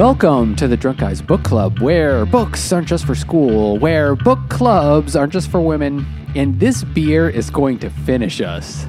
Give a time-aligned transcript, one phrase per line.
[0.00, 4.38] Welcome to the Drunk Guys Book Club, where books aren't just for school, where book
[4.48, 8.86] clubs aren't just for women, and this beer is going to finish us.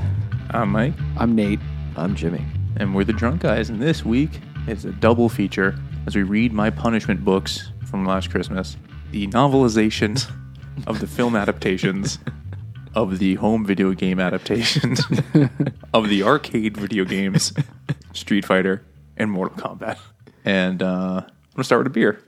[0.52, 1.60] I'm Mike, I'm Nate.
[1.98, 2.46] I'm Jimmy.
[2.78, 5.78] and we're the Drunk Guys, and this week is a double feature
[6.08, 8.78] as we read my punishment books from last Christmas,
[9.12, 10.32] the novelizations
[10.88, 12.20] of the film adaptations,
[12.96, 15.02] of the home video game adaptations,
[15.94, 17.52] of the arcade video games,
[18.14, 18.86] Street Fighter,
[19.18, 19.98] and Mortal Kombat.
[20.46, 22.22] And uh, I'm gonna start with a beer.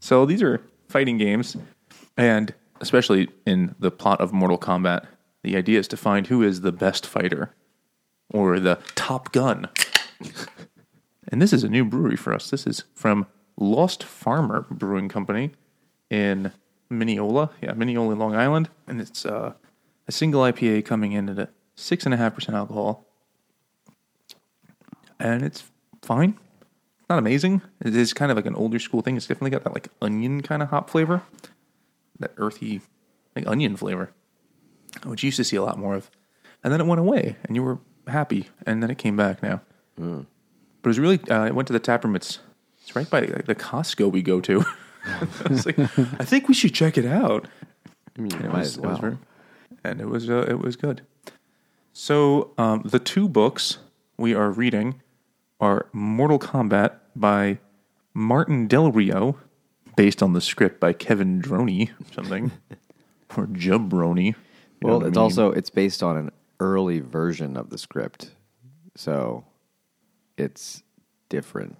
[0.00, 1.56] So these are fighting games,
[2.16, 5.06] and especially in the plot of Mortal Kombat,
[5.42, 7.54] the idea is to find who is the best fighter
[8.30, 9.68] or the Top Gun.
[11.28, 12.50] and this is a new brewery for us.
[12.50, 15.52] This is from Lost Farmer Brewing Company
[16.10, 16.52] in
[16.90, 19.54] Mineola, yeah, Mineola, Long Island, and it's uh,
[20.06, 23.06] a single IPA coming in at a six and a half percent alcohol,
[25.18, 25.64] and it's
[26.02, 26.38] fine.
[27.08, 27.62] Not amazing.
[27.84, 29.16] It is kind of like an older school thing.
[29.16, 31.22] It's definitely got that like onion kind of hop flavor,
[32.18, 32.80] that earthy,
[33.36, 34.10] like onion flavor,
[35.04, 36.10] which you used to see a lot more of.
[36.64, 39.60] And then it went away, and you were happy, and then it came back now.
[40.82, 41.20] But it was really.
[41.30, 42.16] Uh, I went to the tap room.
[42.16, 42.40] It's
[42.82, 44.64] it's right by like, the Costco we go to.
[45.06, 47.46] I was like, I think we should check it out.
[48.18, 49.18] I mean, And it was, as it was very,
[49.84, 51.02] and it was uh, it was good.
[51.92, 53.78] So um, the two books
[54.16, 55.00] we are reading
[55.60, 57.58] are Mortal Kombat by
[58.14, 59.38] Martin Del Rio,
[59.96, 62.50] based on the script by Kevin Droney, something,
[63.36, 64.26] or Jubroni.
[64.26, 64.34] you
[64.82, 65.22] well, what I it's mean?
[65.22, 68.30] also it's based on an early version of the script,
[68.94, 69.44] so
[70.36, 70.82] it's
[71.28, 71.76] different.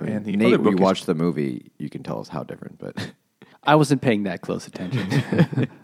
[0.00, 1.70] I mean, And the Nate, other we book is- watched the movie.
[1.78, 3.12] You can tell us how different, but
[3.64, 5.68] I wasn't paying that close attention.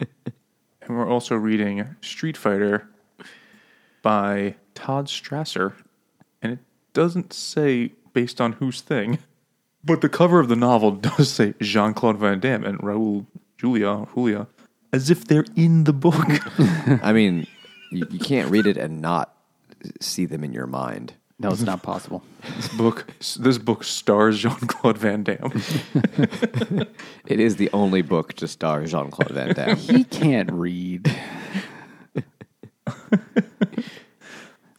[0.85, 2.89] And we're also reading Street Fighter
[4.01, 5.71] by Todd Strasser.
[6.41, 6.59] And it
[6.93, 9.19] doesn't say based on whose thing,
[9.83, 13.25] but the cover of the novel does say Jean Claude Van Damme and Raul
[13.57, 14.47] Julia, Julia,
[14.91, 16.15] as if they're in the book.
[17.03, 17.47] I mean,
[17.91, 19.35] you, you can't read it and not
[19.99, 21.13] see them in your mind.
[21.39, 22.23] no, it's not possible.
[22.55, 23.05] this book,
[23.39, 25.51] this book stars Jean Claude Van Damme.
[27.25, 29.77] It is the only book to star Jean Claude Van Damme.
[29.77, 31.09] He can't read,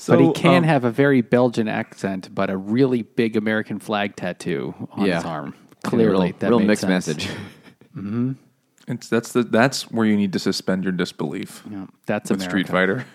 [0.05, 3.79] So, but he can um, have a very Belgian accent, but a really big American
[3.79, 5.15] flag tattoo on Yeah.
[5.17, 5.55] his arm.
[5.83, 7.07] Clearly, real, that real mixed sense.
[7.09, 7.31] message.
[8.87, 11.63] It's that's the that's where you need to suspend your disbelief.
[11.71, 12.51] Yeah, that's with America.
[12.51, 13.07] Street Fighter.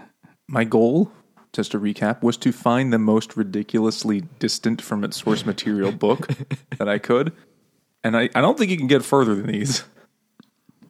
[0.48, 1.12] My goal,
[1.52, 6.28] just to recap, was to find the most ridiculously distant from its source material book
[6.78, 7.34] that I could.
[8.02, 9.84] And I, I don't think you can get further than these.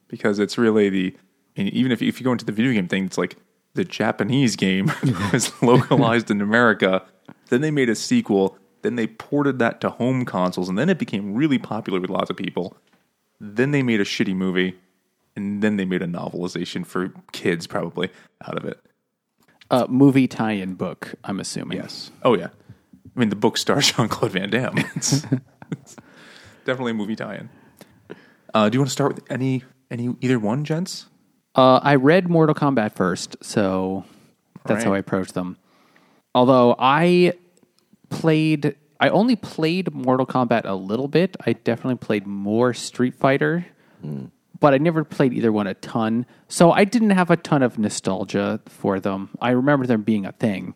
[0.06, 1.16] Because it's really the
[1.56, 3.34] and even if if you go into the video game thing, it's like
[3.74, 4.90] the Japanese game
[5.32, 7.04] was localized in America.
[7.48, 8.56] Then they made a sequel.
[8.82, 12.30] Then they ported that to home consoles, and then it became really popular with lots
[12.30, 12.76] of people.
[13.40, 14.76] Then they made a shitty movie,
[15.34, 18.10] and then they made a novelization for kids, probably
[18.46, 18.80] out of it.
[19.70, 21.14] Uh, movie tie-in book.
[21.24, 21.78] I'm assuming.
[21.78, 22.10] Yes.
[22.22, 22.48] Oh yeah.
[23.16, 24.78] I mean, the book stars Jean Claude Van Damme.
[24.94, 25.24] It's,
[25.72, 25.96] it's
[26.64, 27.50] definitely a movie tie-in.
[28.54, 31.06] Uh, do you want to start with any any either one, gents?
[31.58, 34.04] Uh, I read Mortal Kombat first, so
[34.64, 35.56] that's how I approached them.
[36.32, 37.32] Although I
[38.10, 41.36] played, I only played Mortal Kombat a little bit.
[41.44, 43.66] I definitely played more Street Fighter,
[44.60, 46.26] but I never played either one a ton.
[46.47, 49.30] So I didn't have a ton of nostalgia for them.
[49.41, 50.74] I remember them being a thing,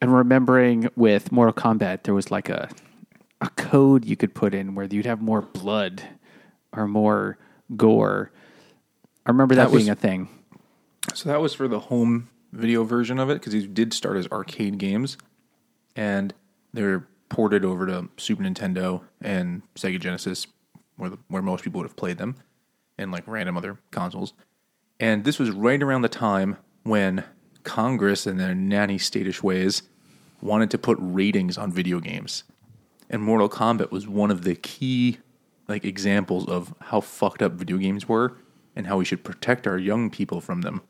[0.00, 2.70] and remembering with Mortal Kombat there was like a
[3.42, 6.02] a code you could put in where you'd have more blood
[6.72, 7.36] or more
[7.76, 8.32] gore.
[9.28, 10.28] I remember that, That was- being a thing.
[11.14, 14.26] So that was for the home video version of it because he did start as
[14.28, 15.18] arcade games,
[15.94, 16.32] and
[16.72, 20.46] they're ported over to Super Nintendo and Sega Genesis,
[20.96, 22.36] where the, where most people would have played them,
[22.96, 24.32] and like random other consoles.
[24.98, 27.24] And this was right around the time when
[27.64, 29.82] Congress, in their nanny statish ways,
[30.40, 32.44] wanted to put ratings on video games,
[33.10, 35.18] and Mortal Kombat was one of the key
[35.68, 38.34] like examples of how fucked up video games were
[38.78, 40.80] and how we should protect our young people from them.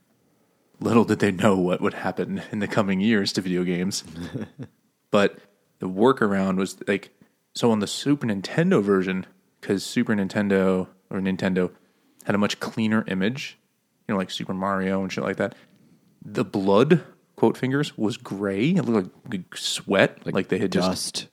[0.79, 4.05] Little did they know what would happen in the coming years to video games.
[5.11, 5.39] but
[5.79, 7.11] the workaround was like
[7.55, 9.27] so on the Super Nintendo version,
[9.61, 11.73] because Super Nintendo or Nintendo
[12.25, 13.59] had a much cleaner image,
[14.07, 15.55] you know, like Super Mario and shit like that.
[16.23, 17.03] The blood,
[17.37, 18.71] quote fingers, was gray.
[18.71, 21.29] It looked like, like sweat, like, they had just Dust.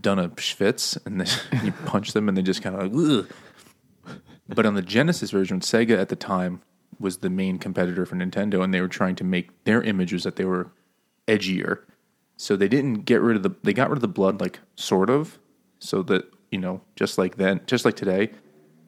[0.00, 1.28] done a schwitz and then
[1.64, 3.28] you punch them and they just kind of like, Ugh.
[4.48, 6.62] But on the Genesis version, Sega at the time
[6.98, 10.36] was the main competitor for Nintendo, and they were trying to make their images that
[10.36, 10.70] they were
[11.26, 11.80] edgier.
[12.36, 15.10] So they didn't get rid of the they got rid of the blood like sort
[15.10, 15.38] of,
[15.78, 18.30] so that you know, just like then, just like today,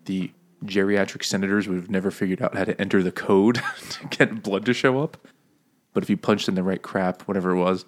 [0.04, 0.30] the
[0.64, 3.60] geriatric senators would have never figured out how to enter the code
[3.90, 5.16] to get blood to show up.
[5.92, 7.84] But if you punched in the right crap, whatever it was,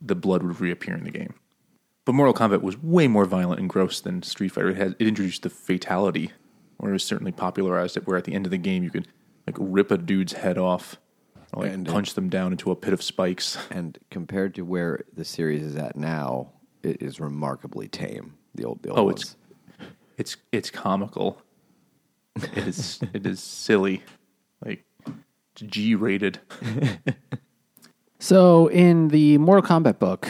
[0.00, 1.34] the blood would reappear in the game.
[2.04, 4.70] But Mortal Kombat was way more violent and gross than Street Fighter.
[4.70, 6.32] It had it introduced the fatality,
[6.78, 8.06] or it was certainly popularized it.
[8.06, 9.08] Where at the end of the game, you could
[9.46, 10.96] like rip a dude's head off,
[11.52, 13.56] or like And, punch them down into a pit of spikes.
[13.70, 16.52] And compared to where the series is at now,
[16.82, 18.34] it is remarkably tame.
[18.54, 19.22] The old, the old Oh, ones.
[19.22, 19.36] it's
[20.18, 21.42] it's it's comical.
[22.36, 24.02] It is it is silly,
[24.64, 24.84] like
[25.52, 26.40] it's G rated.
[28.18, 30.26] So in the Mortal Kombat book,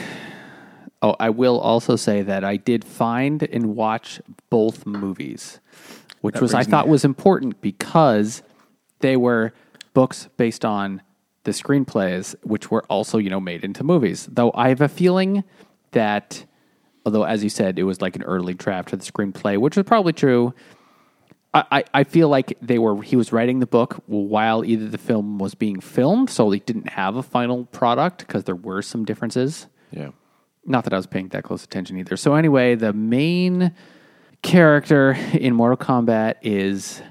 [1.02, 4.20] oh, I will also say that I did find and watch
[4.50, 5.60] both movies,
[6.20, 8.42] which was I thought was important because
[9.00, 9.52] they were
[9.94, 11.02] books based on
[11.44, 14.28] the screenplays, which were also you know made into movies.
[14.30, 15.44] Though I have a feeling
[15.92, 16.44] that,
[17.04, 19.84] although as you said, it was like an early draft of the screenplay, which was
[19.84, 20.54] probably true.
[21.54, 24.98] I, I- I feel like they were he was writing the book while either the
[24.98, 29.04] film was being filmed, so they didn't have a final product because there were some
[29.04, 29.66] differences.
[29.90, 30.10] yeah.
[30.69, 32.16] Not that I was paying that close attention either.
[32.16, 33.72] So anyway, the main
[34.42, 37.02] character in Mortal Kombat is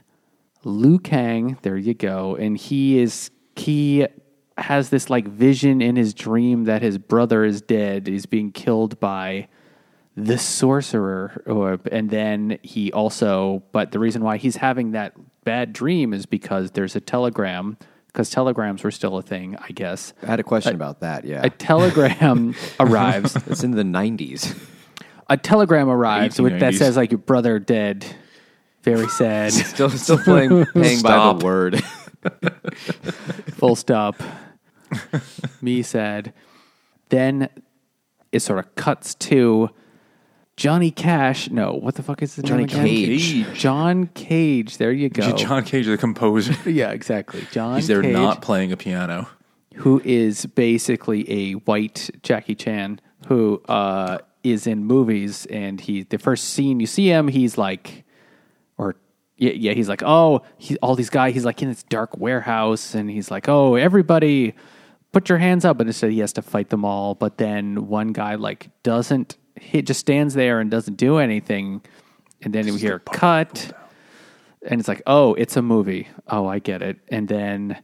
[0.64, 1.58] Liu Kang.
[1.62, 4.08] There you go, and he is he
[4.58, 8.08] has this like vision in his dream that his brother is dead.
[8.08, 9.48] He's being killed by
[10.16, 15.14] the sorcerer or, and then he also but the reason why he's having that
[15.44, 17.78] bad dream is because there's a telegram
[18.08, 21.26] because telegrams were still a thing i guess I had a question about that.
[21.26, 21.42] Yeah.
[21.44, 24.58] a telegram arrives it's in the 90s.
[25.30, 26.78] A telegram arrives with, that 1890s.
[26.78, 28.06] says like your brother dead
[28.84, 31.40] very sad still, still playing, paying by Stop.
[31.40, 31.84] the word.
[33.54, 34.22] full stop
[35.62, 36.34] me sad
[37.10, 37.50] then
[38.32, 39.70] it sort of cuts to
[40.58, 42.86] johnny cash no what the fuck is the Johnny again?
[42.86, 43.46] Cage.
[43.54, 47.46] john cage there you go John Cage, the composer, Yeah, exactly.
[47.52, 49.28] John he's there Cage, not playing a piano.
[49.76, 54.20] who is basically a white Jackie Chan who uh,
[54.52, 58.06] is in movies, and he the first scene you see him, he's like,
[58.78, 58.96] or
[59.38, 62.96] yeah, yeah, he's like, oh, he, all these guys, he's like in this dark warehouse,
[62.96, 64.54] and he's like, oh, everybody,
[65.12, 68.14] put your hands up, and instead he has to fight them all, but then one
[68.14, 71.82] guy like doesn't, he just stands there and doesn't do anything,
[72.42, 73.74] and then we hear cut
[74.66, 76.08] and it's like, oh, it's a movie.
[76.28, 76.98] Oh, I get it.
[77.10, 77.82] And then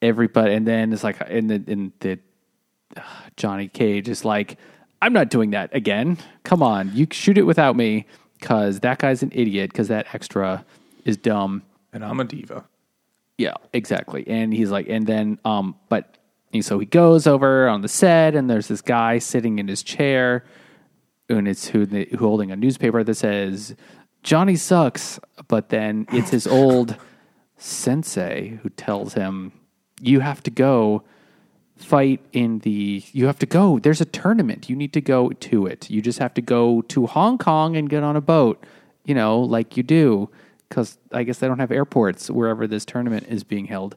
[0.00, 2.18] everybody, and then it's like, in the in the
[2.96, 3.00] uh,
[3.36, 4.58] Johnny Cage is like,
[5.02, 6.18] I'm not doing that again.
[6.44, 8.06] Come on, you shoot it without me
[8.38, 10.64] because that guy's an idiot because that extra
[11.04, 11.62] is dumb.
[11.92, 12.64] And I'm a diva.
[13.38, 14.24] Yeah, exactly.
[14.26, 16.18] And he's like, and then, um, but
[16.60, 20.44] so he goes over on the set, and there's this guy sitting in his chair,
[21.28, 23.74] and it's who, the, who holding a newspaper that says
[24.22, 25.18] Johnny sucks.
[25.48, 26.96] But then it's his old
[27.56, 29.52] sensei who tells him,
[30.00, 31.02] "You have to go."
[31.76, 33.78] Fight in the you have to go.
[33.78, 34.70] There's a tournament.
[34.70, 35.90] You need to go to it.
[35.90, 38.62] You just have to go to hong kong and get on a boat
[39.04, 40.30] you know like you do
[40.68, 43.96] because i guess they don't have airports wherever this tournament is being held.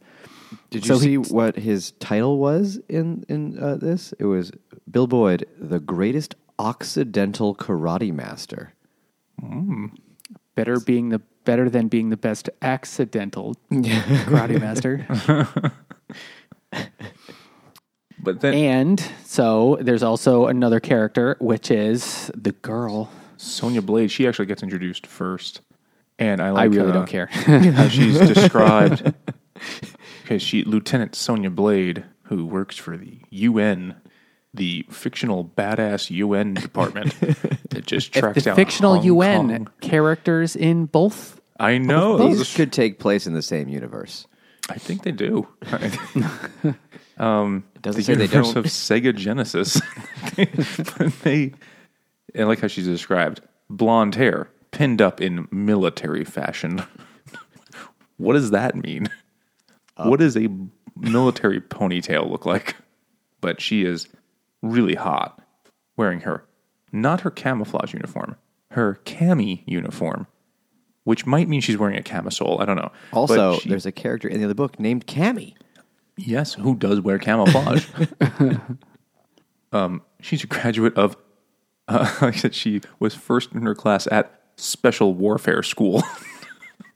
[0.69, 4.13] Did you So see he- what his title was in in uh, this?
[4.19, 4.51] It was
[4.89, 8.73] Bill Boyd, the greatest Occidental karate master.
[10.55, 15.05] better being the better than being the best accidental karate master
[18.27, 24.27] But then and so there's also another character which is the girl Sonya Blade, she
[24.27, 25.61] actually gets introduced first,
[26.19, 26.61] and I like.
[26.61, 29.13] i really uh, don't care how she's described
[30.23, 33.95] because she Lieutenant Sonya Blade, who works for the UN,
[34.53, 37.17] the fictional badass UN department
[37.69, 39.69] that just tracks the down fictional Hong un Kong.
[39.79, 42.17] characters in both I know.
[42.17, 44.27] These could take place in the same universe.
[44.69, 45.47] I think they do.
[47.17, 48.65] Um, it doesn't the say they universe don't.
[48.65, 49.81] of Sega Genesis.
[50.35, 51.53] but they,
[52.37, 56.83] I like how she's described: blonde hair, pinned up in military fashion.
[58.17, 59.09] what does that mean?
[59.95, 60.47] Uh, what does a
[60.95, 62.75] military ponytail look like?
[63.41, 64.07] But she is
[64.61, 65.41] really hot,
[65.95, 66.43] wearing her
[66.91, 68.35] not her camouflage uniform,
[68.71, 70.27] her cami uniform,
[71.03, 72.61] which might mean she's wearing a camisole.
[72.61, 72.91] I don't know.
[73.11, 75.55] Also, she- there's a character in the other book named Cammy.
[76.17, 77.87] Yes, who does wear camouflage?
[79.71, 81.15] um, she's a graduate of.
[81.87, 86.03] Uh, like I said, she was first in her class at Special Warfare School.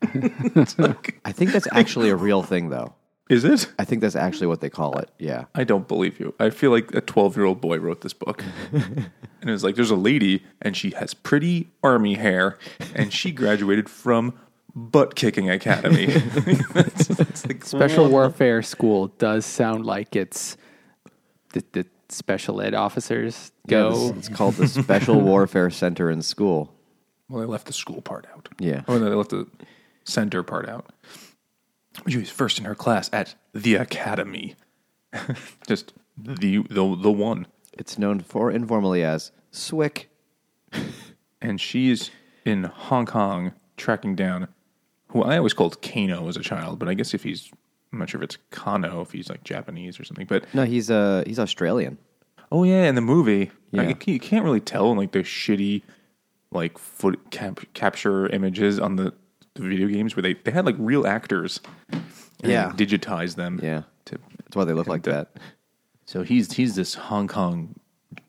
[0.04, 2.96] I think that's actually a real thing, though.
[3.30, 3.72] Is it?
[3.80, 5.10] I think that's actually what they call it.
[5.18, 5.46] Yeah.
[5.56, 6.34] I don't believe you.
[6.38, 8.44] I feel like a 12 year old boy wrote this book.
[8.74, 9.10] and
[9.42, 12.58] it was like, there's a lady and she has pretty army hair
[12.94, 14.38] and she graduated from
[14.76, 16.06] Butt Kicking Academy.
[16.74, 20.56] That's- that's like, Special Warfare School does sound like it's
[21.54, 23.90] the, the special ed officers Yeah, go.
[24.10, 26.74] this- it's called the Special Warfare Center in school.
[27.30, 28.50] Well, they left the school part out.
[28.60, 28.84] Yeah.
[28.88, 29.48] Oh, or they left the
[30.04, 30.92] center part out.
[32.08, 34.56] She was first in her class at the academy.
[35.68, 37.48] Just the, the the one.
[37.74, 40.06] It's known for informally as SWIC.
[41.42, 42.12] And she's
[42.46, 44.48] in Hong Kong tracking down
[45.12, 47.52] who I always called Kano as a child, but I guess if he's
[47.94, 50.26] I'm not sure if it's Kano, if he's like Japanese or something.
[50.26, 51.98] But No, he's uh he's Australian.
[52.52, 53.84] oh yeah, in the movie, Yeah.
[53.84, 55.82] like, you can't really tell in like the shitty
[56.52, 59.14] like foot cap- capture images on the,
[59.54, 61.60] the video games where they, they had like real actors.
[61.92, 62.02] and
[62.42, 62.72] they Yeah.
[62.76, 63.60] digitized them.
[63.64, 63.84] Yeah.
[64.06, 65.30] To, That's why they look like that.
[66.06, 67.76] so he's he's this Hong Kong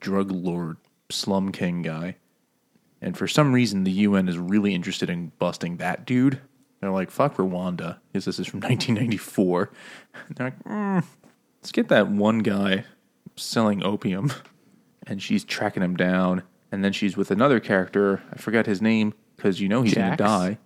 [0.00, 0.76] drug lord
[1.10, 2.16] slum king guy,
[3.00, 6.40] and for some reason the UN is really interested in busting that dude.
[6.82, 9.70] They're like, "Fuck Rwanda," because this is from 1994.
[10.34, 11.04] They're like, mm,
[11.62, 12.84] "Let's get that one guy
[13.36, 14.32] selling opium,"
[15.06, 18.20] and she's tracking him down, and then she's with another character.
[18.32, 20.58] I forgot his name because you know he's gonna die.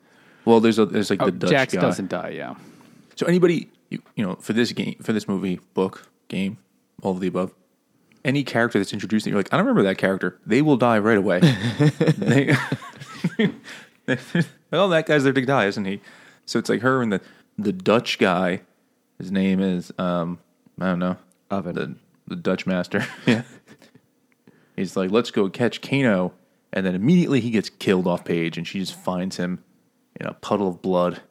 [0.47, 1.81] Well, there's a there's like Oh, the Dutch Jax guy.
[1.83, 2.55] doesn't die, yeah.
[3.17, 6.57] So anybody, you, you know, for this game, for this movie, book, game,
[7.03, 7.53] all of the above,
[8.25, 10.99] any character that's introduced that you're like, I don't remember that character, they will die
[10.99, 11.41] right away.
[12.17, 12.55] they,
[14.71, 16.01] well, that guy's there to die, isn't he?
[16.45, 17.21] So it's like her and the
[17.59, 18.63] the Dutch guy.
[19.19, 20.39] His name is um,
[20.81, 21.17] I don't know,
[21.51, 21.75] Oven.
[21.75, 21.95] the
[22.27, 23.07] the Dutch master.
[23.27, 23.43] yeah,
[24.77, 26.33] he's like, let's go catch Kano,
[26.73, 29.63] and then immediately he gets killed off page, and she just finds him
[30.19, 31.23] in a puddle of blood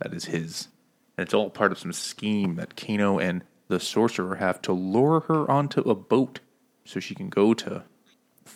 [0.00, 0.68] that is his.
[1.16, 5.20] And it's all part of some scheme that Kano and the sorcerer have to lure
[5.20, 6.40] her onto a boat
[6.84, 7.84] so she can go to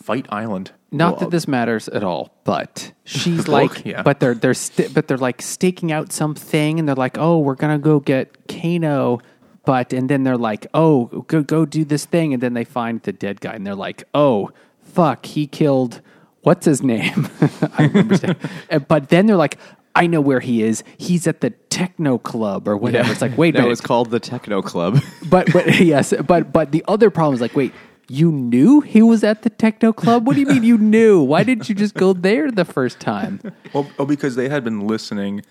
[0.03, 0.73] Fight Island.
[0.91, 4.03] Not Well, that this matters at all, but she's like, book, yeah.
[4.03, 7.55] but they're they're st- but they're like staking out something, and they're like, oh, we're
[7.55, 9.21] gonna go get Kano,
[9.67, 13.03] but and then they're like, oh, go go do this thing, and then they find
[13.03, 14.51] the dead guy, and they're like, oh,
[14.83, 16.01] fuck, he killed
[16.43, 17.29] what's his name?
[17.79, 18.37] I remember,
[18.89, 19.59] but then they're like.
[19.95, 20.85] I know where he is.
[20.97, 23.11] He's at the techno club or whatever.
[23.11, 25.01] It's like, wait, a No, it's called the Techno Club.
[25.29, 27.73] But but yes, but but the other problem is like, wait,
[28.09, 30.27] you knew he was at the techno club?
[30.27, 31.23] What do you mean you knew?
[31.23, 33.41] Why didn't you just go there the first time?
[33.73, 35.43] Well, oh, because they had been listening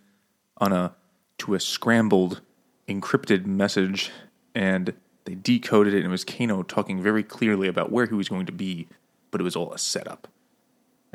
[0.57, 0.95] on a
[1.39, 2.41] to a scrambled,
[2.87, 4.11] encrypted message,
[4.55, 4.93] and
[5.25, 8.47] they decoded it, and it was Kano talking very clearly about where he was going
[8.47, 8.87] to be,
[9.29, 10.27] but it was all a setup.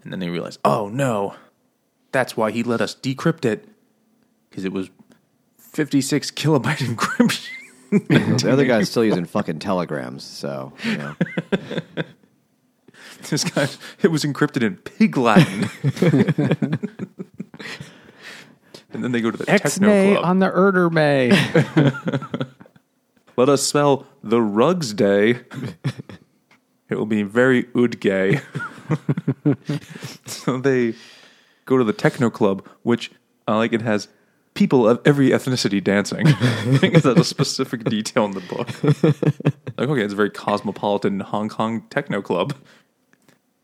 [0.03, 1.35] And then they realized, oh no,
[2.13, 3.69] that's why he let us decrypt it
[4.49, 4.91] because it was
[5.59, 7.49] fifty six kilobyte encryption.
[8.09, 11.15] the other guy's still using fucking telegrams, so you know.
[13.29, 13.69] this guy,
[14.01, 15.69] it was encrypted in pig Latin.
[18.93, 20.25] and then they go to the techno club.
[20.25, 21.31] on the Erder May.
[23.37, 25.41] Let us spell the Rugs Day.
[26.89, 28.41] it will be very ood gay.
[30.25, 30.95] so they
[31.67, 33.11] go to the techno club, which
[33.47, 33.75] I like.
[33.75, 34.09] It has
[34.55, 36.27] people of every ethnicity dancing.
[36.29, 38.69] I think that's a specific detail in the book.
[39.79, 42.55] like, okay, it's a very cosmopolitan Hong Kong techno club,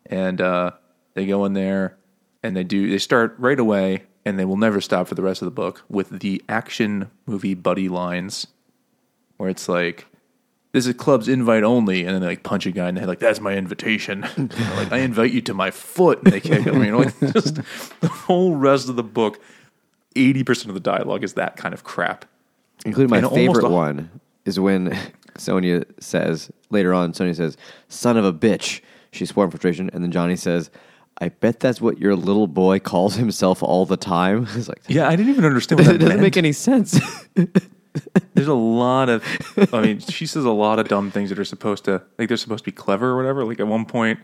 [0.07, 0.73] and uh,
[1.15, 1.97] they go in there
[2.43, 2.91] and they do.
[2.91, 5.85] They start right away, and they will never stop for the rest of the book
[5.89, 8.47] with the action movie buddy lines
[9.37, 10.07] where it's like,
[10.73, 13.09] "This is club's invite only," and then they like punch a guy in the head,
[13.09, 16.83] like, "That's my invitation." Like, "I invite you to my foot," and they kick him.
[16.83, 17.57] You know, like just
[18.01, 19.41] the whole rest of the book,
[20.17, 22.25] eighty percent of the dialogue is that kind of crap.
[22.87, 24.97] Including my And favorite one is when
[25.37, 27.13] Sonya says later on.
[27.15, 27.57] Sonya says,
[27.89, 29.89] "Son of a bitch." She swore frustration.
[29.93, 30.71] and then Johnny says,
[31.21, 35.09] "I bet that's what your little boy calls himself all the time." It's like, Yeah,
[35.09, 36.21] I didn't even understand what it doesn't meant.
[36.21, 37.01] make any sense.
[38.35, 39.25] There's a lot of,
[39.73, 42.37] I mean, she says a lot of dumb things that are supposed to, like, they're
[42.37, 43.45] supposed to be clever or whatever.
[43.45, 44.21] Like, at one point,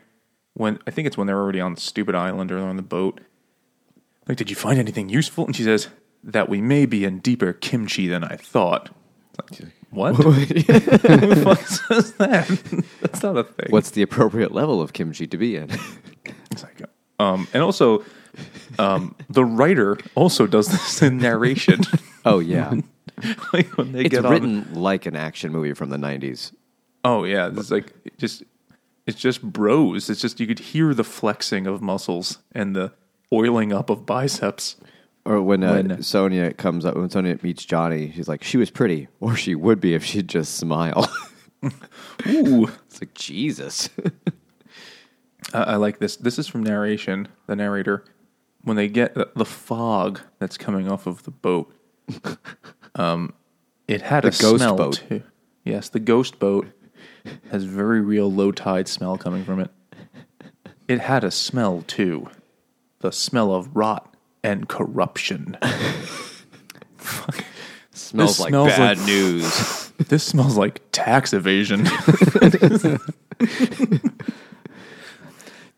[0.53, 3.21] when I think it's when they're already on the stupid island or on the boat,
[4.29, 5.47] like, did you find anything useful?
[5.47, 5.89] And she says,
[6.25, 8.91] that we may be in deeper kimchi than I thought.
[9.91, 10.15] What?
[10.17, 12.49] Who the fuck says that?
[13.01, 13.67] That's not a thing.
[13.71, 15.71] What's the appropriate level of kimchi to be in?
[16.51, 16.83] It's like,
[17.19, 18.05] um, and also,
[18.79, 21.81] um, the writer also does this in narration.
[22.25, 22.75] oh yeah,
[23.53, 26.53] like when they it's get on, written like an action movie from the '90s.
[27.05, 28.43] Oh yeah, it's like it just
[29.07, 30.11] it's just bros.
[30.11, 32.93] It's just you could hear the flexing of muscles and the
[33.35, 34.77] oiling up of biceps.
[35.27, 38.71] Or when, uh, When- Sonya comes up, when Sonya meets Johnny, she's like, she was
[38.71, 41.11] pretty, or she would be if she'd just smile.
[42.27, 42.69] Ooh.
[42.87, 43.89] it's like, Jesus.
[45.53, 46.17] I I like this.
[46.17, 48.05] This is from narration, the narrator.
[48.63, 51.73] When they get the, the fog that's coming off of the boat,
[52.95, 53.35] um,
[53.89, 55.03] it had The a ghost smell boat.
[55.09, 55.23] too.
[55.65, 56.67] Yes, the ghost boat
[57.51, 59.71] has very real low tide smell coming from it.
[60.89, 62.29] It had a smell too,
[63.05, 65.59] the smell of rot and corruption.
[67.93, 69.93] smells This like smells bad like- news.
[70.09, 71.85] this smells like tax evasion.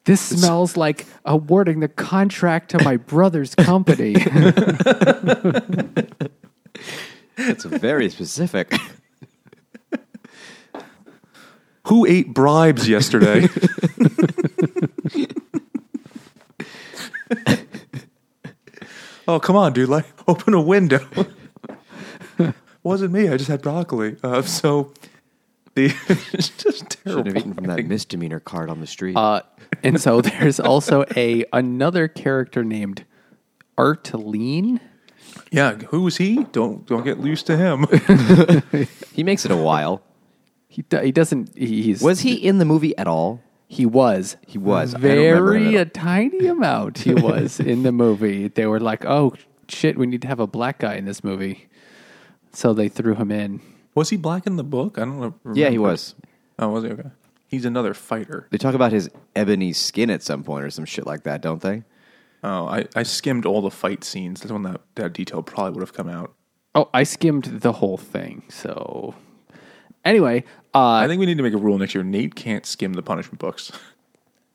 [0.04, 4.14] This smells like awarding the contract to my brother's company.
[7.36, 8.72] it's very specific.
[11.88, 13.48] Who ate bribes yesterday?
[19.28, 19.88] oh, come on, dude.
[19.88, 21.06] Like, open a window.
[22.82, 23.28] Wasn't me.
[23.28, 24.16] I just had broccoli.
[24.22, 24.92] Uh, so,
[25.74, 25.86] the
[26.32, 27.24] it's just terrible.
[27.24, 29.16] Should have eaten from that misdemeanor card on the street.
[29.16, 29.42] uh,
[29.82, 33.04] and so there's also a another character named
[33.76, 34.80] Art Lean.
[35.50, 36.44] Yeah, who was he?
[36.52, 37.86] Don't don't get loose to him.
[39.12, 40.02] he makes it a while.
[40.68, 41.56] He, do- he doesn't.
[41.56, 43.40] He's Was he in the movie at all?
[43.68, 44.36] He was.
[44.46, 44.94] He was.
[44.94, 46.98] I don't remember him Very at a tiny amount.
[46.98, 48.48] He was in the movie.
[48.48, 49.34] They were like, "Oh
[49.68, 51.68] shit, we need to have a black guy in this movie,"
[52.52, 53.60] so they threw him in.
[53.94, 54.98] was he black in the book?
[54.98, 55.34] I don't know.
[55.46, 55.90] Yeah, he remember.
[55.90, 56.14] was.
[56.58, 56.90] Oh, was he?
[56.90, 57.08] Okay.
[57.48, 58.46] He's another fighter.
[58.50, 61.60] They talk about his ebony skin at some point or some shit like that, don't
[61.62, 61.84] they?
[62.42, 64.40] Oh, I, I skimmed all the fight scenes.
[64.40, 66.32] That's when that, that detail probably would have come out.
[66.74, 68.42] Oh, I skimmed the whole thing.
[68.48, 69.14] So
[70.04, 70.44] anyway,
[70.76, 72.04] uh, I think we need to make a rule next year.
[72.04, 73.72] Nate can't skim the punishment books.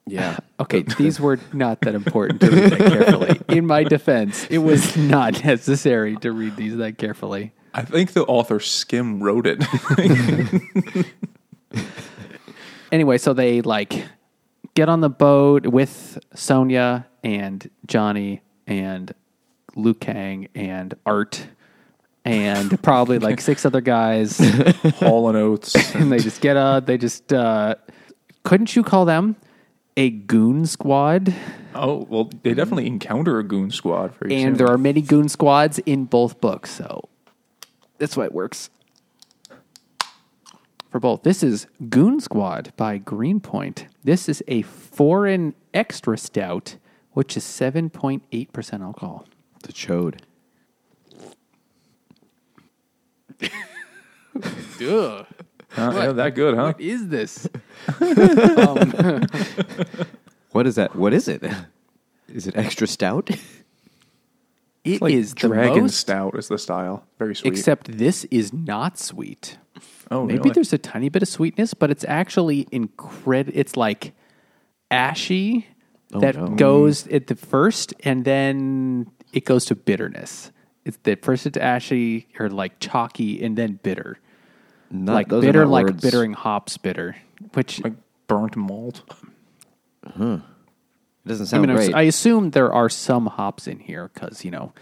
[0.07, 0.37] Yeah.
[0.59, 3.39] okay, these were not that important to read that carefully.
[3.55, 7.53] In my defense, it was not necessary to read these that carefully.
[7.75, 9.63] I think the author skim wrote it.
[12.91, 14.07] anyway, so they like
[14.73, 19.13] get on the boat with Sonya and Johnny and
[19.75, 21.47] Liu Kang and Art
[22.25, 24.37] and probably like six other guys.
[24.99, 25.75] Hall and Oates.
[25.95, 27.75] and they just get uh they just uh
[28.43, 29.35] couldn't you call them
[29.97, 31.33] a goon squad?
[31.75, 34.65] Oh well, they definitely encounter a goon squad very And soon.
[34.65, 37.07] there are many goon squads in both books, so
[37.97, 38.69] that's why it works.
[40.89, 41.23] For both.
[41.23, 43.87] This is Goon Squad by Greenpoint.
[44.03, 46.75] This is a foreign extra stout,
[47.13, 49.25] which is 7.8% alcohol.
[49.63, 50.19] The chode.
[54.35, 55.25] Ugh.
[55.73, 55.91] Huh?
[55.95, 56.73] Yeah, that good, huh?
[56.73, 57.47] What is this?
[58.01, 59.25] Um,
[60.51, 60.95] what is that?
[60.95, 61.43] What is it?
[62.27, 63.29] Is it extra stout?
[64.83, 67.05] It Like is the dragon most, stout is the style.
[67.19, 67.53] Very sweet.
[67.53, 69.57] except this is not sweet.
[70.09, 70.51] oh, Maybe really?
[70.51, 73.53] there's a tiny bit of sweetness, but it's actually incredible.
[73.55, 74.13] It's like
[74.89, 75.67] ashy
[76.13, 76.47] oh, that no.
[76.47, 80.51] goes at the first, and then it goes to bitterness.
[80.83, 84.17] It's the first it's ashy or like chalky, and then bitter,
[84.89, 86.01] Not, like those are bitter, not like words.
[86.01, 87.15] bittering hops, bitter.
[87.53, 87.93] Which like
[88.27, 89.03] burnt malt.
[90.05, 90.41] It
[91.27, 91.93] doesn't I sound mean, great.
[91.93, 94.73] I assume there are some hops in here because you know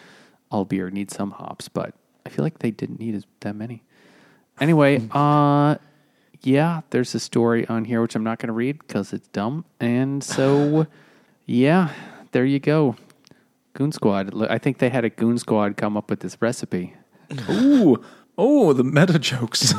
[0.50, 1.94] all beer needs some hops, but
[2.26, 3.84] I feel like they didn't need as, that many.
[4.60, 5.76] Anyway, uh,
[6.42, 9.66] yeah, there's a story on here which I'm not going to read because it's dumb,
[9.80, 10.88] and so
[11.46, 11.92] yeah,
[12.32, 12.96] there you go.
[13.80, 14.46] Goon Squad.
[14.52, 16.96] I think they had a Goon Squad come up with this recipe.
[17.50, 18.04] Ooh,
[18.38, 19.74] oh, the meta jokes.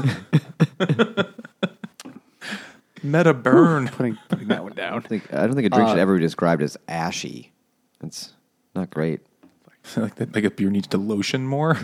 [3.02, 3.88] meta burn.
[3.88, 5.02] Putting putting that one down.
[5.04, 7.52] I, think, I don't think a drink Uh, should ever be described as ashy.
[8.00, 8.32] That's
[8.74, 9.20] not great.
[9.98, 11.76] like that, like a beer needs to lotion more.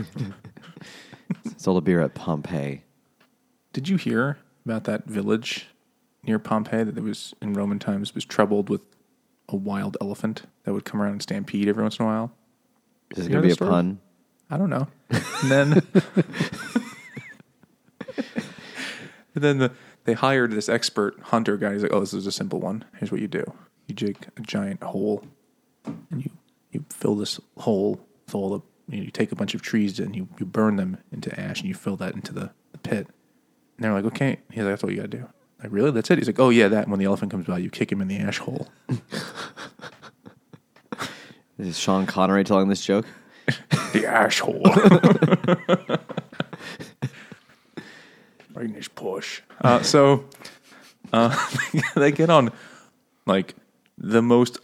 [1.59, 2.83] Sold a beer at Pompeii.
[3.75, 5.67] Did you hear about that village
[6.23, 8.81] near Pompeii that was in Roman times was troubled with
[9.49, 12.33] a wild elephant that would come around and stampede every once in a while?
[13.11, 13.71] Is this You going to be a story?
[13.71, 14.01] pun?
[14.51, 14.89] I don't know.
[15.43, 15.73] And then,
[19.35, 19.73] and then the,
[20.05, 21.75] they hired this expert hunter guy.
[21.75, 22.85] He's like, "Oh, this is a simple one.
[22.99, 23.45] Here's what you do:
[23.87, 25.25] you dig a giant hole,
[25.85, 26.31] and you
[26.73, 28.61] you fill this hole with all the.
[28.89, 31.59] You, know, you take a bunch of trees and you, you burn them into ash,
[31.61, 33.09] and you fill that into the, the pit.
[33.77, 35.29] And they're like, "Okay." He's like, "That's all you got to do."
[35.63, 35.91] Like, really?
[35.91, 36.19] That's it?
[36.19, 38.09] He's like, "Oh yeah, that." And when the elephant comes by, you kick him in
[38.09, 38.69] the ash hole.
[41.59, 43.07] Is Sean Connery telling this joke?
[43.93, 44.63] the asshole.
[48.61, 49.41] English push.
[49.63, 50.25] Uh, so
[51.13, 51.35] uh,
[51.95, 52.51] they get on
[53.27, 53.55] like
[53.97, 54.59] the most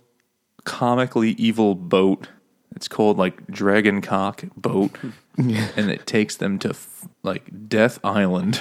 [0.65, 2.29] comically evil boat
[2.77, 4.97] It's called like Dragon Cock Boat,
[5.37, 8.61] and it takes them to f- like Death Island,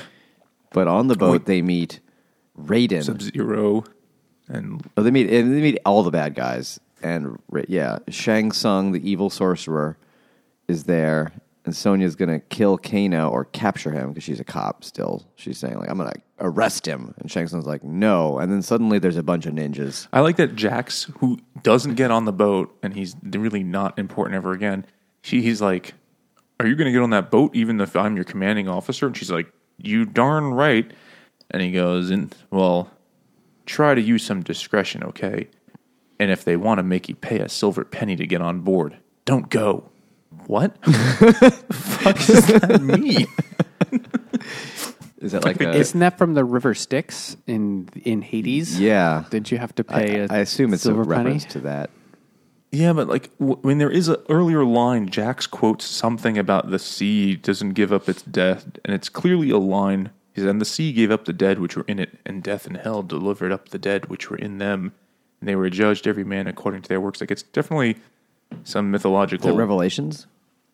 [0.72, 2.00] But on the boat, they meet
[2.60, 3.04] Raiden.
[3.04, 3.84] Sub Zero,
[4.48, 8.92] and Oh, they meet and they meet all the bad guys, and yeah, Shang Tsung,
[8.92, 9.98] the evil sorcerer,
[10.68, 11.32] is there,
[11.66, 15.24] and Sonya's gonna kill Kano or capture him because she's a cop still.
[15.36, 19.00] She's saying like, "I'm gonna arrest him," and Shang Tsung's like, "No," and then suddenly
[19.00, 20.08] there's a bunch of ninjas.
[20.12, 24.36] I like that Jax, who doesn't get on the boat, and he's really not important
[24.36, 24.86] ever again.
[25.22, 25.94] She, he's like,
[26.60, 29.16] "Are you going to get on that boat, even if I'm your commanding officer?" And
[29.16, 30.92] she's like, "You darn right."
[31.52, 32.90] And he goes, "And well,
[33.66, 35.48] try to use some discretion, okay?
[36.20, 38.98] And if they want to make you pay a silver penny to get on board,
[39.26, 39.86] don't go."
[40.48, 40.78] What?
[40.86, 43.28] fuck does that mean?
[45.20, 48.80] Is that like a Isn't that from the River Styx in in Hades?
[48.80, 49.26] yeah?
[49.30, 51.24] Did you have to I pay a I assume it's a silver penny?
[51.26, 51.90] reference to that.
[52.72, 56.80] Yeah, but like w- when there is an earlier line, Jax quotes something about the
[56.80, 60.10] sea doesn't give up its death, and it's clearly a line.
[60.34, 62.65] He said, "And the sea gave up the dead which were in it, and death
[62.65, 64.94] and hell delivered up the dead which were in them,
[65.39, 67.98] and they were judged every man according to their works." Like it's definitely
[68.63, 69.50] some mythological.
[69.50, 70.28] it Revelations?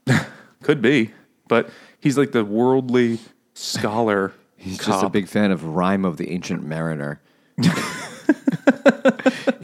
[0.64, 1.12] Could be,
[1.48, 3.20] but he's like the worldly
[3.54, 4.34] scholar.
[4.60, 7.22] He's just a big fan of Rhyme of the Ancient Mariner.
[7.58, 7.70] he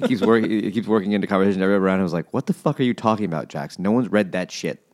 [0.03, 0.51] keeps working.
[0.51, 1.63] He keeps working into conversation.
[1.63, 3.79] Everyone around him was like, "What the fuck are you talking about, Jax?
[3.79, 4.86] No one's read that shit."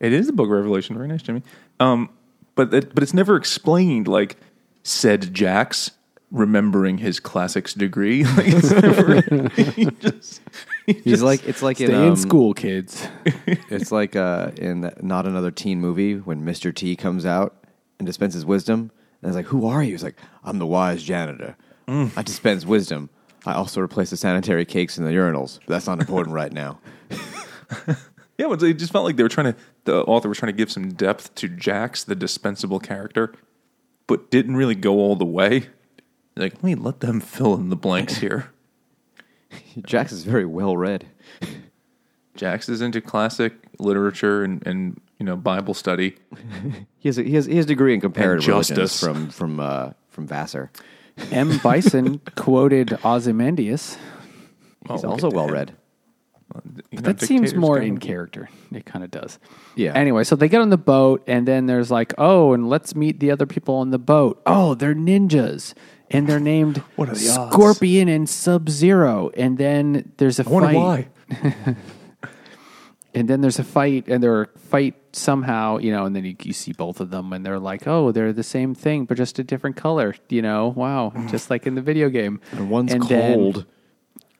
[0.00, 0.96] It is the book of Revelation.
[0.96, 1.44] Very nice, Jimmy.
[1.78, 2.10] Um,
[2.58, 4.08] but it, but it's never explained.
[4.08, 4.36] Like
[4.82, 5.92] said Jax,
[6.30, 8.24] remembering his classics degree.
[8.36, 10.40] Like, it's never, he just,
[10.86, 13.06] he He's just- like, it's like Stay in, in um, school, kids.
[13.70, 16.74] It's like uh, in not another teen movie when Mr.
[16.74, 17.54] T comes out
[17.98, 18.90] and dispenses wisdom,
[19.22, 21.56] and it's like, "Who are you?" He's like, "I'm the wise janitor.
[21.86, 23.08] I dispense wisdom.
[23.46, 25.60] I also replace the sanitary cakes in the urinals.
[25.66, 26.80] But that's not important right now."
[28.38, 28.52] Yeah.
[28.52, 29.58] It just felt like they were trying to.
[29.84, 33.32] The author was trying to give some depth to Jax, the dispensable character,
[34.06, 35.68] but didn't really go all the way.
[36.36, 38.50] Like, let me let them fill in the blanks here.
[39.84, 41.06] Jax is very well read.
[42.36, 46.16] Jax is into classic literature and, and you know Bible study.
[47.00, 49.00] He has a, he has he has degree in comparative religions justice.
[49.00, 50.70] from from uh, from Vassar.
[51.30, 51.58] M.
[51.58, 53.96] Bison quoted Ozymandias.
[54.88, 55.74] He's Oh, also well read.
[56.90, 58.48] You know, That seems more in character.
[58.72, 59.38] It kind of does.
[59.76, 59.92] Yeah.
[59.94, 63.20] Anyway, so they get on the boat, and then there's like, oh, and let's meet
[63.20, 64.40] the other people on the boat.
[64.46, 65.74] Oh, they're ninjas,
[66.10, 67.52] and they're named What are the odds?
[67.52, 69.30] Scorpion and Sub Zero.
[69.36, 70.74] And then there's a I fight.
[70.76, 71.08] why.
[73.14, 76.52] and then there's a fight and they're fight somehow you know and then you, you
[76.52, 79.44] see both of them and they're like oh they're the same thing but just a
[79.44, 81.28] different color you know wow mm.
[81.30, 83.66] just like in the video game And one's then- cold.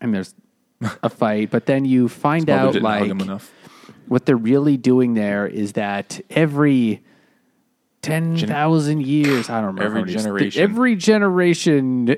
[0.01, 0.35] and there's
[1.03, 3.13] a fight but then you find out like
[4.07, 7.03] what they're really doing there is that every
[8.03, 10.63] 10,000 years I don't remember Every generation.
[10.63, 12.17] every generation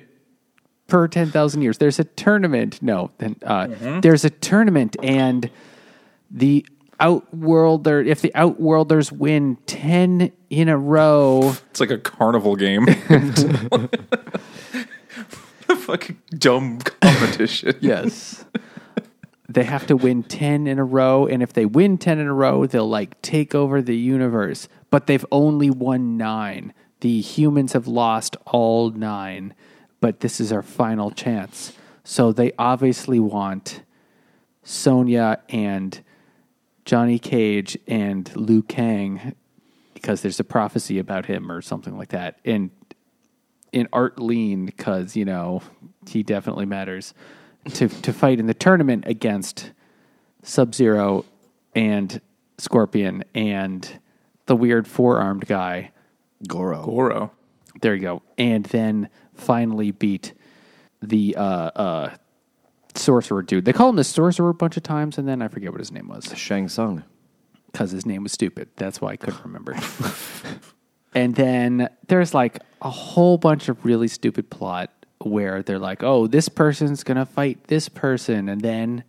[0.88, 4.01] per 10,000 years there's a tournament no then uh, Mm-hmm.
[4.01, 5.49] there's a tournament and
[6.31, 6.66] the
[7.01, 12.87] outworlder if the outworlders win 10 in a row It's like a carnival game.
[15.90, 17.76] fucking dumb competition.
[17.81, 18.44] yes.
[19.48, 22.35] They have to win 10 in a row and if they win 10 in a
[22.35, 24.68] row they'll like take over the universe.
[24.90, 29.55] But they've only won 9 the humans have lost all 9
[30.00, 31.72] but this is our final chance.
[32.05, 33.83] So they obviously want
[34.62, 36.00] Sonya and
[36.85, 39.35] Johnny Cage and Liu Kang
[39.94, 42.38] because there's a prophecy about him or something like that.
[42.44, 42.70] And
[43.72, 45.62] in Art Lean because you know
[46.09, 47.14] he definitely matters
[47.74, 49.72] to to fight in the tournament against
[50.42, 51.24] Sub Zero
[51.74, 52.20] and
[52.59, 54.00] Scorpion and
[54.46, 55.92] the weird four armed guy.
[56.48, 56.83] Goro.
[56.85, 57.33] Goro.
[57.83, 60.33] There you go, and then finally beat
[61.02, 62.14] the uh, uh,
[62.94, 63.64] sorcerer dude.
[63.64, 65.92] They call him the sorcerer a bunch of times, and then I forget what his
[65.92, 67.04] name was Shang Tsung.
[67.70, 68.68] because his name was stupid.
[68.76, 69.76] That's why I couldn't remember.
[71.14, 76.27] and then there's like a whole bunch of really stupid plot where they're like, oh,
[76.27, 78.49] this person's going to fight this person.
[78.49, 79.05] And then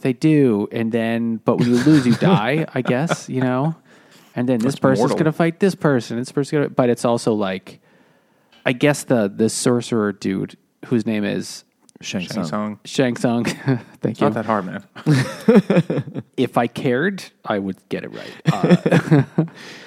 [0.00, 0.68] they do.
[0.72, 3.74] And then, but when you lose, you die, I guess, you know?
[4.34, 6.18] And then this That's person's going to fight this person.
[6.18, 7.80] This person's going to, but it's also like,
[8.64, 11.64] I guess the, the sorcerer dude whose name is
[12.00, 12.44] Shang Shang Tsung.
[12.44, 12.80] Tsung.
[12.84, 13.44] Shang Tsung.
[14.00, 16.22] Thank It's you not that hard, man.
[16.36, 18.32] if I cared, I would get it right.
[18.52, 19.22] Uh,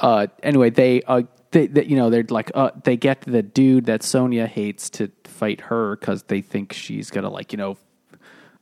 [0.00, 3.86] uh, anyway, they, uh, they, they, you know, they're like, uh, they get the dude
[3.86, 7.76] that Sonya hates to fight her because they think she's gonna like, you know,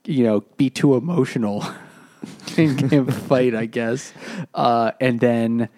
[0.05, 1.65] you know, be too emotional.
[2.57, 4.13] in-game fight, I guess.
[4.55, 5.69] Uh, and then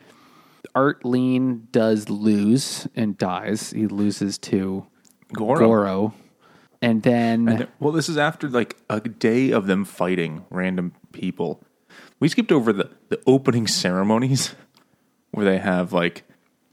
[0.74, 3.70] Art Lean does lose and dies.
[3.70, 4.86] He loses to
[5.32, 5.58] Goro.
[5.58, 6.14] Goro.
[6.80, 11.62] And then And- well, this is after like a day of them fighting random people.
[12.20, 14.54] We skipped over the, the opening ceremonies
[15.38, 16.24] where they have like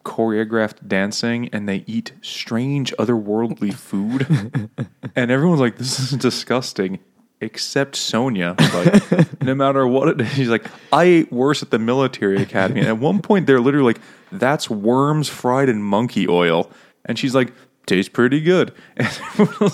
[0.04, 4.70] choreographed dancing and they eat strange otherworldly food.
[5.16, 7.00] and everyone's like, this is disgusting.
[7.42, 11.78] Except Sonya, like no matter what it is, she's like, I ate worse at the
[11.78, 12.80] military academy.
[12.80, 14.02] And at one point, they're literally like,
[14.32, 16.72] "That's worms fried in monkey oil,"
[17.04, 17.52] and she's like,
[17.88, 18.74] "Tastes pretty good."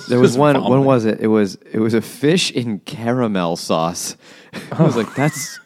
[0.09, 0.55] There was one.
[0.55, 0.71] vomiting.
[0.71, 1.19] When was it?
[1.21, 4.17] It was it was a fish in caramel sauce.
[4.71, 5.59] I was like, that's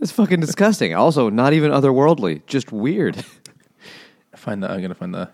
[0.00, 0.94] that's fucking disgusting.
[0.94, 3.24] Also, not even otherworldly, just weird.
[4.34, 4.70] Find the.
[4.70, 5.30] I'm gonna find the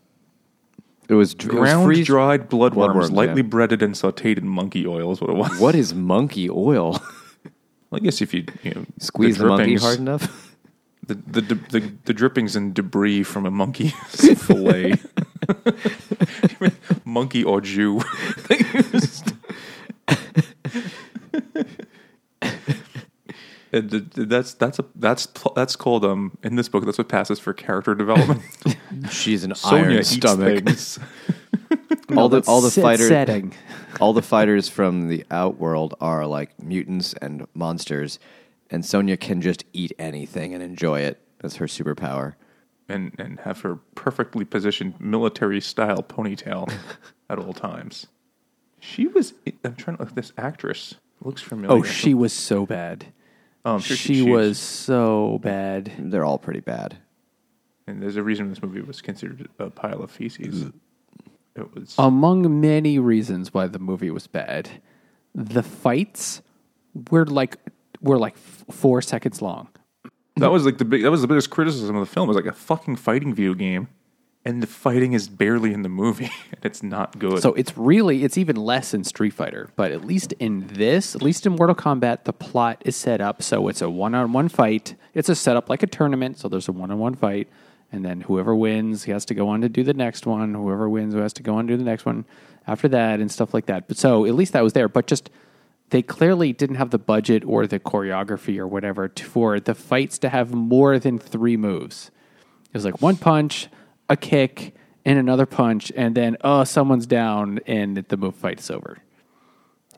[1.08, 3.48] It was, dr- it was ground freeze- dried bloodworms, Bloodworms, lightly yeah.
[3.48, 5.58] breaded and sautéed in monkey oil is what it was.
[5.60, 7.00] What is monkey oil?
[7.92, 10.56] I guess if you, you know, Squeeze the, monkey drippings- hard enough.
[11.06, 14.94] The, the the the the drippings and debris from a monkey fillet,
[17.04, 19.22] monkey or jus.
[23.76, 27.08] And th- th- that's that's a that's that's called um in this book that's what
[27.08, 28.42] passes for character development.
[29.10, 30.64] She's an Sonya iron stomach.
[30.64, 30.98] things.
[32.16, 33.52] all the all the fighters setting.
[34.00, 38.18] all the fighters from the outworld are like mutants and monsters,
[38.70, 41.20] and Sonya can just eat anything and enjoy it.
[41.40, 42.34] That's her superpower.
[42.88, 46.72] and and have her perfectly positioned military style ponytail
[47.30, 48.06] at all times.
[48.78, 49.34] She was.
[49.64, 50.14] I'm trying to look.
[50.14, 51.76] This actress looks familiar.
[51.78, 53.06] Oh, she was so bad.
[53.66, 55.92] Oh, I'm sure she she- was so bad.
[55.98, 56.96] They're all pretty bad.
[57.88, 60.70] And there's a reason this movie was considered a pile of feces.
[61.54, 61.94] It was.
[61.98, 64.68] Among many reasons why the movie was bad,
[65.34, 66.42] the fights
[67.10, 67.58] were like
[68.00, 69.68] were like f- four seconds long.
[70.36, 71.02] that was like the big.
[71.02, 72.28] That was the biggest criticism of the film.
[72.28, 73.88] It was like a fucking fighting video game,
[74.46, 77.42] and the fighting is barely in the movie, and it's not good.
[77.42, 81.22] So it's really it's even less in Street Fighter, but at least in this, at
[81.22, 84.94] least in Mortal Kombat, the plot is set up so it's a one-on-one fight.
[85.14, 87.48] It's a setup like a tournament, so there's a one-on-one fight,
[87.90, 90.54] and then whoever wins, he has to go on to do the next one.
[90.54, 92.24] Whoever wins, who has to go on to do the next one
[92.68, 93.88] after that, and stuff like that.
[93.88, 95.28] But so at least that was there, but just
[95.90, 100.28] they clearly didn't have the budget or the choreography or whatever for the fights to
[100.28, 102.12] have more than three moves.
[102.66, 103.68] It was like one punch,
[104.08, 108.98] a kick, and another punch, and then oh, someone's down, and the move fight's over.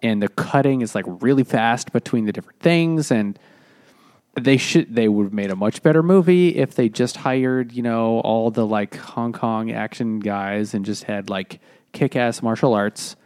[0.03, 3.39] And the cutting is like really fast between the different things, and
[4.35, 7.83] they should they would have made a much better movie if they just hired you
[7.83, 11.61] know all the like Hong Kong action guys and just had like
[11.93, 13.17] kick ass martial arts.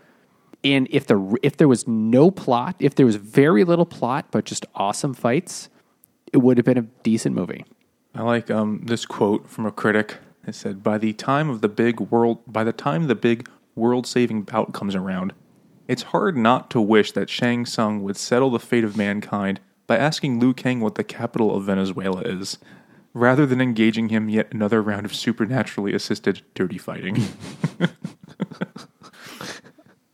[0.64, 4.44] And if the if there was no plot, if there was very little plot but
[4.44, 5.68] just awesome fights,
[6.32, 7.64] it would have been a decent movie.
[8.14, 10.18] I like um, this quote from a critic.
[10.46, 14.42] It said, "By the time of the big world, by the time the big world-saving
[14.42, 15.33] bout comes around,
[15.88, 19.96] it's hard not to wish that Shang Tsung would settle the fate of mankind by
[19.96, 22.59] asking Liu Kang what the capital of Venezuela is,
[23.14, 27.16] rather than engaging him yet another round of supernaturally assisted dirty fighting."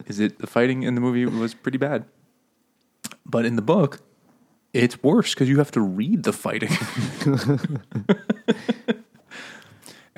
[0.07, 2.05] is it the fighting in the movie was pretty bad,
[3.25, 4.01] but in the book,
[4.73, 6.71] it's worse because you have to read the fighting.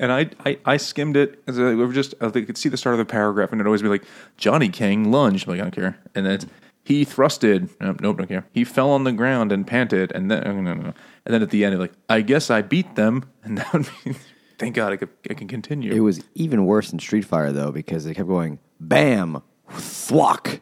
[0.01, 2.95] and I, I, I skimmed it as I we just I could see the start
[2.95, 4.03] of the paragraph, and it'd always be like
[4.35, 5.47] Johnny King lunged.
[5.47, 6.47] I'm like I don't care, and then it's,
[6.83, 7.69] he thrusted.
[7.79, 8.45] Nope, nope, don't care.
[8.51, 10.93] He fell on the ground and panted, and then oh, no, no, no.
[11.25, 13.87] and then at the end, it's like I guess I beat them, and that would
[14.03, 14.15] be,
[14.57, 15.93] thank God I, could, I can continue.
[15.93, 20.61] It was even worse in Street Fighter though because they kept going bam, thwack,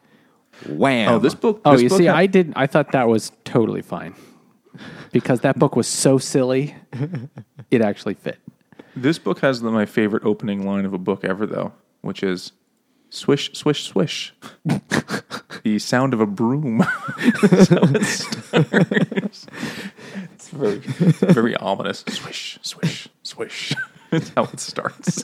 [0.67, 1.13] wham.
[1.13, 1.61] oh, this book.
[1.63, 2.57] Oh, this you book see, had- I didn't.
[2.57, 4.15] I thought that was totally fine
[5.13, 6.75] because that book was so silly.
[7.71, 8.39] It actually fit.
[9.01, 12.51] This book has the, my favorite opening line of a book ever, though, which is
[13.09, 14.33] "swish, swish, swish."
[15.63, 16.79] the sound of a broom.
[17.41, 18.03] That's it
[19.33, 19.47] starts.
[20.33, 22.03] It's very, it's very ominous.
[22.09, 23.73] Swish, swish, swish.
[24.11, 25.23] That's how it starts.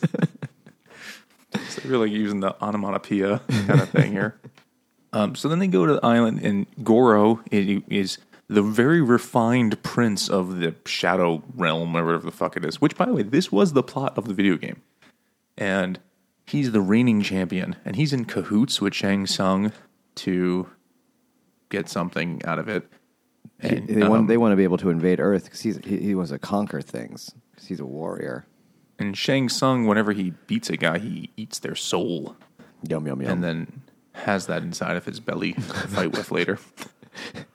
[1.70, 4.36] so really using the onomatopoeia kind of thing here.
[5.14, 9.82] Um, so then they go to the island, and Goro i- is the very refined
[9.84, 12.80] prince of the Shadow Realm, or whatever the fuck it is.
[12.80, 14.82] Which, by the way, this was the plot of the video game,
[15.58, 16.00] and
[16.46, 19.72] he's the reigning champion, and he's in cahoots with Shang Tsung
[20.16, 20.70] to
[21.70, 22.88] get something out of it.
[23.60, 26.14] And, they um, want they want to be able to invade Earth because he, he
[26.14, 28.46] wants to conquer things because he's a warrior.
[29.00, 32.36] and Shang Tsung, whenever he beats a guy, he eats their soul.
[32.88, 33.32] Yum yum yum.
[33.32, 33.82] and then
[34.14, 36.60] has that inside of his belly to fight with later.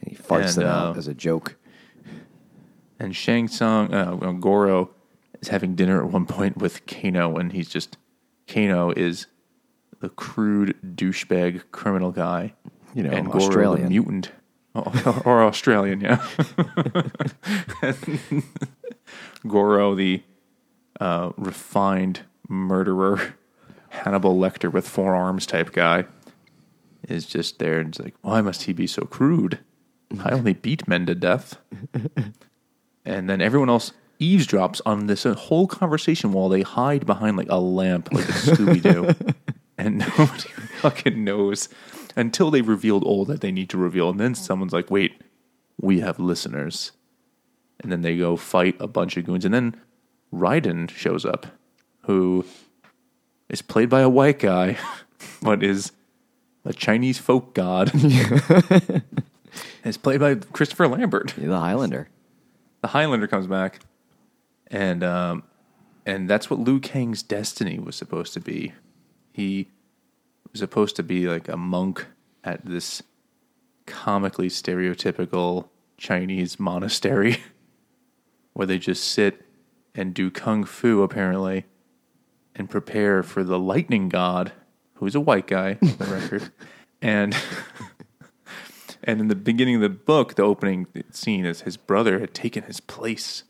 [0.00, 1.56] And he farts And, them uh, out as a joke.
[2.98, 4.90] And Shang Tsung, uh, well, Goro,
[5.40, 7.96] is having dinner at one point with Kano, and he's just
[8.48, 9.26] Kano is
[10.00, 12.54] the crude douchebag criminal guy,
[12.94, 13.88] You know, and Goro the Australian.
[13.88, 14.32] mutant,
[14.74, 16.24] oh, or Australian, yeah.
[19.46, 20.22] Goro, the
[21.00, 23.34] uh, refined murderer,
[23.90, 26.04] Hannibal Lecter with four arms type guy,
[27.08, 29.60] is just there and it's like, why must he be so crude?
[30.22, 31.58] I only beat men to death.
[33.04, 37.60] and then everyone else eavesdrops on this whole conversation while they hide behind like a
[37.60, 39.34] lamp, like a Scooby Doo,
[39.78, 40.48] and nobody
[40.80, 41.68] fucking knows
[42.16, 44.10] until they revealed all that they need to reveal.
[44.10, 45.22] And then someone's like, "Wait,
[45.80, 46.92] we have listeners,"
[47.80, 49.76] and then they go fight a bunch of goons, and then
[50.32, 51.46] Raiden shows up,
[52.02, 52.44] who
[53.48, 54.78] is played by a white guy,
[55.42, 55.92] but is
[56.64, 57.92] a Chinese folk god.
[59.88, 62.10] It's played by Christopher Lambert You're the Highlander.
[62.82, 63.80] the Highlander comes back,
[64.66, 65.44] and um,
[66.04, 68.74] and that's what Liu Kang's destiny was supposed to be.
[69.32, 69.68] He
[70.52, 72.06] was supposed to be like a monk
[72.44, 73.02] at this
[73.86, 77.38] comically stereotypical Chinese monastery,
[78.52, 79.42] where they just sit
[79.94, 81.64] and do kung fu apparently,
[82.54, 84.52] and prepare for the lightning god,
[84.96, 86.52] who's a white guy, the record,
[87.00, 87.34] and.
[89.08, 92.64] And in the beginning of the book, the opening scene is his brother had taken
[92.64, 93.44] his place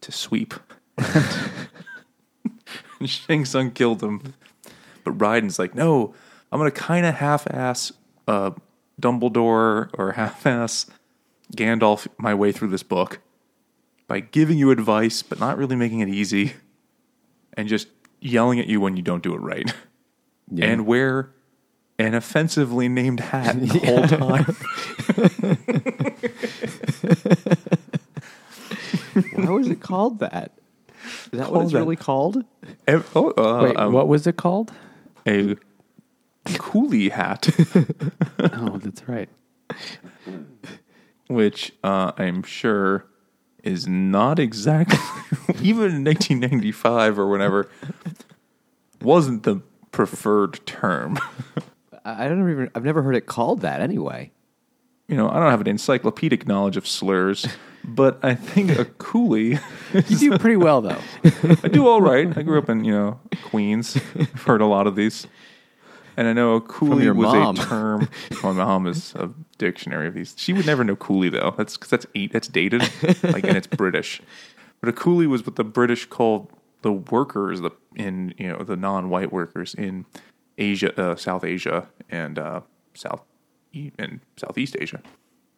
[0.00, 0.54] to sweep.
[0.98, 1.70] and
[3.08, 4.34] Shang Tsung killed him.
[5.04, 6.16] But Raiden's like, no,
[6.50, 7.92] I'm going to kind of half ass
[8.26, 8.50] uh,
[9.00, 10.86] Dumbledore or half ass
[11.56, 13.20] Gandalf my way through this book
[14.08, 16.54] by giving you advice, but not really making it easy,
[17.54, 17.86] and just
[18.20, 19.72] yelling at you when you don't do it right.
[20.52, 20.66] Yeah.
[20.66, 21.32] And wear
[22.00, 24.56] an offensively named hat the whole time.
[29.34, 30.52] Why was it called that?
[31.32, 31.78] Is that what Called it's that.
[31.78, 32.44] really called?
[32.86, 34.72] Ev- oh, uh, Wait, um, what was it called?
[35.26, 35.56] a
[36.46, 37.48] coolie hat,
[38.38, 39.28] Oh, that's right.
[41.28, 43.06] which uh, I'm sure
[43.62, 44.98] is not exactly,
[45.62, 47.68] even in 1995 or whenever,
[49.02, 49.60] wasn't the
[49.92, 51.18] preferred term.
[52.04, 52.70] I don't even.
[52.74, 54.30] I've never heard it called that anyway.
[55.08, 57.46] You know, I don't have an encyclopedic knowledge of slurs,
[57.84, 59.60] but I think a coolie,
[60.08, 61.00] You do pretty well though.
[61.64, 62.36] I do all right.
[62.36, 63.96] I grew up in, you know, Queens.
[64.18, 65.26] I've heard a lot of these.
[66.16, 67.56] And I know a coolie was mom.
[67.56, 68.08] a term.
[68.42, 70.34] My mom is a dictionary of these.
[70.36, 71.54] She would never know coolie though.
[71.56, 72.32] That's because that's eight.
[72.32, 72.82] That's dated,
[73.22, 74.20] like and it's British.
[74.80, 78.76] But a coolie was what the British called the workers, the in you know the
[78.76, 80.04] non-white workers in
[80.58, 82.60] Asia, uh, South Asia, and uh,
[82.94, 83.22] South
[83.72, 85.00] E- and Southeast Asia.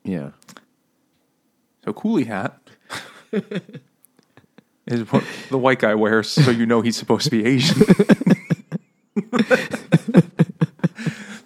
[0.05, 0.31] Yeah.
[1.85, 2.59] So coolie hat
[4.87, 7.83] is what the white guy wears, so you know he's supposed to be Asian.
[9.33, 9.83] it's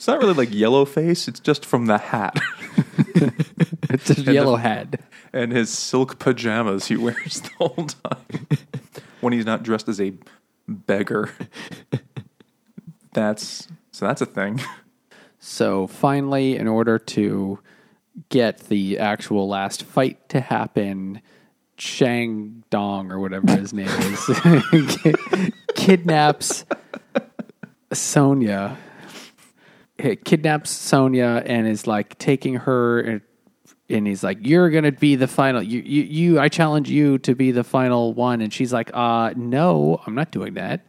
[0.07, 2.39] not really like yellow face; it's just from the hat
[3.91, 5.01] It's a yellow hat.
[5.33, 8.47] and his silk pajamas he wears the whole time
[9.21, 10.13] when he's not dressed as a
[10.69, 11.31] beggar.
[13.17, 14.61] That's so that's a thing.
[15.39, 17.61] So finally, in order to
[18.31, 21.21] get the actual last fight to happen,
[21.79, 26.65] Shang Dong or whatever his name is kidnaps
[27.93, 28.77] Sonya.
[29.99, 33.21] Kidnaps Sonya and is like taking her and,
[33.89, 35.63] and he's like, "You're gonna be the final.
[35.63, 36.41] You, you, you.
[36.41, 40.33] I challenge you to be the final one." And she's like, "Uh, no, I'm not
[40.33, 40.85] doing that."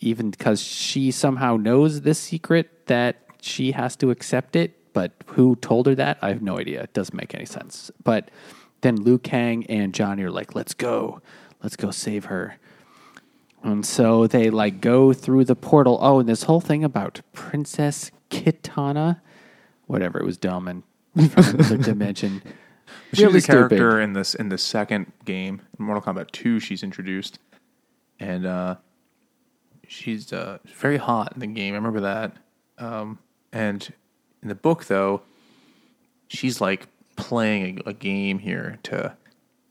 [0.00, 4.76] Even because she somehow knows this secret that she has to accept it.
[4.92, 6.18] But who told her that?
[6.20, 6.82] I have no idea.
[6.82, 7.90] It doesn't make any sense.
[8.02, 8.30] But
[8.80, 11.20] then Liu Kang and Johnny are like, let's go.
[11.62, 12.56] Let's go save her.
[13.62, 15.98] And so they like go through the portal.
[16.00, 19.20] Oh, and this whole thing about Princess Kitana,
[19.86, 20.82] whatever, it was dumb and
[21.30, 22.42] from another dimension.
[23.12, 24.02] She's Really a character stupid.
[24.02, 26.58] in this in the second game, in Mortal Kombat Two.
[26.58, 27.38] She's introduced,
[28.18, 28.76] and uh,
[29.90, 31.74] she's uh, very hot in the game.
[31.74, 32.32] I remember that.
[32.78, 33.18] Um,
[33.52, 33.92] and
[34.42, 35.22] in the book, though,
[36.28, 36.86] she's like
[37.16, 39.14] playing a, a game here to,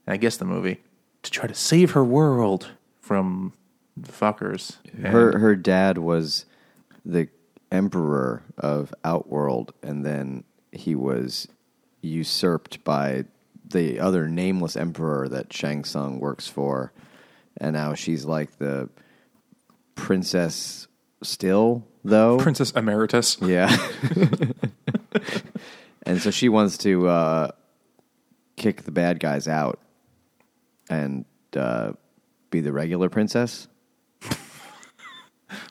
[0.06, 0.82] I guess the movie,
[1.24, 2.68] to try to save her world
[3.00, 3.54] from
[3.96, 4.78] the fuckers.
[4.94, 6.46] And- Her her dad was
[7.06, 7.30] the
[7.72, 11.48] emperor of Outworld, and then he was
[12.02, 13.26] usurped by
[13.68, 16.92] the other nameless emperor that Shang Tsung works for,
[17.58, 18.90] and now she's like the
[20.00, 20.88] princess
[21.24, 22.38] still, though.
[22.38, 23.38] Princess Emeritus.
[23.41, 23.76] Yeah.
[26.04, 27.52] and so she wants to uh,
[28.56, 29.80] kick the bad guys out
[30.89, 31.26] and
[31.56, 31.93] uh,
[32.50, 33.68] be the regular princess.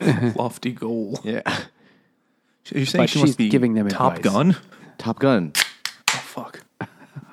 [0.37, 1.19] Lofty goal.
[1.23, 4.33] Yeah, Are you saying But she must she's be giving them Top advice.
[4.33, 4.57] Gun?
[4.99, 5.53] Top Gun.
[6.15, 6.61] Oh fuck.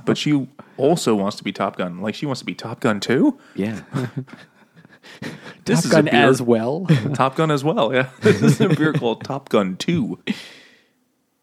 [0.03, 2.01] But she also wants to be Top Gun.
[2.01, 3.39] Like she wants to be Top Gun too.
[3.55, 3.81] Yeah,
[5.65, 6.85] This Top is Gun a beer, as well.
[7.13, 7.93] Top Gun as well.
[7.93, 10.19] Yeah, this is a beer called Top Gunn Two.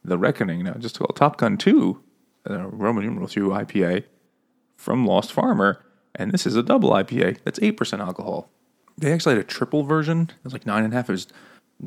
[0.04, 2.02] The Reckoning now, just called Top Gunn Two,
[2.48, 4.04] uh, Roman numeral two IPA
[4.76, 7.38] from Lost Farmer, and this is a double IPA.
[7.44, 8.48] That's eight percent alcohol.
[8.96, 10.30] They actually had a triple version.
[10.30, 11.08] It was like nine and a half.
[11.08, 11.26] It was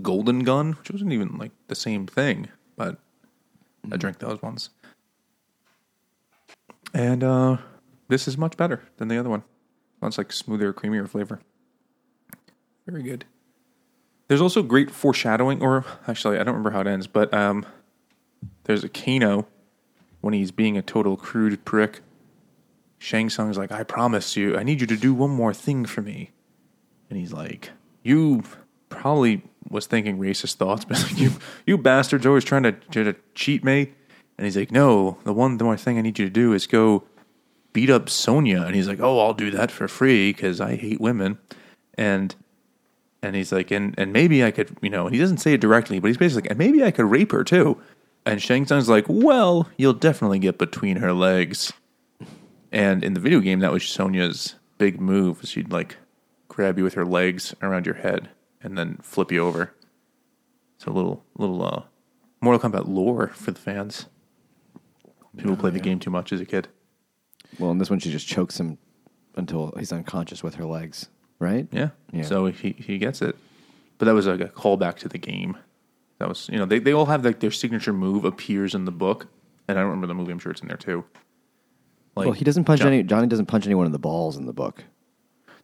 [0.02, 3.00] Golden Gun, which wasn't even like the same thing, but
[3.92, 4.72] I drank those ones.
[6.94, 7.58] And uh,
[8.08, 9.44] this is much better than the other one.
[10.02, 11.42] It's like smoother, creamier flavor.
[12.86, 13.26] Very good.
[14.28, 17.66] There's also great foreshadowing, or actually, I don't remember how it ends, but um,
[18.64, 19.48] there's a Kano
[20.22, 22.02] when he's being a total crude prick.
[22.98, 26.02] Shang Tsung's like, I promise you, I need you to do one more thing for
[26.02, 26.32] me.
[27.10, 27.70] And he's like,
[28.04, 28.44] You
[28.90, 31.32] probably was thinking racist thoughts, but like, you
[31.68, 33.94] you bastards always trying to, to cheat me.
[34.38, 36.66] And he's like, No, the one the more thing I need you to do is
[36.66, 37.04] go
[37.74, 38.64] beat up Sonya.
[38.64, 41.38] And he's like, Oh, I'll do that for free because I hate women.
[41.96, 42.36] And
[43.26, 45.62] and he's like, and and maybe I could, you know, and he doesn't say it
[45.62, 47.82] directly, but he's basically like, and maybe I could rape her too.
[48.26, 51.74] And Shang Tsung's like, well, you'll definitely get between her legs.
[52.72, 55.42] And in the video game, that was Sonya's big move.
[55.44, 55.98] She'd like
[56.48, 58.30] grab you with her legs around your head
[58.62, 59.74] and then flip you over.
[60.76, 61.84] It's a little little uh,
[62.42, 64.06] Mortal Kombat lore for the fans.
[65.38, 66.68] People play the game too much as a kid.
[67.60, 68.78] well, in this one, she just chokes him
[69.36, 71.10] until he's unconscious with her legs.
[71.40, 71.68] Right?
[71.72, 71.90] Yeah.
[72.12, 72.24] Yeah.
[72.24, 73.36] So he he gets it.
[73.98, 75.58] But that was like a callback to the game.
[76.20, 78.92] That was you know, they, they all have like their signature move appears in the
[78.92, 79.28] book.
[79.68, 81.04] And I don't remember the movie, I'm sure it's in there too.
[82.16, 83.04] Like well, he doesn't punch John- any.
[83.04, 84.84] Johnny doesn't punch anyone in the balls in the book.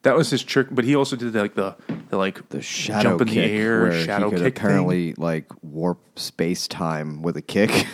[0.03, 1.75] That was his trick, but he also did like the
[2.09, 4.57] the like The shadow jump in kick, the air, shadow he could kick.
[4.57, 7.85] apparently like warp space time with a kick.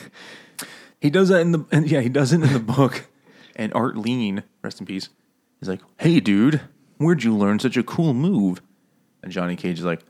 [1.02, 3.08] he does that in the and yeah, he does it in the book.
[3.56, 5.10] And Art Lean, rest in peace,
[5.62, 6.62] is like, "Hey, dude,
[6.98, 8.62] where'd you learn such a cool move?"
[9.24, 10.02] And Johnny Cage is like,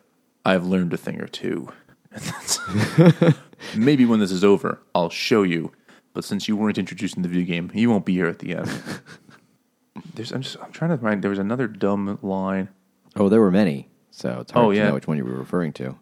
[0.46, 1.70] "I've learned a thing or two.
[2.12, 3.36] And that's-
[3.76, 5.72] Maybe when this is over, I'll show you.
[6.14, 8.56] But since you weren't introduced in the video game, you won't be here at the
[8.56, 8.70] end."
[10.16, 11.22] There's, I'm just, I'm trying to find.
[11.24, 12.70] There was another dumb line.
[13.16, 14.88] oh, there were many, so it's hard Oh, to yeah.
[14.90, 15.96] know which one you were referring to.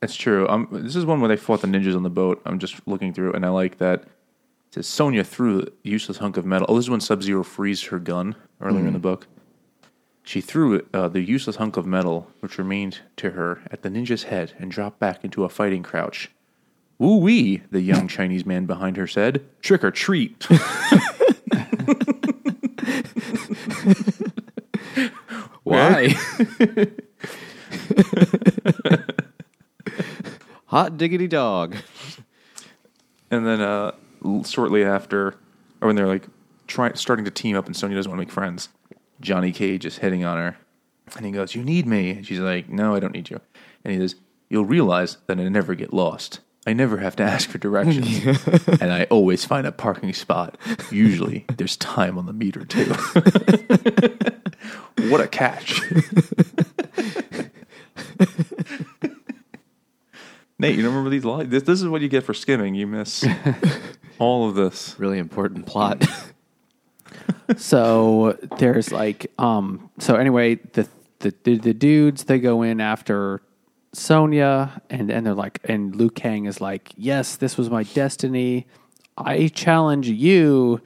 [0.00, 0.46] That's true.
[0.48, 2.42] Um, this is one where they fought the ninjas on the boat.
[2.44, 4.02] I'm just looking through, and I like that.
[4.02, 4.08] It
[4.74, 6.66] says Sonya threw a useless hunk of metal.
[6.68, 9.26] Oh, this is when Sub Zero frees her gun earlier in the book.
[10.26, 14.22] She threw uh, the useless hunk of metal, which remained to her, at the ninja's
[14.24, 16.30] head and dropped back into a fighting crouch.
[16.98, 19.44] Woo wee, the young Chinese man behind her said.
[19.60, 20.46] Trick or treat.
[25.62, 26.14] Why?
[30.66, 31.76] Hot diggity dog.
[33.30, 33.92] And then uh,
[34.46, 35.34] shortly after,
[35.82, 36.26] or when they're like
[36.66, 38.70] trying, starting to team up, and Sonya doesn't want to make friends,
[39.24, 40.56] Johnny Cage is hitting on her,
[41.16, 43.40] and he goes, "You need me," and she's like, "No, I don't need you."
[43.84, 44.16] And he says,
[44.48, 46.40] "You'll realize that I never get lost.
[46.66, 48.24] I never have to ask for directions,
[48.80, 50.56] and I always find a parking spot.
[50.90, 52.84] Usually, there's time on the meter too."
[55.08, 55.82] what a catch!
[60.56, 61.50] Nate, you don't remember these lines?
[61.50, 62.74] This, this is what you get for skimming.
[62.74, 63.26] You miss
[64.18, 64.94] all of this.
[64.98, 66.06] Really important plot.
[67.56, 70.88] So there's like um so anyway the
[71.20, 73.42] the the, the dudes they go in after
[73.92, 78.66] Sonya and and they're like and Liu Kang is like yes this was my destiny.
[79.16, 80.80] I challenge you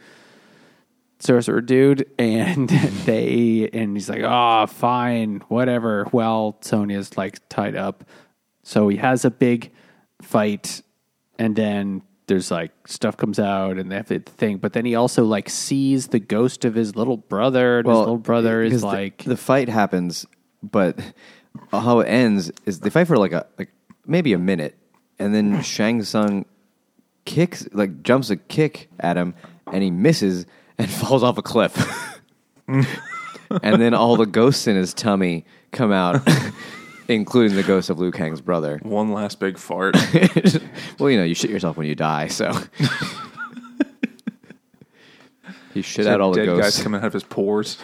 [1.21, 2.11] sorcerer dude.
[2.19, 6.09] And they and he's like oh fine whatever.
[6.13, 8.05] Well Sonya's like tied up.
[8.63, 9.73] So he has a big
[10.21, 10.83] fight
[11.39, 14.95] and then there's like stuff comes out and they have the thing but then he
[14.95, 18.87] also like sees the ghost of his little brother and his little brother is the-
[18.87, 20.25] like the, fight happens,
[20.63, 20.99] but
[21.73, 23.71] how it ends is they fight for like a like
[24.07, 24.77] maybe a minute,
[25.19, 26.45] and then Shang Tsung
[27.25, 29.35] kicks like jumps a kick at him,
[29.73, 30.47] and he misses
[30.79, 31.77] and falls off a cliff.
[32.69, 32.87] and
[33.83, 36.21] then all the ghosts in his tummy come out,
[37.09, 38.79] including the ghost of Liu Kang's brother.
[38.83, 39.97] One last big fart.
[40.99, 42.53] well, you know, you shit yourself when you die, so.
[45.75, 46.77] he shit out all the dead ghosts.
[46.77, 47.79] guys coming out of his pores.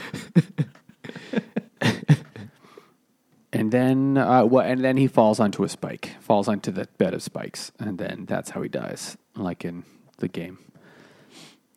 [3.53, 7.15] and then uh what and then he falls onto a spike falls onto the bed
[7.15, 9.85] of spikes and then that's how he dies like in
[10.19, 10.59] the game.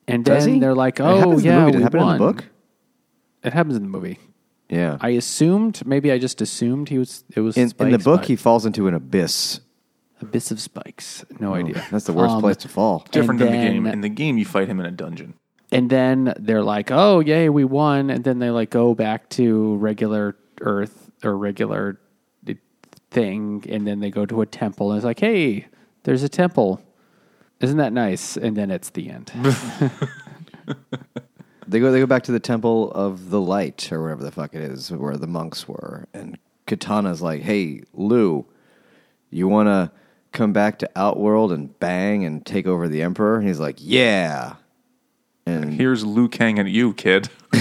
[0.07, 0.59] And Does then he?
[0.61, 1.71] they're like, It "Oh happens in the yeah, movie.
[1.71, 2.45] Did it we happen in the won." book?
[3.43, 4.19] It happens in the movie.
[4.69, 4.97] Yeah.
[4.99, 7.23] I assumed, maybe I just assumed he was.
[7.35, 9.61] It was in, in the spikes, book, but- he falls into an abyss.
[10.21, 11.23] abyss of spikes.
[11.39, 11.85] No idea.
[11.91, 13.05] That's the worst Um, place to fall.
[13.11, 13.85] Different And in the game.
[13.87, 15.35] In the game, you fight him in a dungeon.
[15.71, 19.75] And then they're like, "Oh, yay, we won!" And then they like go back to
[19.75, 21.99] regular Earth or regular
[23.11, 25.67] thing, and then they go to a temple, and it's like, "Hey,
[26.03, 26.81] there's a temple.
[27.61, 29.31] Isn't that nice?" And then it's the end.
[31.67, 31.91] They go.
[31.91, 34.91] They go back to the Temple of the Light or whatever the fuck it is,
[34.91, 36.07] where the monks were.
[36.13, 38.45] And Kitana's like, "Hey, Lou,
[39.29, 39.91] you want to
[40.31, 44.55] come back to Outworld and bang and take over the Emperor?" And he's like, "Yeah."
[45.45, 47.29] And Here's Liu Kang and you, kid.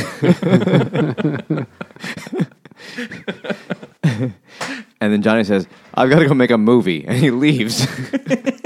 [5.00, 7.86] and then Johnny says, "I've got to go make a movie," and he leaves.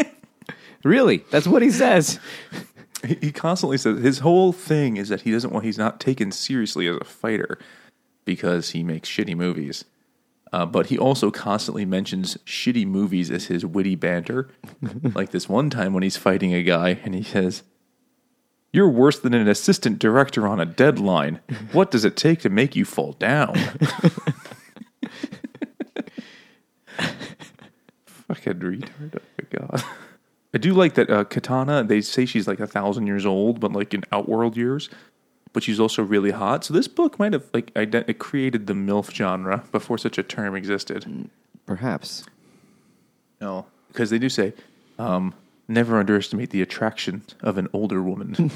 [0.85, 2.19] really, that's what he says.
[3.07, 5.65] He, he constantly says his whole thing is that he doesn't want.
[5.65, 7.59] He's not taken seriously as a fighter
[8.25, 9.85] because he makes shitty movies.
[10.53, 14.49] Uh, but he also constantly mentions shitty movies as his witty banter.
[15.15, 17.63] like this one time when he's fighting a guy and he says,
[18.73, 21.41] You're worse than an assistant director on a deadline.
[21.73, 23.55] What does it take to make you fall down?
[28.07, 29.17] Fucking retard.
[29.17, 29.85] Oh my god.
[30.53, 33.73] I do like that uh, Kitana, they say she's like a thousand years old, but
[33.73, 34.89] like in Outworld years.
[35.53, 36.65] But she's also really hot.
[36.65, 40.23] So this book might have like ident- it created the MILF genre before such a
[40.23, 41.29] term existed.
[41.67, 42.25] Perhaps.
[43.41, 44.53] No, because they do say,
[44.99, 45.35] um,
[45.67, 48.35] never underestimate the attraction of an older woman.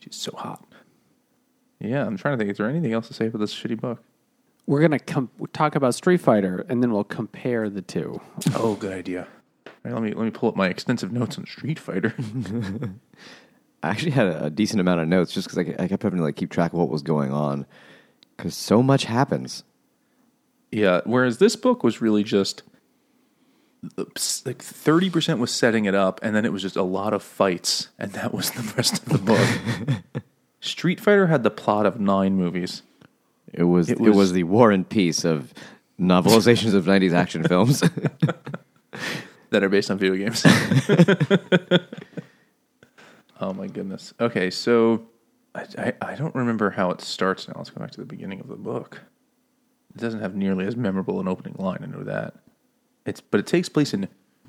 [0.00, 0.64] She's so hot.
[1.80, 2.50] Yeah, I'm trying to think.
[2.50, 4.02] Is there anything else to say about this shitty book?
[4.66, 8.20] We're gonna com- talk about Street Fighter, and then we'll compare the two.
[8.54, 9.28] Oh, good idea.
[9.84, 12.14] Right, let me let me pull up my extensive notes on Street Fighter.
[13.82, 16.18] I actually had a, a decent amount of notes just because I, I kept having
[16.18, 17.66] to like keep track of what was going on
[18.36, 19.62] because so much happens.
[20.72, 22.62] yeah, whereas this book was really just
[24.46, 27.22] like thirty percent was setting it up, and then it was just a lot of
[27.22, 30.22] fights, and that was the rest of the book.
[30.60, 32.80] Street Fighter had the plot of nine movies.
[33.52, 35.52] It was It it was, was- the War and Peace of
[36.00, 37.82] novelizations of '90s action films.
[39.54, 40.44] that are based on video games.
[43.40, 44.12] oh my goodness.
[44.18, 45.06] Okay, so
[45.54, 47.54] I, I, I don't remember how it starts now.
[47.56, 49.02] Let's go back to the beginning of the book.
[49.94, 51.78] It doesn't have nearly as memorable an opening line.
[51.82, 52.34] I know that.
[53.06, 54.08] It's but it takes place in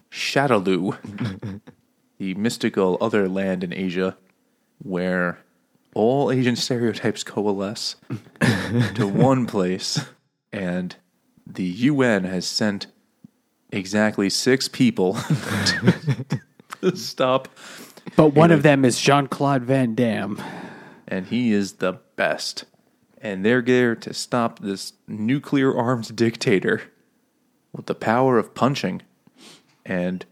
[0.09, 1.61] Shadaloo,
[2.17, 4.17] the mystical other land in Asia,
[4.79, 5.37] where
[5.93, 7.95] all Asian stereotypes coalesce
[8.95, 10.03] to one place,
[10.51, 10.95] and
[11.45, 12.87] the UN has sent
[13.71, 15.17] exactly six people
[16.81, 17.47] to stop,
[18.15, 20.41] But one of them is Jean Claude Van Damme.
[21.07, 22.65] and he is the best.
[23.21, 26.83] And they're there to stop this nuclear armed dictator
[27.73, 29.01] with the power of punching
[29.85, 30.25] and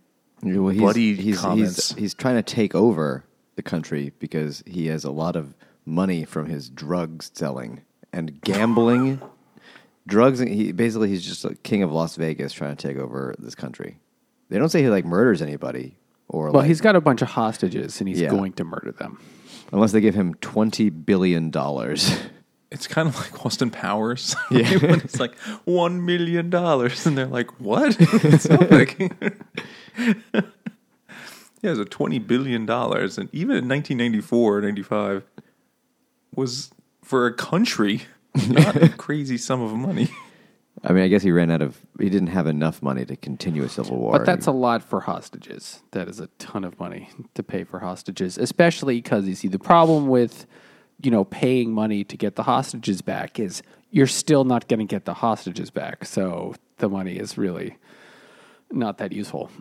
[0.43, 1.89] Well, he's, Bloody he's, comments.
[1.89, 3.23] He's, he's trying to take over
[3.55, 5.55] the country because he has a lot of
[5.85, 7.81] money from his drug selling
[8.11, 9.19] and gambling.
[10.07, 10.39] Drugs.
[10.39, 13.99] He basically he's just a king of Las Vegas trying to take over this country.
[14.49, 15.97] They don't say he like murders anybody
[16.27, 18.29] or Well, like, he's got a bunch of hostages, and he's Yeah.
[18.29, 19.19] going to murder them.
[19.71, 22.15] unless they give him twenty billion dollars.
[22.71, 24.35] it's kind of like Austin Powers.
[24.51, 24.77] Yeah.
[24.77, 25.35] when it's like
[25.65, 29.11] one million dollars, and they're like, "What?" it's nothing.
[29.97, 30.41] yeah,
[31.71, 35.23] it's a twenty billion dollars, and even in 1994, 95
[36.35, 36.71] was
[37.03, 38.01] for a country
[38.49, 40.09] not a crazy sum of money.
[40.83, 41.79] I mean, I guess he ran out of.
[41.99, 44.17] He didn't have enough money to continue a civil war.
[44.17, 45.81] But that's a lot for hostages.
[45.91, 49.59] That is a ton of money to pay for hostages, especially because you see the
[49.59, 50.45] problem with,
[51.01, 53.61] you know, paying money to get the hostages back is
[53.91, 56.05] you're still not going to get the hostages back.
[56.05, 57.77] So the money is really
[58.71, 59.51] not that useful.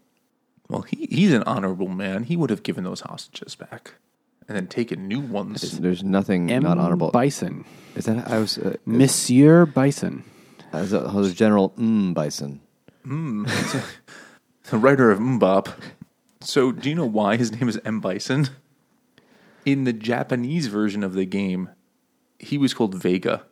[0.68, 2.24] Well, he, he's an honorable man.
[2.24, 3.94] He would have given those hostages back
[4.53, 5.78] and then taken new ones.
[5.78, 6.62] There's nothing M.
[6.62, 7.11] not honorable.
[7.11, 7.64] Bison,
[7.96, 8.59] Is that I was?
[8.59, 10.24] Uh, Monsieur Bison.
[10.74, 12.61] as a, as a General mm, Bison.
[13.05, 13.82] the
[14.72, 15.72] writer of Mbop.
[16.42, 18.00] So, do you know why his name is M.
[18.00, 18.50] Bison?
[19.64, 21.70] In the Japanese version of the game,
[22.38, 23.46] he was called Vega.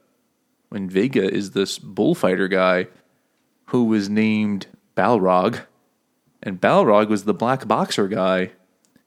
[0.68, 2.88] When Vega is this bullfighter guy
[3.66, 5.62] who was named Balrog,
[6.42, 8.50] and Balrog was the black boxer guy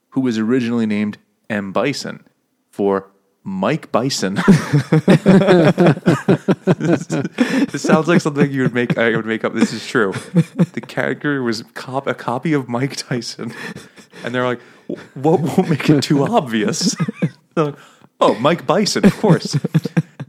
[0.10, 1.20] who was originally named
[1.54, 1.72] M.
[1.72, 2.26] Bison
[2.72, 3.12] for
[3.44, 4.36] Mike Bison.
[6.76, 8.98] this sounds like something you would make.
[8.98, 9.54] I would make up.
[9.54, 10.14] This is true.
[10.74, 13.54] The character was cop, a copy of Mike Tyson,
[14.24, 14.62] and they're like,
[15.14, 16.96] "What won't make it too obvious?"
[17.56, 17.76] Like,
[18.20, 19.56] oh, Mike Bison, of course.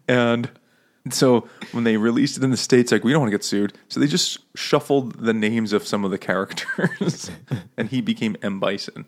[0.07, 0.51] and
[1.09, 3.73] so when they released it in the states, like we don't want to get sued,
[3.89, 7.31] so they just shuffled the names of some of the characters,
[7.79, 9.07] and he became M Bison.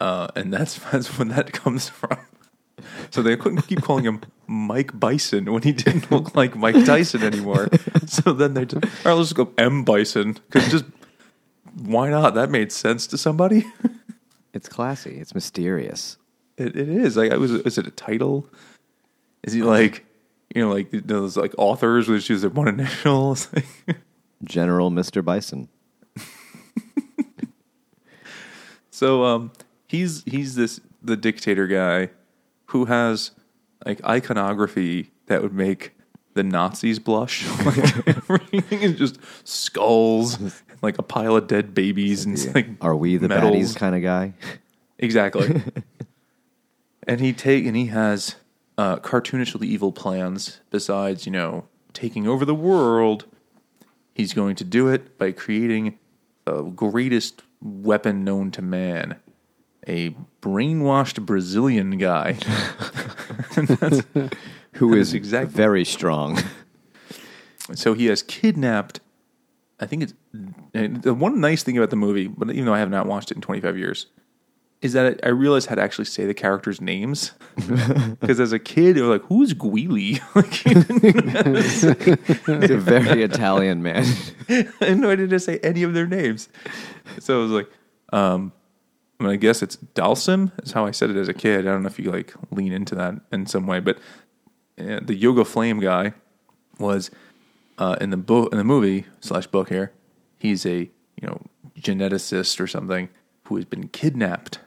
[0.00, 2.18] Uh, and that's that's when that comes from.
[3.10, 7.22] So they couldn't keep calling him Mike Bison when he didn't look like Mike Tyson
[7.22, 7.68] anymore.
[8.06, 10.84] So then they just, all right, let's just go M Bison because just
[11.82, 12.34] why not?
[12.34, 13.64] That made sense to somebody.
[14.52, 15.18] It's classy.
[15.18, 16.16] It's mysterious.
[16.56, 18.48] It, it is like, I was is it a title?
[19.42, 20.04] Is he like,
[20.54, 23.36] you know, like those like authors which use their one initial?
[24.44, 25.24] General Mr.
[25.24, 25.68] Bison.
[28.94, 29.50] So um,
[29.94, 32.10] he's he's this the dictator guy
[32.66, 33.30] who has
[33.84, 35.92] like iconography that would make
[36.34, 37.46] the Nazis blush.
[37.64, 42.68] like everything is just skulls, and, like a pile of dead babies, and it's like
[42.80, 43.54] Are we the medals.
[43.54, 44.34] baddies kind of guy?
[44.98, 45.62] Exactly.
[47.06, 48.36] and he take and he has
[48.76, 50.60] uh, cartoonishly evil plans.
[50.70, 53.26] Besides, you know, taking over the world,
[54.14, 55.98] he's going to do it by creating
[56.44, 59.16] the greatest weapon known to man.
[59.86, 62.32] A brainwashed Brazilian guy.
[64.74, 66.38] Who is is exact- very strong.
[67.74, 69.00] So he has kidnapped.
[69.80, 70.14] I think it's
[70.72, 73.36] the one nice thing about the movie, but even though I have not watched it
[73.36, 74.06] in 25 years,
[74.82, 77.32] is that I realized how to actually say the characters' names.
[78.20, 80.52] Because as a kid, they were like, "Who's Guili?" like,
[82.60, 84.04] He's a very Italian man.
[84.48, 86.48] I had no idea to say any of their names.
[87.20, 87.70] So I was like,
[88.12, 88.52] um,
[89.20, 91.60] I, guess it's Dalsim is how I said it as a kid.
[91.60, 93.98] I don't know if you like lean into that in some way, but
[94.78, 96.14] uh, the Yoga Flame guy
[96.78, 97.10] was
[97.78, 99.92] uh, in the book in the movie slash book here.
[100.38, 100.90] He's a
[101.20, 101.40] you know
[101.78, 103.08] geneticist or something
[103.44, 104.58] who has been kidnapped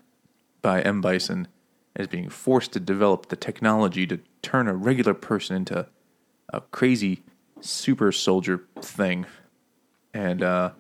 [0.62, 1.48] by M Bison
[1.96, 5.88] is being forced to develop the technology to turn a regular person into
[6.54, 7.24] a crazy
[7.60, 9.26] super soldier thing
[10.14, 10.72] and uh,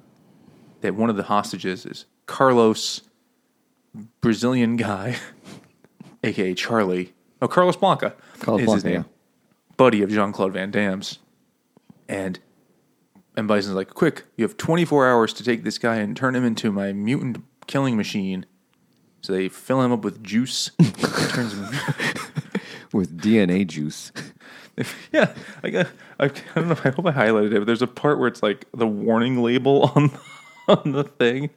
[0.81, 3.01] that one of the hostages is Carlos,
[4.21, 5.17] Brazilian guy,
[6.23, 7.13] aka Charlie.
[7.41, 9.05] Oh, Carlos Blanka Carlos is his Blanka, name,
[9.77, 11.19] buddy of Jean Claude Van Damme's,
[12.07, 12.39] and
[13.35, 16.43] and Bison's like, "Quick, you have 24 hours to take this guy and turn him
[16.43, 18.45] into my mutant killing machine."
[19.21, 20.71] So they fill him up with juice,
[21.33, 21.67] turns him.
[22.93, 24.11] with DNA juice.
[25.11, 25.33] Yeah,
[25.63, 25.87] I, got,
[26.19, 26.77] I, I don't know.
[26.83, 27.59] I hope I highlighted it.
[27.59, 30.11] But there's a part where it's like the warning label on
[30.67, 31.49] on the thing.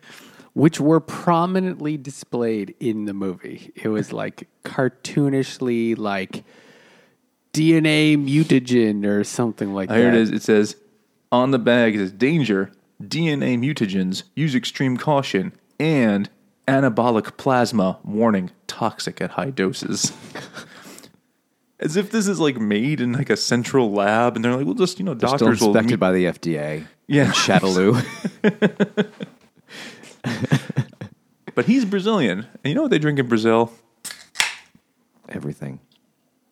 [0.55, 3.73] Which were prominently displayed in the movie.
[3.77, 6.45] It was like cartoonishly like
[7.53, 10.01] DNA mutagen or something like oh, that.
[10.01, 10.17] Here that.
[10.17, 10.31] it is.
[10.31, 10.77] It says
[11.33, 11.95] on the bag.
[11.95, 12.73] It says danger:
[13.03, 14.25] DNA mutagens.
[14.35, 16.29] Use extreme caution and
[16.67, 17.99] anabolic plasma.
[18.05, 20.13] Warning: toxic at high doses.
[21.81, 24.75] As if this is like made in like a central lab, and they're like, "Well,
[24.75, 26.87] just you know, Still doctors will." inspected meet- by the FDA.
[27.07, 27.33] Yeah.
[27.49, 29.07] In.
[31.55, 33.73] but he's Brazilian, and you know what they drink in Brazil?
[35.29, 35.81] Everything.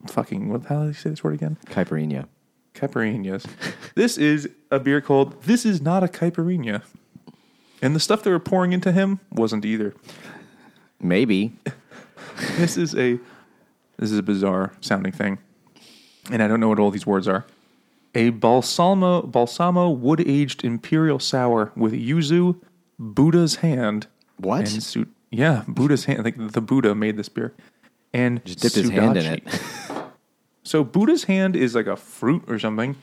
[0.06, 1.58] Fucking what the hell did you say this word again?
[1.66, 2.26] Caipirinha.
[2.74, 3.46] Caipirinhas.
[3.94, 6.82] this is a beer called This is not a Caipirinha.
[7.82, 9.94] And the stuff they were pouring into him wasn't either.
[11.00, 11.56] Maybe.
[12.56, 13.18] This is a
[13.98, 15.38] this is a bizarre sounding thing.
[16.30, 17.44] And I don't know what all these words are.
[18.14, 22.60] A balsamo balsamo wood aged imperial sour with yuzu,
[22.98, 24.06] Buddha's hand.
[24.38, 24.72] What?
[24.72, 26.24] And su- yeah, Buddha's hand.
[26.24, 27.54] Like the Buddha made this beer.
[28.12, 29.42] And Just dipped his hand in it.
[30.62, 32.96] So Buddha's hand is like a fruit or something.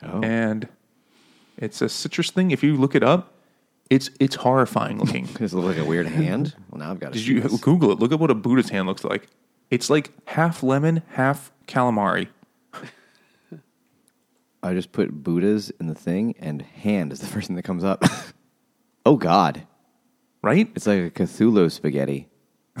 [0.00, 0.20] Oh.
[0.22, 0.68] and
[1.56, 2.52] it's a citrus thing.
[2.52, 3.32] If you look it up,
[3.90, 5.24] it's it's horrifying looking.
[5.34, 6.54] Does it look like a weird hand?
[6.70, 7.98] Well, now I've got to Did you Google it?
[7.98, 9.28] Look up what a Buddha's hand looks like.
[9.70, 12.28] It's like half lemon, half calamari.
[14.62, 17.84] I just put Buddhas in the thing, and hand is the first thing that comes
[17.84, 18.04] up.
[19.08, 19.66] oh, God.
[20.42, 20.70] Right?
[20.74, 22.28] It's like a Cthulhu spaghetti.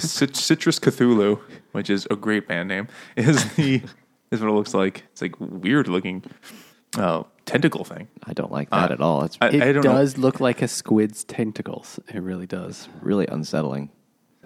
[0.00, 1.40] Cit- Citrus Cthulhu,
[1.72, 3.82] which is a great band name, is the
[4.30, 5.04] is what it looks like.
[5.12, 6.22] It's like weird looking
[6.98, 8.08] uh, tentacle thing.
[8.24, 9.24] I don't like that Uh, at all.
[9.24, 11.98] It's I, it I don't does look like a squid's tentacles.
[12.12, 12.88] It really does.
[13.00, 13.90] really unsettling.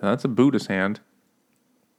[0.01, 1.01] That's a Buddha's hand,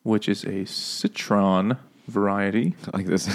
[0.03, 1.77] which is a citron
[2.07, 2.75] variety.
[2.93, 3.25] Like this,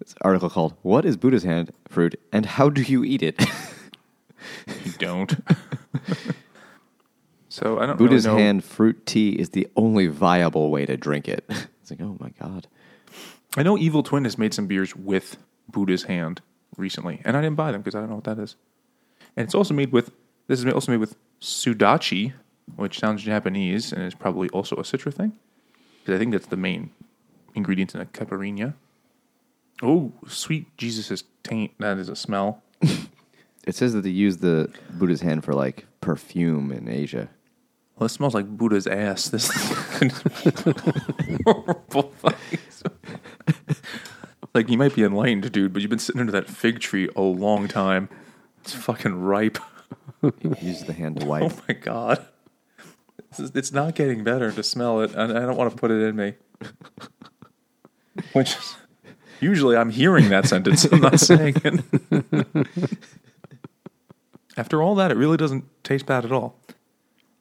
[0.00, 3.42] this article called "What is Buddha's hand fruit and how do you eat it?"
[4.84, 5.34] You don't.
[7.48, 8.06] so I don't know.
[8.06, 8.44] Buddha's really know.
[8.44, 11.44] hand fruit tea is the only viable way to drink it.
[11.80, 12.66] It's like, oh my god,
[13.56, 15.38] I know Evil Twin has made some beers with
[15.72, 16.42] Buddha's hand
[16.76, 18.56] recently, and I didn't buy them because I don't know what that is.
[19.38, 20.10] And it's also made with
[20.48, 22.34] this is also made with sudachi,
[22.76, 25.32] which sounds Japanese and is probably also a citra thing.
[26.00, 26.90] Because I think that's the main
[27.54, 28.74] ingredient in a caipirinha.
[29.82, 31.72] Oh, sweet Jesus' taint.
[31.78, 32.62] That is a smell.
[33.68, 37.28] It says that they use the Buddha's hand for like perfume in Asia.
[37.98, 39.28] Well, it smells like Buddha's ass.
[39.28, 39.50] This
[41.44, 42.14] horrible
[44.54, 47.20] like you might be enlightened, dude, but you've been sitting under that fig tree a
[47.20, 48.08] long time.
[48.62, 49.58] It's fucking ripe.
[50.62, 51.42] Use the hand to wipe.
[51.52, 52.24] Oh my god,
[53.38, 55.14] is- it's not getting better to smell it.
[55.14, 56.34] and I don't want to put it in me.
[58.32, 58.76] Which is,
[59.40, 60.84] usually I'm hearing that sentence.
[60.86, 62.96] I'm not saying it.
[64.58, 66.56] After all that, it really doesn't taste bad at all.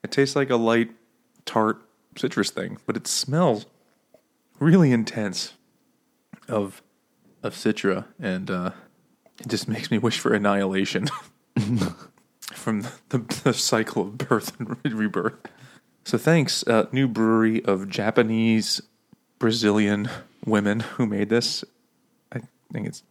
[0.03, 0.91] It tastes like a light,
[1.45, 1.81] tart
[2.15, 3.65] citrus thing, but it smells
[4.59, 5.53] really intense
[6.47, 6.83] of
[7.41, 8.71] of citra, and uh,
[9.39, 11.07] it just makes me wish for annihilation
[12.53, 15.35] from the, the cycle of birth and rebirth.
[16.03, 18.79] So thanks, uh, new brewery of Japanese
[19.39, 20.09] Brazilian
[20.45, 21.63] women who made this.
[22.31, 22.41] I
[22.71, 23.01] think it's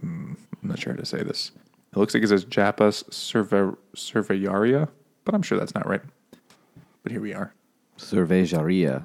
[0.00, 1.50] hmm, I'm not sure how to say this.
[1.92, 4.88] It looks like it says Japas Cerve- Cervejaria,
[5.24, 6.02] but I'm sure that's not right.
[7.02, 7.52] But here we are.
[7.98, 9.04] Cervejaria.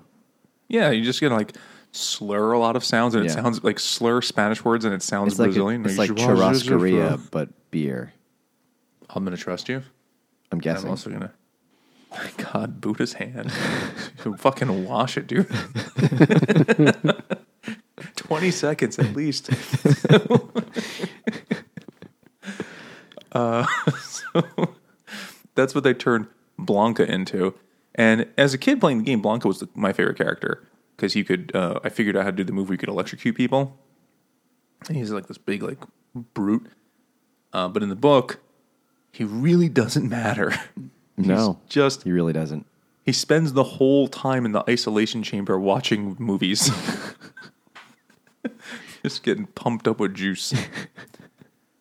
[0.68, 1.56] Yeah, you just gonna like
[1.92, 3.36] slur a lot of sounds, and it Yeah.
[3.36, 5.86] sounds like slur Spanish words, and it sounds It's like Brazilian.
[5.86, 8.14] it's Like, churrascaria, but beer.
[9.10, 9.82] I'm gonna trust you.
[10.52, 10.86] I'm guessing.
[10.86, 11.32] I'm also gonna.
[12.12, 13.52] My God, Buddha's hand.
[14.38, 15.48] Fucking wash it, dude.
[18.16, 19.50] Twenty seconds at least.
[23.34, 23.66] uh,
[24.00, 24.76] so
[25.56, 26.28] that's what they turned
[26.60, 27.54] Blanka into.
[27.96, 30.64] And as a kid playing the game, Blanka was the, my favorite character
[30.96, 31.52] because he could.
[31.56, 33.78] Uh, I figured out how to do the move where you could electrocute people.
[34.88, 35.78] And he's like this big, like
[36.34, 36.68] brute.
[37.52, 38.40] Uh, but in the book,
[39.12, 40.54] he really doesn't matter.
[41.18, 42.66] no, just he really doesn't.
[43.04, 46.72] he spends the whole time in the isolation chamber watching movies.
[49.04, 50.54] just getting pumped up with juice.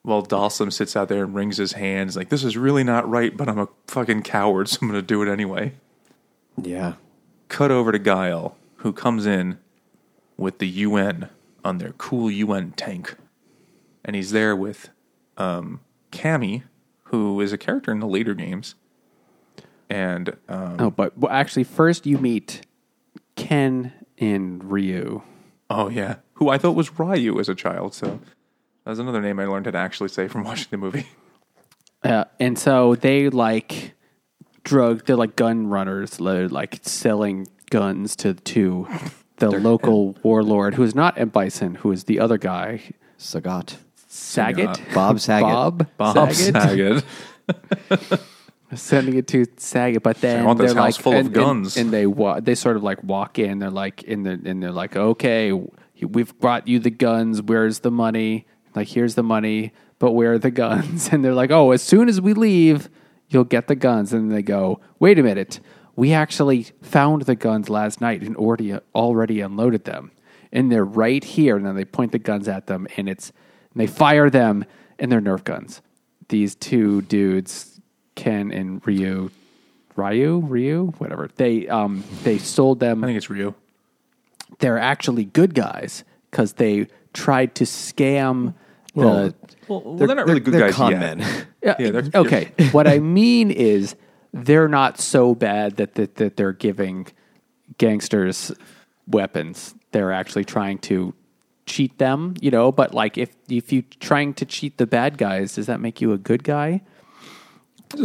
[0.03, 3.37] While Dawson sits out there and wrings his hands like, this is really not right,
[3.37, 5.75] but I'm a fucking coward, so I'm going to do it anyway.
[6.61, 6.95] Yeah.
[7.49, 9.59] Cut over to Guile, who comes in
[10.37, 11.29] with the UN
[11.65, 13.17] on their cool UN tank.
[14.05, 14.89] And he's there with
[15.37, 15.81] um,
[16.11, 16.65] Cammy,
[17.05, 18.75] who is a character in the later games.
[19.89, 22.67] And um, Oh, but well, actually, first you meet
[23.37, 25.23] Ken and Ryu.
[25.71, 27.95] Oh yeah, who I thought was Ryu as a child.
[27.95, 28.19] So
[28.85, 31.07] that's another name I learned how to actually say from watching the movie.
[32.03, 33.95] Uh, and so they like
[34.65, 38.87] drug, they're like gun runners, they're like selling guns to, to
[39.37, 42.81] the local warlord who is not Ed Bison, who is the other guy,
[43.19, 43.77] Sagat.
[44.09, 44.81] Saget.
[44.93, 45.43] Bob Saget.
[45.49, 47.05] Bob, Bob Saget.
[47.49, 48.21] Saget.
[48.75, 51.37] sending it to Saget, but then I want this they're house like, full of and,
[51.37, 53.59] and- and, they wa- they sort of like walk in.
[53.59, 55.53] They're like in the and they're like, okay,
[56.01, 57.43] we've brought you the guns.
[57.43, 58.47] Where's the money?
[58.75, 61.09] Like, here's the money, but where are the guns?
[61.13, 62.89] And they're like, oh, as soon as we leave,
[63.29, 64.13] you'll get the guns.
[64.13, 65.61] And they go, wait a minute,
[65.97, 70.11] we actually found the guns last night and already already unloaded them,
[70.51, 71.57] and they're right here.
[71.57, 73.31] And then they point the guns at them, and it's
[73.75, 74.65] and they fire them,
[74.99, 75.83] and they're Nerf guns.
[76.29, 77.81] These two dudes,
[78.15, 79.31] Ken and Ryu,
[79.97, 81.29] Ryu, Ryu, whatever.
[81.37, 83.55] They um they sold them I think it's Ryu.
[84.61, 88.55] they're actually good guys because they tried to scam
[88.95, 89.35] Well, the.
[89.69, 91.01] Well, they're, not really good they're guys con yet.
[91.19, 91.47] men.
[91.63, 92.53] Yeah, yeah, they're- okay.
[92.73, 93.95] what I mean is,
[94.33, 97.07] they're not so bad that, that that they're giving
[97.79, 98.51] gangsters
[99.07, 99.75] weapons.
[99.93, 101.15] They're actually trying to
[101.67, 102.73] cheat them, you know.
[102.73, 106.13] But like, if if you trying to cheat the bad guys, does that make you
[106.13, 106.81] a good guy?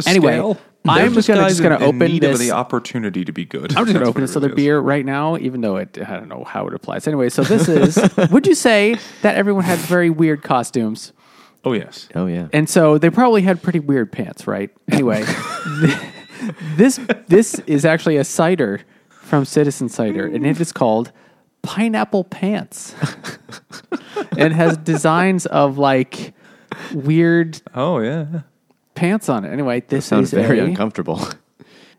[0.06, 0.58] Anyway, Scale.
[0.86, 3.46] I'm just gonna- just gonna in- in open need of this- the opportunity to be
[3.46, 3.76] good.
[3.76, 4.56] I'm just gonna open what this it other is.
[4.56, 7.08] beer right now, even though it, I don't know how it applies.
[7.08, 7.98] Anyway, so this is,
[8.32, 11.12] would you say that everyone had very weird costumes?
[11.66, 12.08] Oh yes.
[12.16, 12.48] Oh yeah.
[12.54, 14.70] And so they probably had pretty weird pants, right?
[14.90, 15.26] Anyway,
[16.78, 21.12] this, this is actually a cider from Citizen Cider, and it is called
[21.64, 22.96] Pineapple Pants.
[24.38, 26.34] and has designs of like
[26.94, 28.42] weird Oh yeah.
[28.98, 29.52] Pants on it.
[29.52, 31.22] Anyway, this Sounds is very a, uncomfortable.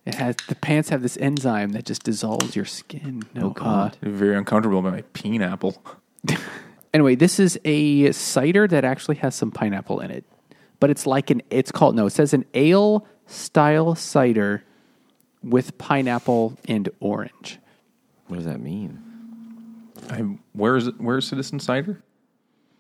[0.07, 3.24] It has the pants have this enzyme that just dissolves your skin.
[3.34, 3.99] No, Oh, God.
[4.01, 5.82] Very uncomfortable by my pineapple.
[6.94, 10.24] Anyway, this is a cider that actually has some pineapple in it,
[10.80, 14.64] but it's like an it's called no, it says an ale style cider
[15.42, 17.59] with pineapple and orange.
[18.28, 19.03] what does that mean?
[20.09, 20.20] I,
[20.55, 20.99] where is it?
[20.99, 22.03] Where is Citizen Cider?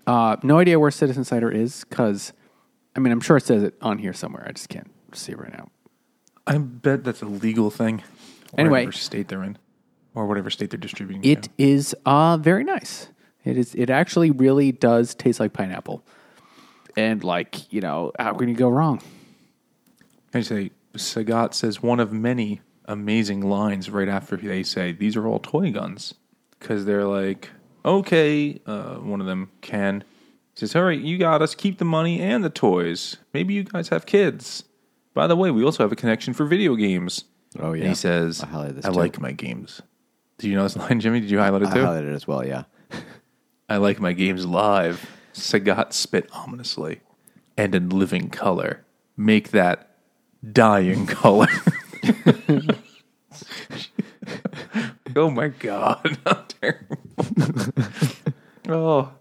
[0.06, 2.32] Uh, no idea where Citizen Cider is because,
[2.98, 4.44] I mean, I'm sure it says it on here somewhere.
[4.44, 5.70] I just can't see it right now.
[6.48, 8.02] I bet that's a legal thing.
[8.56, 8.80] Anyway.
[8.80, 9.56] whatever state they're in,
[10.16, 11.22] or whatever state they're distributing.
[11.22, 11.50] It to.
[11.58, 13.06] is uh, very nice.
[13.44, 13.72] It is.
[13.76, 16.04] It actually really does taste like pineapple,
[16.96, 19.00] and like you know, how can you go wrong?
[20.34, 25.24] I say Sagat says one of many amazing lines right after they say these are
[25.24, 26.14] all toy guns
[26.58, 27.50] because they're like,
[27.84, 30.02] okay, uh, one of them can
[30.66, 31.54] says, all right, you got us.
[31.54, 33.16] Keep the money and the toys.
[33.32, 34.64] Maybe you guys have kids.
[35.14, 37.24] By the way, we also have a connection for video games.
[37.58, 37.88] Oh, And yeah.
[37.88, 38.94] he says, I highlighted this I too.
[38.98, 39.80] like my games.
[40.38, 41.20] Did you know this line, Jimmy?
[41.20, 41.80] Did you highlight it I too?
[41.80, 42.64] highlighted it as well, yeah.
[43.68, 45.08] I like my games live.
[45.34, 47.00] Sagat spit ominously
[47.56, 48.84] and in living color.
[49.16, 49.90] Make that
[50.52, 51.48] dying color.
[55.16, 56.98] oh my god, how terrible.
[58.68, 59.12] oh.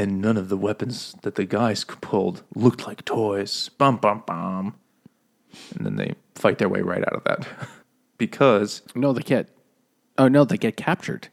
[0.00, 3.68] And none of the weapons that the guys pulled looked like toys.
[3.76, 4.74] Bum bum bum.
[5.76, 7.46] And then they fight their way right out of that.
[8.18, 9.48] because No, they get.
[10.16, 11.28] Oh no, they get captured.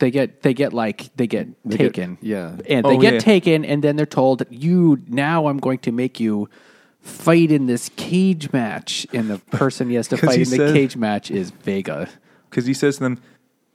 [0.00, 0.42] They get.
[0.42, 2.18] They get like they get get- taken.
[2.20, 2.56] yeah.
[2.68, 3.18] and they Oh, get yeah.
[3.20, 6.48] taken, and then they're told, "You now, I'm going to make you."
[7.00, 10.72] Fight in this cage match, and the person he has to fight he in the
[10.74, 12.08] cage match is Vega.
[12.50, 13.22] because he says to them,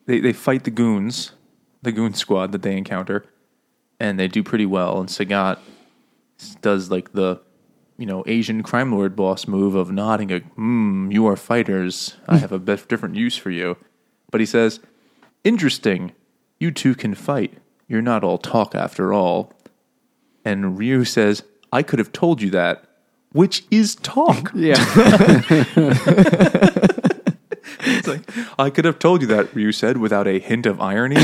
[0.05, 1.31] they, they fight the goons,
[1.81, 3.25] the goon squad that they encounter,
[3.99, 4.99] and they do pretty well.
[4.99, 5.59] And Sagat
[6.61, 7.41] does like the,
[7.97, 12.15] you know, Asian crime lord boss move of nodding, a, hmm, you are fighters.
[12.27, 13.77] I have a different use for you.
[14.31, 14.79] But he says,
[15.43, 16.13] interesting,
[16.59, 17.57] you two can fight.
[17.87, 19.53] You're not all talk after all.
[20.45, 22.83] And Ryu says, I could have told you that,
[23.31, 24.51] which is talk.
[24.53, 24.75] Yeah,
[28.03, 28.29] It's like,
[28.59, 31.15] I could have told you that, you said, without a hint of irony.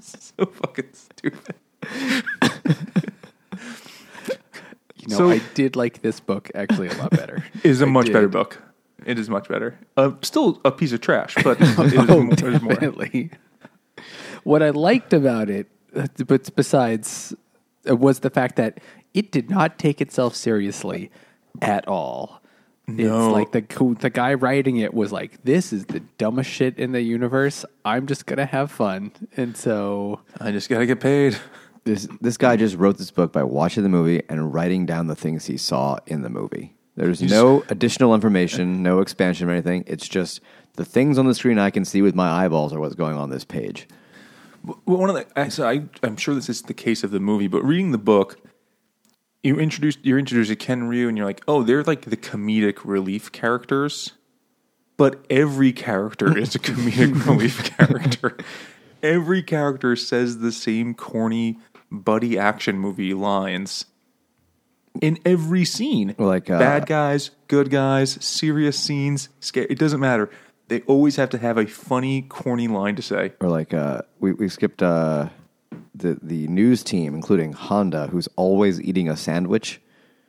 [0.00, 1.54] so fucking stupid.
[4.96, 7.44] you know, So- I did like this book actually a lot better.
[7.62, 8.12] It is a I much did.
[8.12, 8.60] better book.
[9.04, 9.78] It is much better.
[9.96, 12.74] Uh, still a piece of trash, but it is, it is more.
[12.74, 13.30] Definitely.
[14.44, 17.34] What I liked about it, uh, but besides,
[17.88, 18.78] uh, was the fact that
[19.12, 21.10] it did not take itself seriously
[21.60, 22.40] at all.
[22.86, 23.26] No.
[23.26, 26.92] It's like the the guy writing it was like, "This is the dumbest shit in
[26.92, 27.64] the universe.
[27.84, 31.36] I'm just gonna have fun." And so, I just gotta get paid.
[31.84, 35.16] This this guy just wrote this book by watching the movie and writing down the
[35.16, 36.74] things he saw in the movie.
[36.96, 39.84] There's no additional information, no expansion or anything.
[39.86, 40.40] It's just
[40.74, 43.30] the things on the screen I can see with my eyeballs are what's going on
[43.30, 43.88] this page.
[44.64, 47.48] Well, one of the, so I, I'm sure this is the case of the movie,
[47.48, 48.38] but reading the book,
[49.42, 52.80] you introduced you're introduced to Ken Ryu, and you're like, oh, they're like the comedic
[52.84, 54.12] relief characters,
[54.96, 58.36] but every character is a comedic relief character.
[59.02, 61.58] Every character says the same corny
[61.90, 63.86] buddy action movie lines
[65.00, 66.14] in every scene.
[66.18, 69.28] Like, uh, bad guys, good guys, serious scenes.
[69.40, 70.30] Scare, it doesn't matter.
[70.68, 73.32] They always have to have a funny, corny line to say.
[73.40, 75.28] Or like uh, we we skipped uh,
[75.94, 79.80] the the news team, including Honda, who's always eating a sandwich.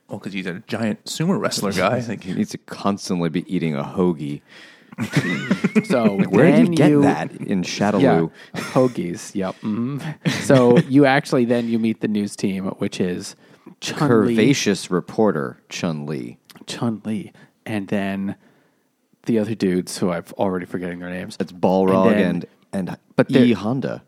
[0.08, 1.96] Well, because he's a giant sumo wrestler guy.
[1.96, 4.42] I think He needs to constantly be eating a hoagie.
[5.86, 8.30] so Where did you get you, that in Shadaloo?
[8.54, 9.34] Yeah, hoagies.
[9.34, 9.54] Yep.
[9.56, 9.98] hmm
[10.42, 13.34] So you actually then you meet the news team, which is
[13.80, 16.38] Chun-Li, Curvaceous reporter Chun Li.
[16.66, 17.32] Chun Li,
[17.66, 18.36] and then
[19.26, 21.36] the other dudes who I've already forgetting their names.
[21.40, 24.02] It's Balrog then- and and, but E Honda.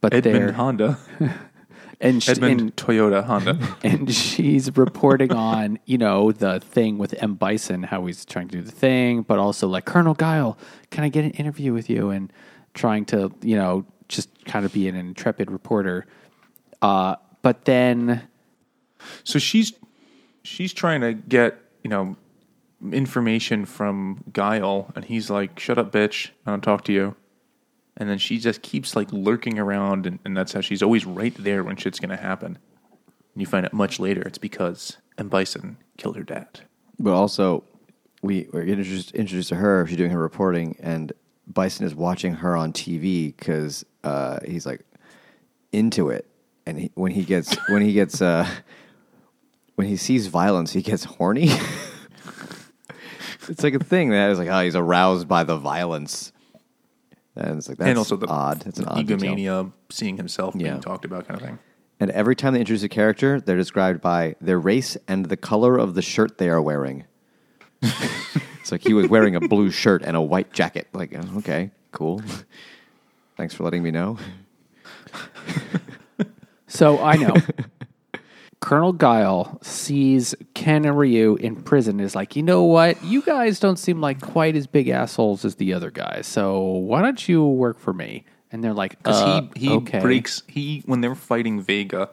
[0.00, 0.98] But Edmund they're Honda,
[2.00, 3.58] and, sh- Edmund and Toyota Honda.
[3.82, 8.56] and she's reporting on you know the thing with M Bison, how he's trying to
[8.58, 10.58] do the thing, but also like Colonel Guile,
[10.90, 12.10] can I get an interview with you?
[12.10, 12.32] And
[12.74, 16.06] trying to you know just kind of be an intrepid reporter.
[16.82, 18.28] Uh, but then
[19.24, 19.72] so she's
[20.42, 22.16] she's trying to get you know
[22.92, 26.30] information from Guile, and he's like, "Shut up, bitch!
[26.46, 27.16] I don't talk to you."
[27.96, 31.34] And then she just keeps like lurking around, and, and that's how she's always right
[31.38, 32.58] there when shit's gonna happen.
[33.34, 36.60] And you find out much later it's because M Bison killed her dad.
[36.98, 37.64] But also,
[38.22, 39.86] we were introduced, introduced to her.
[39.86, 41.12] She's doing her reporting, and
[41.46, 44.80] Bison is watching her on TV because uh, he's like
[45.72, 46.26] into it.
[46.66, 48.48] And he, when he gets when he gets uh,
[49.76, 51.50] when he sees violence, he gets horny.
[53.48, 56.32] it's like a thing that is like, oh, he's aroused by the violence.
[57.36, 58.66] And it's like that's and also the odd.
[58.66, 59.18] It's an odd detail.
[59.18, 60.70] egomania, seeing himself Yeah.
[60.70, 61.58] being talked about, kind of thing.
[62.00, 65.78] And every time they introduce a character, they're described by their race and the color
[65.78, 67.04] of the shirt they are wearing.
[67.82, 70.88] it's like he was wearing a blue shirt and a white jacket.
[70.92, 72.22] Like, uh, okay, cool.
[73.36, 74.18] Thanks for letting me know.
[76.68, 77.34] So I know.
[78.60, 82.00] Colonel Guile sees Ken and Ryu in prison.
[82.00, 83.02] Is like, you know what?
[83.04, 86.26] You guys don't seem like quite as big assholes as the other guys.
[86.26, 88.24] So why don't you work for me?
[88.50, 90.00] And they're like, Because uh, he he okay.
[90.00, 92.10] breaks he when they were fighting Vega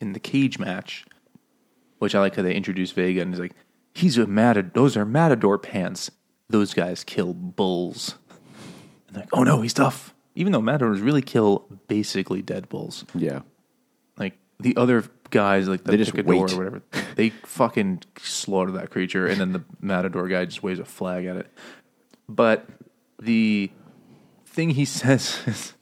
[0.00, 1.04] in the cage match,
[1.98, 3.54] which I like how they introduce Vega and he's like,
[3.94, 4.70] he's a matador.
[4.74, 6.10] Those are matador pants.
[6.48, 8.16] Those guys kill bulls.
[9.06, 10.14] And they're like, oh no, he's tough.
[10.34, 13.04] Even though matadors really kill basically dead bulls.
[13.14, 13.40] Yeah.
[14.16, 16.52] Like the other guys, like the They just picador wait.
[16.52, 16.82] or whatever,
[17.16, 21.36] they fucking slaughter that creature, and then the matador guy just waves a flag at
[21.36, 21.46] it.
[22.28, 22.66] But
[23.20, 23.70] the
[24.46, 25.74] thing he says is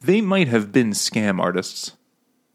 [0.00, 1.92] they might have been scam artists.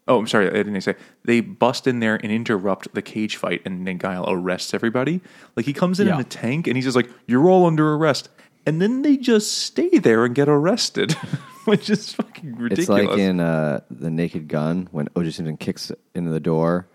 [0.08, 0.96] Oh, I'm sorry, I didn't say.
[1.24, 5.20] They bust in there and interrupt the cage fight, and then Guile arrests everybody.
[5.56, 6.14] Like he comes in Yeah.
[6.16, 8.28] in a tank, and he's just like, "You're all under arrest,"
[8.66, 11.14] and then they just stay there and get arrested,
[11.76, 12.88] which is fucking ridiculous.
[12.88, 15.30] It's like in uh, The Naked Gun when O.J.
[15.30, 16.88] Simpson kicks into the door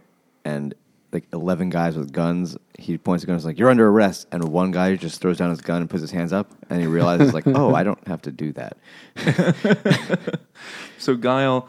[0.43, 0.73] and
[1.13, 2.57] like 11 guys with guns.
[2.77, 4.27] He points a gun and is like, You're under arrest.
[4.31, 6.51] And one guy just throws down his gun and puts his hands up.
[6.69, 8.77] And he realizes, like, Oh, I don't have to do that.
[10.97, 11.67] So Guile,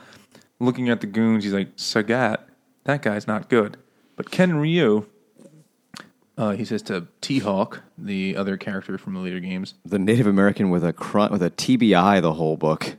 [0.60, 2.38] looking at the goons, he's like, Sagat,
[2.84, 3.76] that guy's not good.
[4.16, 5.06] But Ken Ryu,
[6.36, 10.26] uh, he says to T Hawk, the other character from the later games, The Native
[10.26, 12.96] American with a cr- with a TBI the whole book.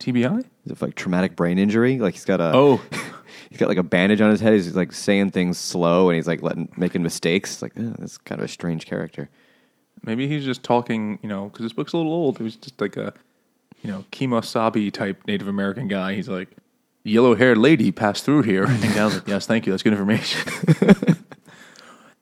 [0.00, 0.40] TBI?
[0.64, 1.98] Is it like traumatic brain injury?
[1.98, 2.80] Like he's got a Oh.
[3.50, 4.54] he's got like a bandage on his head.
[4.54, 7.52] He's like saying things slow and he's like letting making mistakes.
[7.54, 9.28] It's like oh, that's kind of a strange character.
[10.02, 12.40] Maybe he's just talking, you know, because this book's a little old.
[12.40, 13.12] It was just like a,
[13.82, 16.14] you know, Kimosabi type Native American guy.
[16.14, 16.48] He's like,
[17.04, 18.64] yellow haired lady passed through here.
[18.64, 19.72] And Guile's like, yes, thank you.
[19.72, 20.50] That's good information.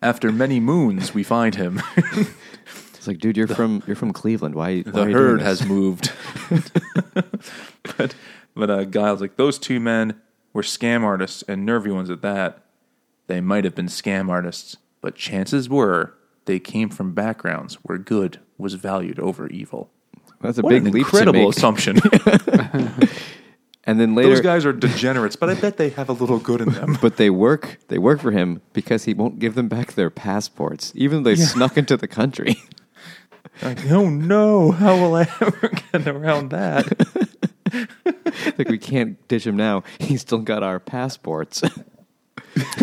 [0.00, 1.82] After many moons, we find him.
[2.94, 4.54] It's like, dude, you're from you're from Cleveland.
[4.54, 4.82] Why?
[4.82, 5.60] why the are you doing herd this?
[5.60, 6.12] has moved.
[7.96, 8.14] but
[8.54, 10.20] but uh, Guile's like those two men
[10.52, 12.64] were scam artists and nervy ones at that.
[13.26, 16.14] They might have been scam artists, but chances were
[16.46, 19.90] they came from backgrounds where good was valued over evil.
[20.40, 21.56] That's a What big an leap to incredible make.
[21.56, 21.98] assumption.
[23.88, 26.60] And then later, Those guys are degenerates, but I bet they have a little good
[26.60, 26.98] in them.
[27.02, 30.92] but they work they work for him because he won't give them back their passports,
[30.94, 32.62] even though they snuck into the country.
[33.62, 36.86] like, oh no, how will I ever get around that?
[38.58, 39.84] like we can't ditch him now.
[39.98, 41.62] He's still got our passports.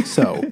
[0.06, 0.52] So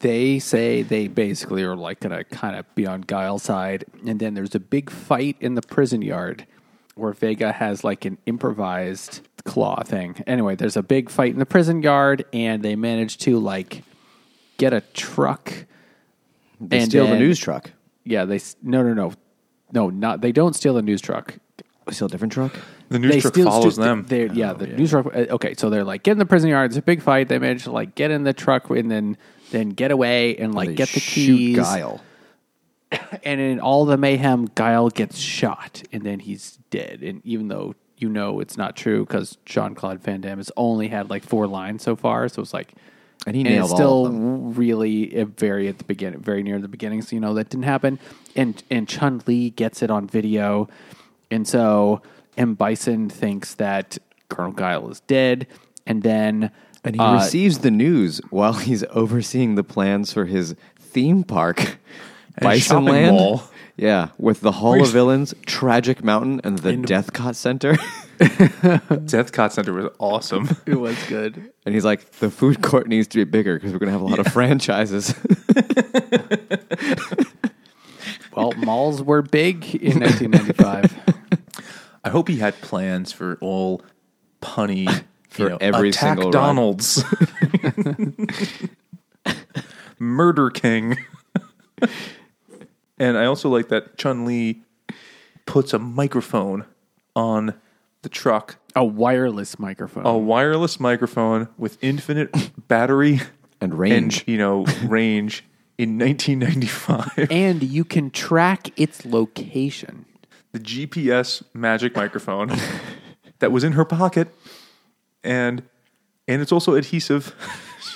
[0.00, 3.84] they say they basically are like going to kind of be on Guile's side.
[4.04, 6.44] And then there's a big fight in the prison yard
[6.96, 10.22] where Vega has like an improvised claw thing.
[10.26, 13.82] Anyway, there's a big fight in the prison yard and they manage to like
[14.58, 15.52] get a truck.
[16.60, 17.70] They And steal the then- news truck.
[18.04, 19.12] Yeah, they s- no no no.
[19.72, 21.36] No, not they don't steal the news truck.
[21.86, 22.52] We steal a different truck.
[22.88, 24.04] The news they truck steal- follows steal- them.
[24.08, 25.06] they're- yeah, the news truck.
[25.06, 26.70] uh, Okay, so they're like get in the prison yard.
[26.70, 27.28] It's a big fight.
[27.28, 29.16] They manage to like get in the truck and then
[29.52, 31.56] then get away and like They get the shoot keys.
[31.56, 32.00] Guile.
[33.22, 37.02] And in all the mayhem, Guile gets shot and then he's dead.
[37.02, 40.88] And even though you know it's not true because Jean Claude Van Damme has only
[40.88, 42.72] had like four lines so far, so it's like.
[43.26, 44.54] And he and nailed it's all still of them.
[44.54, 47.02] really very at the beginning, very near the beginning.
[47.02, 47.98] So you know that didn't happen.
[48.34, 50.70] And and Chun Li gets it on video,
[51.30, 52.00] and so
[52.38, 53.98] M Bison thinks that
[54.30, 55.46] Colonel Guile is dead,
[55.86, 56.50] and then
[56.82, 61.76] And he uh, receives the news while he's overseeing the plans for his theme park,
[62.38, 63.10] And shopping Bisonland.
[63.12, 63.42] mall.
[63.80, 67.78] Yeah, with the Hall of Villains, Tragic Mountain, and the Death Cot Center.
[69.06, 70.50] Death Cot Center was awesome.
[70.66, 71.50] it was good.
[71.64, 74.02] and he's like, the food court needs to be bigger because we're going to have
[74.02, 75.14] a lot of franchises.
[78.36, 80.96] Well, malls were big in 1995.
[82.04, 83.82] I hope he had plans for all
[84.40, 84.86] punny
[85.28, 86.54] For you know, every attack single run.
[86.56, 87.04] Donald's,
[89.98, 90.96] Murder King,
[93.00, 94.62] and I also like that Chun Li
[95.46, 96.64] puts a microphone
[97.16, 97.54] on
[98.02, 100.06] the truck, a wireless microphone.
[100.06, 102.32] a wireless microphone with infinite
[102.68, 103.20] battery
[103.60, 104.18] and range.
[104.20, 105.44] and you know range
[105.78, 107.26] in 1995.
[107.30, 110.04] and you can track its location.
[110.52, 112.52] the GPS magic microphone
[113.40, 114.28] that was in her pocket,
[115.24, 115.62] and
[116.28, 117.34] and it's also adhesive.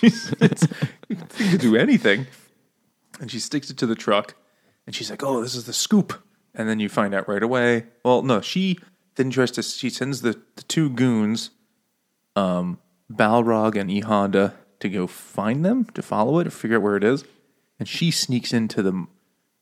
[0.01, 0.67] she's it's,
[1.09, 2.27] you can do anything,
[3.21, 4.35] and she sticks it to the truck,
[4.87, 6.22] and she's like, "Oh, this is the scoop."
[6.55, 7.87] And then you find out right away.
[8.05, 8.78] Well, no, she
[9.16, 9.62] then tries to.
[9.62, 11.51] She sends the, the two goons,
[12.37, 12.78] um,
[13.12, 16.97] Balrog and E Honda, to go find them to follow it to figure out where
[16.97, 17.24] it is,
[17.78, 19.07] and she sneaks into the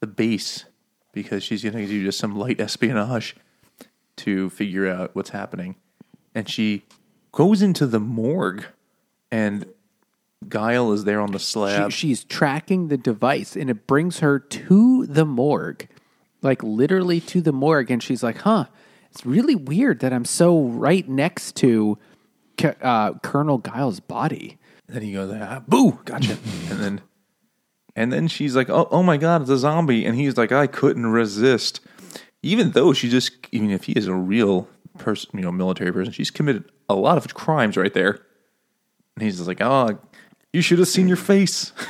[0.01, 0.65] the base
[1.13, 3.37] because she's going to do just some light espionage
[4.17, 5.77] to figure out what's happening.
[6.35, 6.85] And she
[7.31, 8.65] goes into the morgue
[9.31, 9.67] and
[10.49, 11.91] Guile is there on the She, slab.
[11.93, 15.89] she's tracking the device and it brings her to the morgue,
[16.43, 17.91] like literally to the morgue.
[17.91, 18.67] And she's like, huh,
[19.11, 21.99] it's really weird that I'm so right next to
[22.81, 24.59] uh, Colonel Guile's body.
[24.89, 26.37] then he goes, ah, "Boo, gotcha!"
[26.71, 27.01] and then,
[27.97, 30.67] and then she's like, "Oh, oh my god, it's a zombie!" And he's like, "I
[30.67, 31.81] couldn't resist."
[32.43, 34.69] Even though she just, even if he is a real
[34.99, 38.19] person, you know, military person, she's committed a lot of crimes right there.
[39.17, 39.99] And he's just like, "Oh,
[40.53, 41.73] you should have seen your face."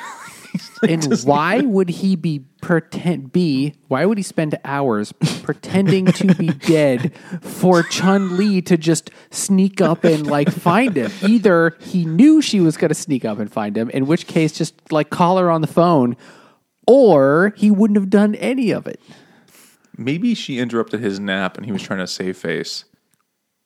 [0.89, 3.75] And why would he be pretend be?
[3.89, 9.81] Why would he spend hours pretending to be dead for Chun Li to just sneak
[9.81, 11.11] up and like find him?
[11.23, 14.53] Either he knew she was going to sneak up and find him, in which case
[14.53, 16.17] just like call her on the phone,
[16.87, 19.01] or he wouldn't have done any of it.
[19.97, 22.85] Maybe she interrupted his nap and he was trying to save face.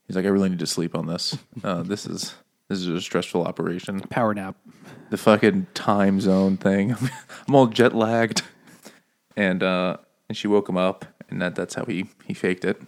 [0.06, 1.36] He's like, "I really need to sleep on this.
[1.64, 2.34] Uh, this is
[2.68, 4.56] this is a stressful operation." Power nap.
[5.10, 6.94] the fucking time zone thing.
[7.48, 8.42] I'm all jet lagged.
[9.36, 9.98] And uh
[10.28, 12.80] and she woke him up and that that's how he he faked it.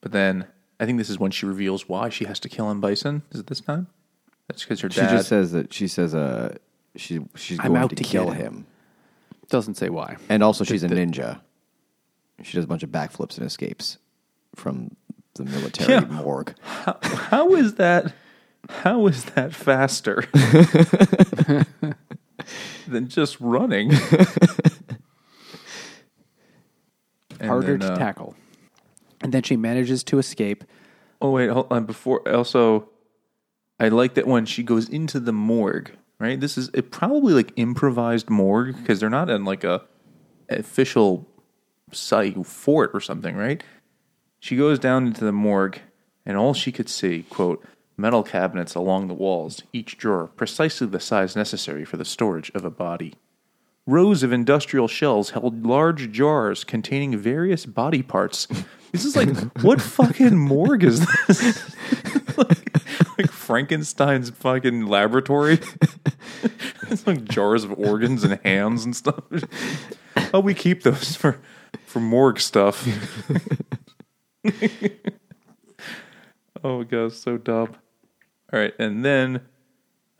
[0.00, 0.46] But then
[0.78, 3.22] I think this is when she reveals why she has to kill him, Bison.
[3.32, 3.86] Is it this time?
[4.48, 5.08] That's because her dad.
[5.10, 6.56] She just says that she says uh
[6.96, 8.36] she she's I'm going out to, to kill him.
[8.54, 8.66] him.
[9.48, 10.16] Doesn't say why.
[10.28, 11.40] And also she's a ninja.
[12.42, 13.98] She does a bunch of backflips and escapes
[14.54, 14.96] from
[15.34, 16.00] the military Yeah.
[16.00, 16.54] morgue.
[16.62, 18.12] How is that
[18.68, 20.24] how is that faster
[22.88, 23.92] than just running?
[27.40, 28.34] Harder then, to uh, tackle.
[29.20, 30.64] And then she manages to escape.
[31.20, 31.84] Oh wait, hold on.
[31.84, 32.88] Before also,
[33.80, 35.92] I like that when she goes into the morgue.
[36.20, 39.82] Right, this is it probably like improvised morgue because they're not in like a
[40.48, 41.28] official
[41.92, 43.36] site fort or something.
[43.36, 43.62] Right?
[44.38, 45.80] She goes down into the morgue,
[46.26, 47.64] and all she could see, quote,
[47.96, 52.64] metal cabinets along the walls, each drawer precisely the size necessary for the storage of
[52.64, 53.14] a body.
[53.86, 58.48] Rows of industrial shelves held large jars containing various body parts.
[58.92, 59.28] This is like,
[59.62, 62.36] what fucking morgue is this?
[62.38, 62.76] like,
[63.18, 65.58] like Frankenstein's fucking laboratory?
[66.88, 69.22] it's like jars of organs and hands and stuff.
[70.32, 71.38] Oh, we keep those for,
[71.84, 72.88] for morgue stuff.
[76.62, 77.76] oh, God, so dumb.
[78.52, 79.40] All right, and then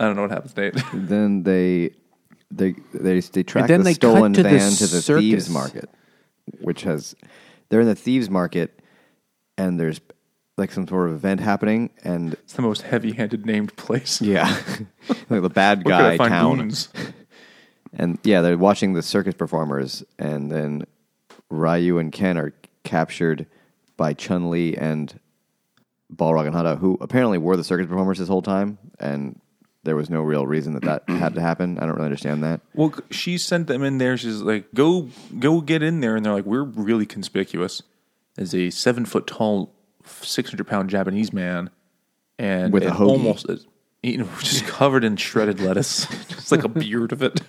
[0.00, 0.74] I don't know what happens, Nate.
[0.92, 1.90] Then they
[2.50, 5.20] they they they track then the they cut stolen to the van to the circus.
[5.22, 5.88] thieves market,
[6.60, 7.14] which has
[7.68, 8.80] they're in the thieves market,
[9.58, 10.00] and there's
[10.56, 14.20] like some sort of event happening, and It's the most heavy-handed named place.
[14.20, 14.44] yeah,
[15.28, 16.88] like the bad Where could I guy find town, goons?
[17.92, 20.84] and yeah, they're watching the circus performers, and then
[21.50, 22.52] Ryu and Ken are
[22.84, 23.46] captured
[23.96, 25.18] by Chun Li and
[26.14, 29.40] Balrog and Honda, who apparently were the circus performers this whole time, and
[29.82, 31.78] there was no real reason that that had to happen.
[31.78, 32.60] I don't really understand that.
[32.74, 34.16] Well, she sent them in there.
[34.16, 35.08] She's like, "Go,
[35.38, 37.82] go, get in there." And they're like, "We're really conspicuous
[38.38, 39.72] as a seven foot tall,
[40.04, 41.70] six hundred pound Japanese man,
[42.38, 43.08] and With a hoagie.
[43.08, 43.46] almost
[44.02, 47.40] you know just covered in shredded lettuce, just like a beard of it,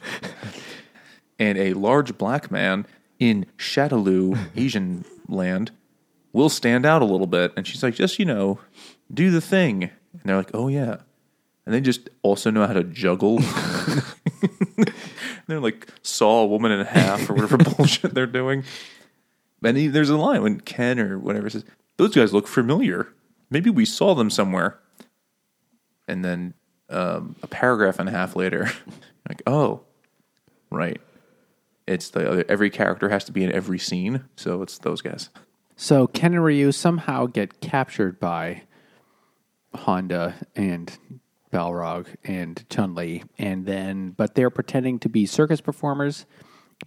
[1.40, 2.86] and a large black man
[3.18, 5.72] in Shadaloo, Asian land,
[6.36, 8.60] will stand out a little bit." And she's like, "Just you know,
[9.14, 10.98] do the thing." And they're like, "Oh yeah."
[11.66, 13.40] And they just also know how to juggle.
[15.48, 18.64] they're like saw a woman in half or whatever bullshit they're doing.
[19.64, 21.66] And he, there's a line when Ken or whatever says,
[21.98, 23.08] "Those guys look familiar.
[23.50, 24.80] Maybe we saw them somewhere."
[26.08, 26.54] And then
[26.90, 28.72] um, a paragraph and a half later,
[29.28, 29.82] like, "Oh,
[30.70, 31.02] right.
[31.88, 35.30] It's the other, every character has to be in every scene, so it's those guys."
[35.76, 38.64] So Ken and Ryu somehow get captured by
[39.74, 40.98] Honda and
[41.52, 46.26] Balrog and Chun Li, and then but they're pretending to be circus performers.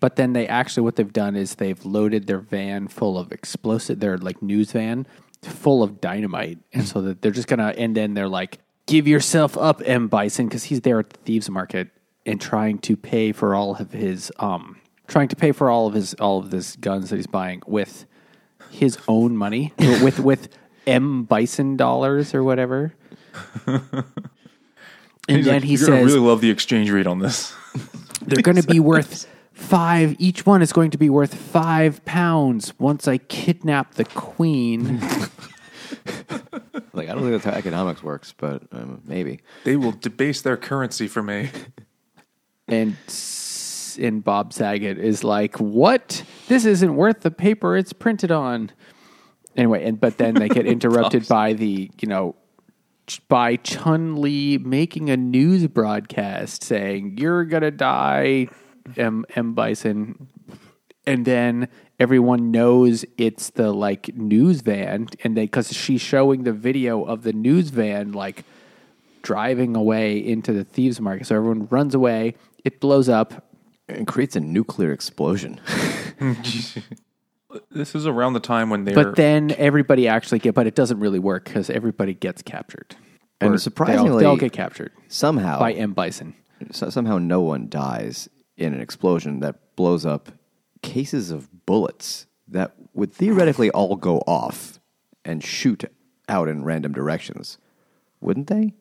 [0.01, 4.01] But then they actually what they've done is they've loaded their van full of explosive,
[4.01, 5.07] their like news van
[5.43, 9.57] full of dynamite, and so that they're just gonna and then they're like, "Give yourself
[9.57, 11.89] up, M Bison," because he's there at the thieves market
[12.27, 15.95] and trying to pay for all of his um trying to pay for all of
[15.95, 18.07] his all of this guns that he's buying with
[18.71, 20.49] his own money with with
[20.87, 22.95] M Bison dollars or whatever.
[23.67, 23.85] and
[25.29, 27.55] He's then like, he You're gonna really love the exchange rate on this.
[28.23, 30.17] they're going to be worth five.
[30.19, 35.01] Each one is going to be worth five pounds once I kidnap the queen.
[36.99, 39.41] Like I don't think that's how economics works, but um, maybe.
[39.63, 41.51] they will debase their currency for me.
[42.67, 42.97] and
[43.99, 46.23] and Bob Saget is like, "What?
[46.49, 48.71] This isn't worth the paper it's printed on."
[49.57, 52.35] Anyway, and but then they get interrupted by the you know
[53.29, 58.49] by Chun Li making a news broadcast saying you're gonna die,
[58.97, 60.29] M M Bison,
[61.07, 61.69] and then
[61.99, 67.23] everyone knows it's the like news van, and they because she's showing the video of
[67.23, 68.45] the news van like
[69.23, 72.35] driving away into the thieves market, so everyone runs away.
[72.65, 73.48] It blows up.
[73.89, 75.61] It creates a nuclear explosion.
[77.71, 81.01] This is around the time when they're But then everybody actually get, but it doesn't
[81.01, 82.95] really work because everybody gets captured.
[83.41, 86.35] And Or they all- surprisingly- they all get captured Somehow, by M Bison.
[86.73, 88.29] so- somehow no one dies
[88.59, 90.31] in an explosion that blows up
[90.83, 94.79] cases of bullets that would theoretically all go off
[95.25, 95.85] and shoot
[96.29, 97.57] out in random directions.
[98.21, 98.75] Wouldn't they?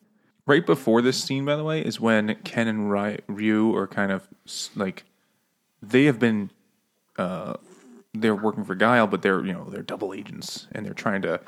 [0.48, 4.10] Right before this scene, by the way, is when Ken and Ry- Ryu are kind
[4.10, 4.26] of
[4.74, 5.04] like
[5.80, 6.50] they have been
[7.16, 7.54] uh,
[8.14, 11.40] they're working for Guile, but they're you know they're double agents and they're trying to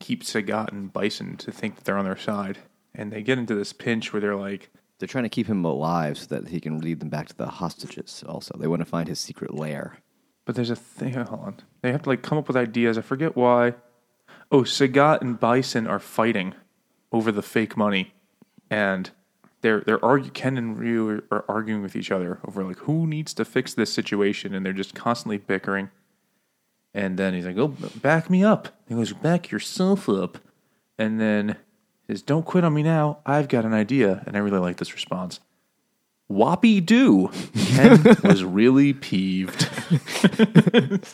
[0.00, 2.58] keep Sagat and Bison to think that they're on their side,
[2.94, 6.18] and they get into this pinch where they're like, They're trying to keep him alive
[6.18, 8.24] so that he can lead them back to the hostages.
[8.26, 9.98] Also, they want to find his secret lair.
[10.44, 11.12] but there's a thing.
[11.12, 12.98] Hold on, they have to like come up with ideas.
[12.98, 13.74] I forget why.
[14.50, 16.54] Oh, Sagat and Bison are fighting
[17.10, 18.12] over the fake money,
[18.70, 19.10] and
[19.62, 20.30] they're they're argue.
[20.30, 23.74] Ken and Ryu are, are arguing with each other over like who needs to fix
[23.74, 25.90] this situation, and they're just constantly bickering.
[26.94, 30.38] And then he's like, "Oh, back me up." He goes, "Back yourself up,"
[30.98, 31.56] and then
[32.06, 33.18] he says, "Don't quit on me now.
[33.26, 35.40] I've got an idea." And I really like this response.
[36.28, 37.30] Whoppy do.
[37.54, 39.62] Ken was really peeved.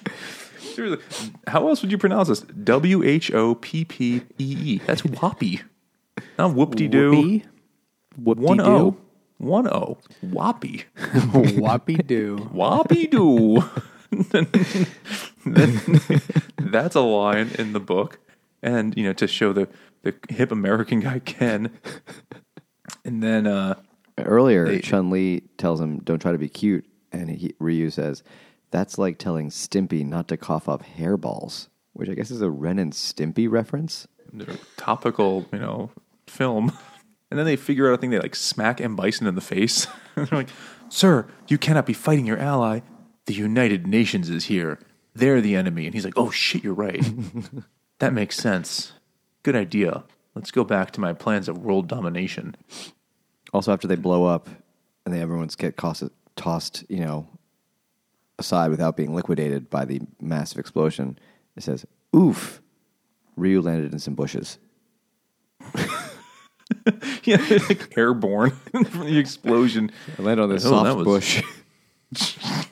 [0.59, 1.05] Seriously,
[1.47, 2.41] how else would you pronounce this?
[2.41, 4.81] W H O P P E E.
[4.87, 5.61] That's whoppy.
[6.39, 7.43] Not whoop de doo.
[8.17, 8.41] Whoopee.
[8.41, 8.97] One O.
[9.39, 9.99] One O.
[10.21, 10.85] Whoppy.
[11.33, 12.37] Whoppy doo.
[12.53, 13.65] Whoppy doo.
[16.59, 18.19] That's a line in the book.
[18.63, 19.69] And, you know, to show the,
[20.03, 21.71] the hip American guy Ken.
[23.05, 23.75] And then uh
[24.19, 28.23] Earlier, Chun Li tells him, "Don't try to be cute," and he, Ryu says,
[28.71, 32.79] "That's like telling Stimpy not to cough up hairballs," which I guess is a Ren
[32.79, 34.07] and Stimpy reference.
[34.77, 35.91] topical, you know,
[36.33, 36.73] film.
[37.31, 38.11] And then they figure out a thing.
[38.11, 38.95] They like smack M.
[38.95, 39.87] Bison in the face.
[40.15, 40.51] they're like,
[40.91, 42.81] Sir, you cannot be fighting your ally.
[43.25, 44.79] The United Nations is here.
[45.15, 45.87] They're the enemy.
[45.87, 47.03] And he's like, Oh, shit, you're right.
[48.01, 48.93] that makes sense.
[49.45, 50.05] Good idea.
[50.35, 52.55] Let's go back to my plans of world domination.
[53.55, 54.51] Also, after they blow up
[55.07, 57.27] and they everyone's get tossed, tossed, you know,
[58.39, 61.19] aside without being liquidated by the massive explosion,
[61.57, 62.61] it says, "Oof."
[63.37, 64.59] Ryu landed in some bushes.
[67.25, 67.37] yeah,
[67.69, 69.91] like airborne from the explosion.
[70.19, 71.43] I landed on this Oh, soft that was- bush.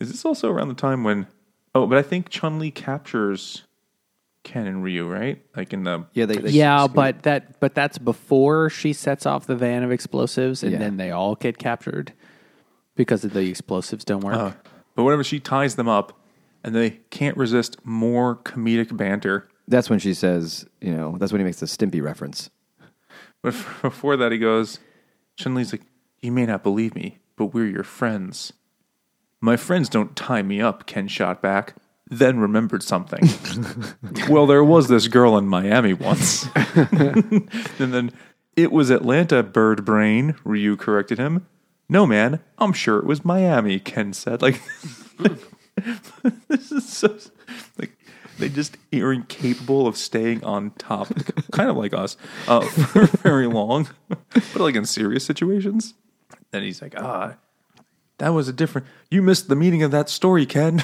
[0.00, 1.26] Is this also around the time when.
[1.74, 3.64] Oh, but I think Chun Li captures
[4.44, 5.42] Ken and Ryu, right?
[5.54, 6.06] Like in the.
[6.14, 9.92] yeah, they, they yeah, but that but that's before she sets off the van of
[9.92, 10.78] explosives, and Yeah.
[10.78, 12.12] then they all get captured
[12.96, 14.34] because of the explosives don't work.
[14.34, 14.52] Uh,
[14.96, 16.18] but whenever she ties them up,
[16.64, 19.46] and they can't resist more comedic banter.
[19.70, 22.50] That's when she says, you know, that's when he makes the Stimpy reference.
[23.40, 23.52] But
[23.82, 24.80] before that, he goes,
[25.36, 25.82] Chun Li's like,
[26.20, 28.52] You may not believe me, but we're your friends.
[29.40, 31.74] My friends don't tie me up, Ken shot back,
[32.06, 33.26] then remembered something.
[34.28, 36.46] well, there was this girl in Miami once.
[36.54, 37.48] and
[37.78, 38.12] then,
[38.56, 41.46] it was Atlanta, bird brain, Ryu corrected him.
[41.88, 44.42] No, man, I'm sure it was Miami, Ken said.
[44.42, 44.60] Like,
[46.48, 47.16] this is so,
[48.40, 52.16] they just are incapable of staying on topic, kind of like us,
[52.48, 55.94] uh, for very long, but like in serious situations.
[56.50, 57.36] Then he's like, ah,
[58.18, 58.86] that was a different.
[59.10, 60.82] You missed the meaning of that story, Ken.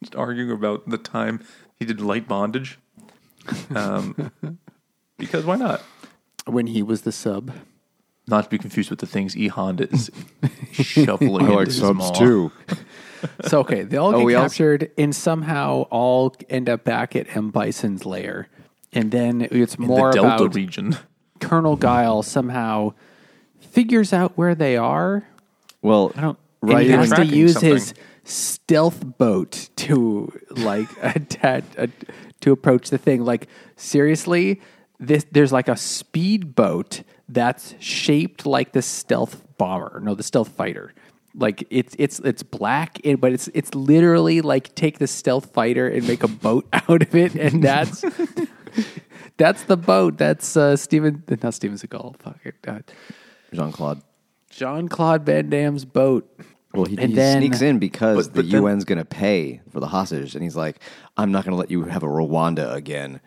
[0.00, 1.44] just arguing about the time
[1.78, 2.78] he did light bondage.
[3.74, 4.30] Um,
[5.18, 5.82] because why not?
[6.46, 7.52] When he was the sub,
[8.26, 10.10] Not to be confused with the things E Honda is
[10.72, 12.50] shuffling into his maw.
[13.46, 17.14] So okay, they all Oh, get we also- captured, and somehow all end up back
[17.16, 18.48] at M Bison's lair,
[18.92, 20.96] and then it's In more the Delta about region.
[21.40, 22.94] Colonel Guile somehow
[23.60, 25.24] figures out where they are.
[25.82, 26.38] Well, I don't.
[26.60, 27.70] Right, he has to use something.
[27.74, 31.86] his stealth boat to like attach uh,
[32.40, 33.24] to approach the thing.
[33.24, 33.46] Like
[33.76, 34.60] seriously,
[34.98, 40.00] this there's like a speedboat that's shaped like the stealth bomber.
[40.02, 40.92] No, the stealth fighter.
[41.38, 45.88] Like it's it's it's black, it- but it's it's literally like take the stealth fighter
[45.88, 48.04] and make a boat out of it, and that's
[49.36, 50.18] that's the boat.
[50.18, 52.16] That's uh, Steven, not Steven Seagal.
[52.18, 52.80] Fuck it, uh,
[53.52, 54.02] Jean Claude.
[54.50, 56.28] Jean Claude Van Damme's boat.
[56.74, 59.80] Well, he, he then- sneaks in because But- the then- UN's going to pay for
[59.80, 60.80] the hostage, and he's like,
[61.16, 63.20] "I'm not going to let you have a Rwanda again."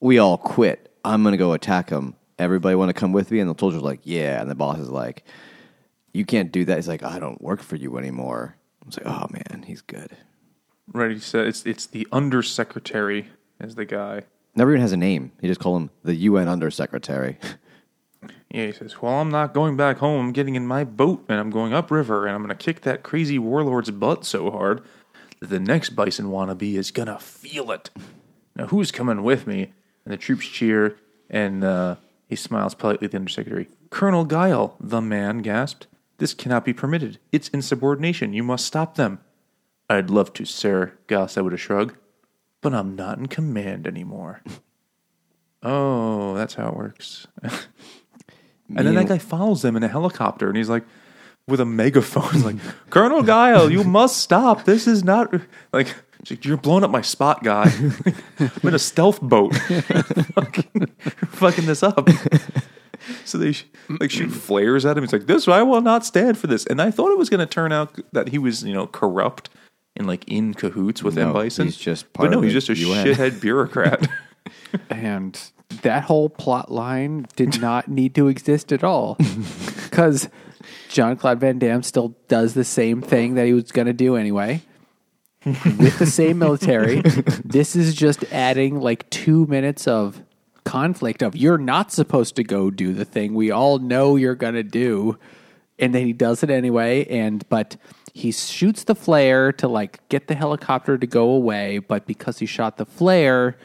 [0.00, 0.92] we all quit.
[1.02, 2.14] I'm going to go attack them.
[2.38, 3.40] Everybody want to come with me?
[3.40, 4.38] And the soldier's like, yeah.
[4.38, 5.24] And the boss is like,
[6.14, 6.76] you can't do that.
[6.76, 8.56] He's like, I don't work for you anymore.
[8.82, 10.16] I was like, oh man, he's good.
[10.92, 13.28] Right, he said it's it's the undersecretary
[13.60, 14.22] as the guy.
[14.54, 15.32] Never even has a name.
[15.40, 17.38] He just call him the UN undersecretary.
[18.54, 20.26] Yeah, he says, Well, I'm not going back home.
[20.26, 23.02] I'm getting in my boat and I'm going upriver and I'm going to kick that
[23.02, 24.80] crazy warlord's butt so hard
[25.40, 27.90] that the next bison wannabe is going to feel it.
[28.54, 29.72] Now, who's coming with me?
[30.04, 30.96] And the troops cheer
[31.28, 31.96] and uh,
[32.28, 33.68] he smiles politely at the undersecretary.
[33.90, 35.88] Colonel Guile, the man gasped.
[36.18, 37.18] This cannot be permitted.
[37.32, 38.32] It's insubordination.
[38.32, 39.20] You must stop them.
[39.90, 41.96] I'd love to, sir, Guile said with a shrug,
[42.60, 44.42] but I'm not in command anymore.
[45.62, 47.26] oh, that's how it works.
[48.76, 50.84] And then that guy follows them in a helicopter, and he's like,
[51.46, 52.56] with a megaphone, like,
[52.90, 54.64] Colonel Guile, you must stop.
[54.64, 55.32] This is not
[55.72, 55.94] like
[56.40, 57.70] you're blowing up my spot, guy.
[58.38, 60.86] I'm in a stealth boat, fucking,
[61.28, 62.08] fucking this up.
[63.24, 63.54] So they
[64.00, 65.04] like shoot flares at him.
[65.04, 67.40] He's like, "This I will not stand for this." And I thought it was going
[67.40, 69.50] to turn out that he was, you know, corrupt
[69.96, 71.66] and like in cahoots with No, M Bison.
[71.66, 73.06] he's just but no, of he's just a UN.
[73.06, 74.08] shithead bureaucrat.
[74.90, 75.40] And
[75.82, 79.16] that whole plot line did not need to exist at all.
[79.84, 80.28] Because
[80.88, 84.16] Jean Claude Van Damme still does the same thing that he was going to do
[84.16, 84.60] anyway.
[85.46, 87.00] With the same military.
[87.44, 90.20] This is just adding like two minutes of
[90.64, 94.54] conflict of you're not supposed to go do the thing we all know you're going
[94.54, 95.18] to do.
[95.78, 97.04] And then he does it anyway.
[97.06, 97.76] And, but
[98.12, 101.78] he shoots the flare to like get the helicopter to go away.
[101.78, 103.56] But because he shot the flare,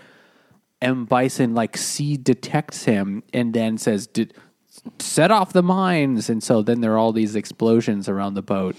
[0.81, 1.05] M.
[1.05, 4.33] Bison like C detects him and then says, "Did
[4.97, 8.75] set off the mines." And so then there are all these explosions around the boat,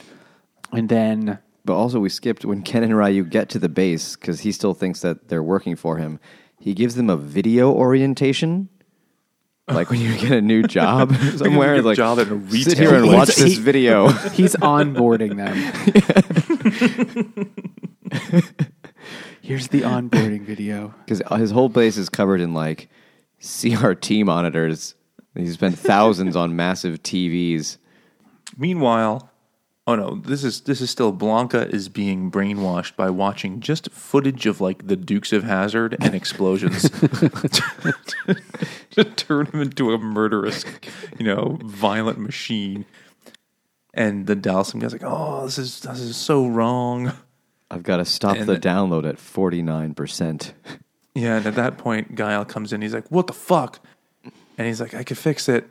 [0.72, 4.40] and then But also, we skipped when Ken and Ryu get to the base because
[4.40, 6.18] he still thinks that they're working for him.
[6.60, 8.68] He gives them a video orientation,
[9.66, 11.76] like when you get a new job somewhere.
[11.76, 14.08] get a like, job at a sit here and place." watch this He- video.
[14.32, 15.56] he's onboarding them.
[19.42, 20.94] Here's the onboarding video.
[21.04, 22.88] Because his whole place is covered in like
[23.40, 24.94] CRT monitors.
[25.34, 27.78] He spent thousands on massive TVs.
[28.58, 29.29] Meanwhile,
[29.86, 34.46] oh no, this is this is still Blanka is being brainwashed by watching just footage
[34.46, 36.88] of like the Dukes of Hazzard and explosions
[38.90, 40.64] to turn him into a murderous,
[41.18, 42.84] you know, violent machine.
[43.92, 47.12] And the Dhalsim guy's like, "Oh, this is this is so wrong."
[47.72, 50.52] I've got to stop And the then- download at 49%.
[51.14, 52.82] Yeah, and at that point, Guile comes in.
[52.82, 53.80] He's like, "What the fuck?"
[54.58, 55.68] And he's like, "I can fix it.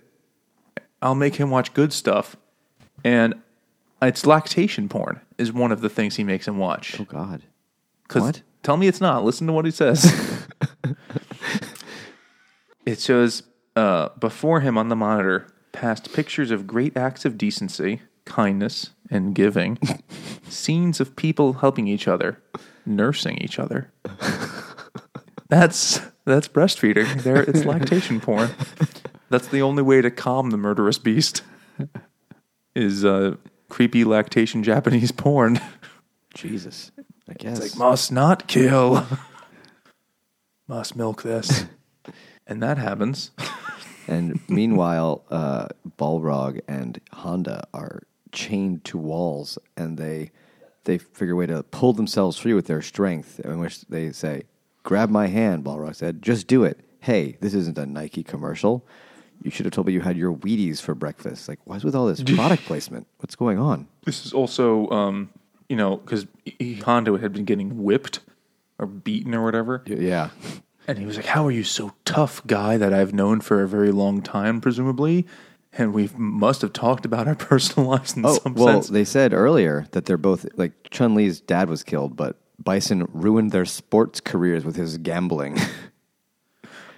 [1.02, 2.36] I'll make him watch good stuff."
[3.06, 3.36] And
[4.02, 7.00] it's lactation porn is one of the things he makes him watch.
[7.00, 7.44] Oh, God.
[8.08, 8.42] 'Cause What?
[8.64, 9.24] Tell me it's not.
[9.24, 10.46] Listen to what he says.
[12.86, 13.44] it shows
[13.76, 19.34] uh, before him on the monitor past pictures of great acts of decency, kindness, and
[19.36, 19.78] giving,
[20.50, 22.42] scenes of people helping each other,
[22.86, 23.92] nursing each other.
[25.50, 27.24] That's that's breastfeeding.
[27.24, 28.50] There, it's lactation porn.
[29.32, 31.44] That's the only way to calm the murderous beast.
[32.76, 33.36] Is uh,
[33.70, 35.60] creepy lactation Japanese porn.
[36.34, 36.92] Jesus.
[37.30, 37.60] I guess.
[37.60, 39.06] It's like must not kill.
[40.68, 41.66] must milk this.
[42.48, 43.32] and that happens.
[44.08, 45.68] And meanwhile, uh,
[46.00, 48.02] Balrog and Honda are
[48.32, 50.32] chained to walls, and they
[50.86, 53.40] they figure a way to pull themselves free with their strength.
[53.42, 54.44] In which they say,
[54.82, 56.24] "Grab my hand," Balrog said.
[56.24, 58.84] "Just do it." Hey, this isn't a Nike commercial.
[59.44, 61.48] You should have told me you had your Wheaties for breakfast.
[61.48, 63.08] Like, what's with all this product placement?
[63.20, 63.88] What's going on?
[64.06, 65.30] This is also, um,
[65.70, 66.28] you know, because
[66.84, 68.20] Honda had been getting whipped
[68.78, 69.84] or beaten or whatever.
[69.88, 70.30] Y- Yeah,
[70.88, 73.68] And he was like, How are you so tough, guy, that I've known for a
[73.68, 75.26] very long time, presumably?
[75.74, 78.88] And we must have talked about our personal lives in Oh, some well, sense.
[78.90, 83.52] they said earlier that they're both like Chun Li's dad was killed, but Bison ruined
[83.52, 85.58] their sports careers with his gambling.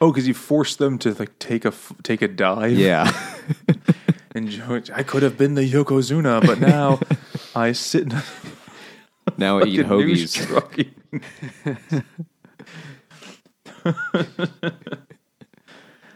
[0.01, 1.71] Oh, because you forced them to like take a
[2.01, 2.71] take a dive.
[2.71, 3.11] yeah,
[4.35, 4.49] And
[4.93, 6.99] I could have been the Yokozuna, but now
[7.55, 8.23] I sit in a
[9.37, 10.31] now I eat hoagies.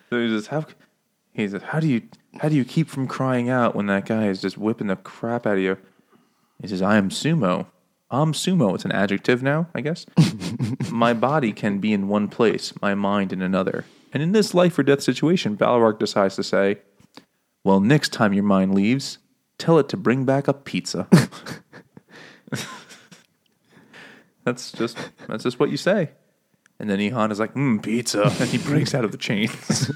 [0.09, 0.65] so he says, "How?"
[1.33, 2.01] He says, "How do you
[2.39, 5.45] how do you keep from crying out when that guy is just whipping the crap
[5.45, 5.77] out of you?"
[6.61, 7.67] He says, "I am sumo.
[8.11, 8.75] I'm sumo.
[8.75, 10.05] It's an adjective now, I guess.
[10.91, 13.85] my body can be in one place, my mind in another.
[14.13, 16.79] And in this life or death situation, Balrog decides to say."
[17.63, 19.17] Well, next time your mind leaves,
[19.57, 21.07] tell it to bring back a pizza.
[24.43, 26.11] that's just that's just what you say.
[26.79, 28.23] And then Ihan is like, mm, pizza.
[28.39, 29.91] And he breaks out of the chains.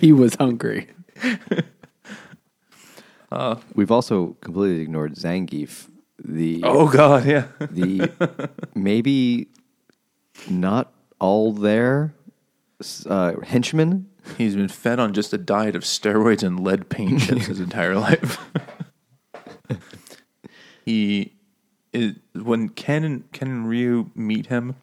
[0.00, 0.88] He was hungry.
[3.74, 5.88] We've also completely ignored Zangief,
[6.22, 7.46] the oh, God, yeah.
[7.60, 8.10] the
[8.74, 9.48] maybe
[10.48, 12.14] not all there
[13.06, 14.08] uh, henchman.
[14.36, 18.38] He's been fed on just a diet of steroids and lead paint his entire life.
[20.84, 21.32] he
[21.92, 24.76] is, when Ken and Ken and Ryu meet him,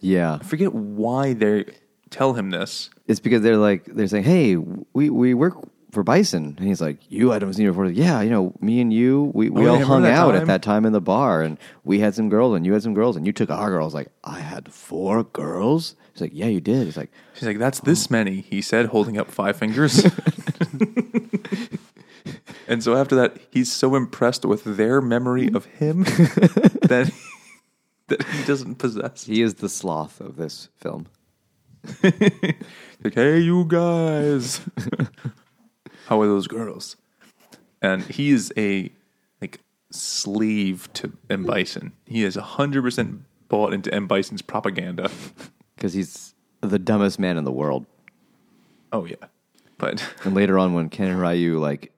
[0.00, 1.64] Yeah, I forget why they
[2.10, 2.90] tell him this.
[3.06, 5.56] it's because they're like they're saying, "Hey, we we work
[5.92, 8.80] for Bison," and he's like, "You, I don't see you before." Yeah, you know, me
[8.80, 10.40] and you, we, oh, we Oh, all yeah, hung remember that out time?
[10.40, 12.94] at that time in the bar, and we had some girls, and you had some
[12.94, 13.94] girls, and you took our girls.
[13.94, 15.94] Like, I had four girls.
[16.12, 18.08] He's like, "Yeah, you did." He's like, She's like, "That's this oh.
[18.10, 20.04] many," he said, holding up five fingers.
[22.68, 27.12] and so after that, he's so impressed with their memory of him that
[28.08, 29.24] that he doesn't possess.
[29.24, 31.06] "He is the sloth of this film."
[32.02, 34.60] like, hey, you guys,
[36.06, 36.96] how are those girls?
[37.80, 38.90] And he is a
[39.40, 39.60] like
[39.90, 41.92] slave to M Bison.
[42.06, 45.10] He is hundred percent bought into M Bison's propaganda.
[45.82, 47.86] because he's the dumbest man in the world.
[48.92, 49.16] Oh yeah,
[49.78, 51.92] but And later on, when Ken and Ryu like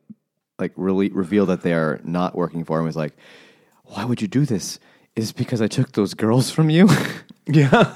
[0.58, 3.12] like really reveal that they are not working for him, he's like,
[3.84, 4.78] "Why would you do this?
[5.16, 6.88] Is it because I took those girls from you?"
[7.46, 7.94] yeah,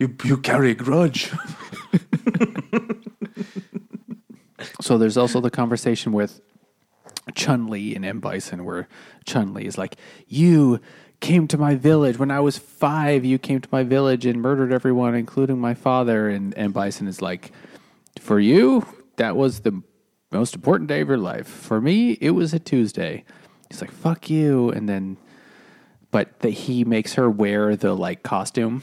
[0.00, 1.30] you you carry a grudge.
[4.84, 6.42] So there's also the conversation with
[7.34, 8.86] Chun Li and M Bison, where
[9.24, 9.96] Chun Li is like,
[10.28, 10.78] "You
[11.20, 13.24] came to my village when I was five.
[13.24, 17.22] You came to my village and murdered everyone, including my father." And M Bison is
[17.22, 17.50] like,
[18.20, 18.84] "For you,
[19.16, 19.80] that was the
[20.30, 21.46] most important day of your life.
[21.46, 23.24] For me, it was a Tuesday."
[23.70, 25.16] He's like, "Fuck you," and then,
[26.10, 28.82] but that he makes her wear the like costume.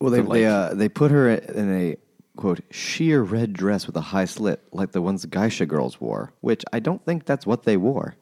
[0.00, 1.96] Well, they The, they, uh, they put her in a
[2.36, 6.32] quote sheer red dress with a high slit, like the ones Geisha girls wore.
[6.40, 8.14] Which I don't think that's what they wore.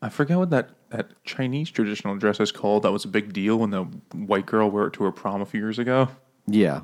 [0.00, 2.82] I forget what that, that Chinese traditional dress is called.
[2.84, 3.82] That was a big deal when the
[4.14, 6.08] white girl wore it to her prom a few years ago.
[6.46, 6.80] Yeah,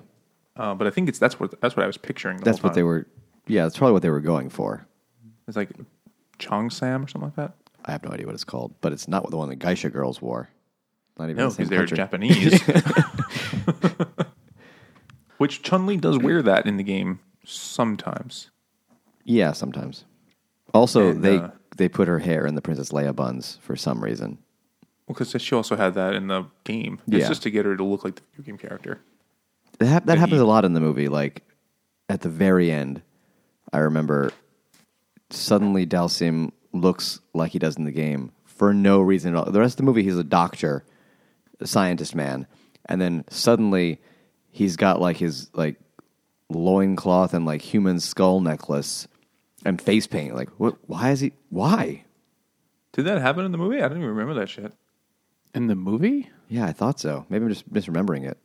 [0.56, 2.36] Uh, but I think it's that's what that's what I was picturing.
[2.38, 3.06] The that's what they were.
[3.46, 4.86] Yeah, that's probably what they were going for.
[5.48, 5.70] It's like
[6.38, 7.54] cheongsam or something like that.
[7.84, 10.20] I have no idea what it's called, but it's not the one that Geisha girls
[10.20, 10.48] wore.
[11.18, 11.86] Not even No, the because they're.
[11.86, 12.60] Japanese.
[15.42, 18.50] Which Chun Li does wear that in the game sometimes.
[19.24, 20.04] Yeah, sometimes.
[20.72, 24.04] Also, And, they uh, they put her hair in the Princess Leia buns for some
[24.04, 24.38] reason.
[25.08, 27.00] Well, because she also had that in the game.
[27.08, 27.28] It's Yeah.
[27.28, 29.00] just to get her to look like the video game character.
[29.80, 31.08] That, hap- that happens he- a lot in the movie.
[31.08, 31.42] Like
[32.08, 33.02] at the very end,
[33.72, 34.30] I remember
[35.30, 39.50] suddenly Dhalsim looks like he does in the game for no reason at all.
[39.50, 40.84] The rest of the movie, he's a doctor,
[41.58, 42.46] a scientist man,
[42.86, 44.00] and then suddenly
[44.52, 45.80] he's got like his like
[46.48, 49.08] loincloth and like human skull necklace
[49.64, 50.36] and face paint.
[50.36, 50.76] Like, what?
[50.86, 51.32] Why is he?
[51.48, 52.04] Why?
[52.92, 53.78] Did that happen in the movie?
[53.78, 54.72] I don't even remember that shit.
[55.54, 56.30] In the movie?
[56.48, 57.26] Yeah, I thought so.
[57.28, 58.38] Maybe I'm just misremembering it.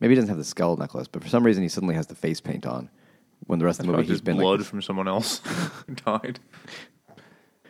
[0.00, 2.16] Maybe he doesn't have the skull necklace, but for some reason he suddenly has the
[2.16, 2.90] face paint on.
[3.46, 5.40] When the rest of the movie he's just been blood like, from someone else
[6.04, 6.40] died.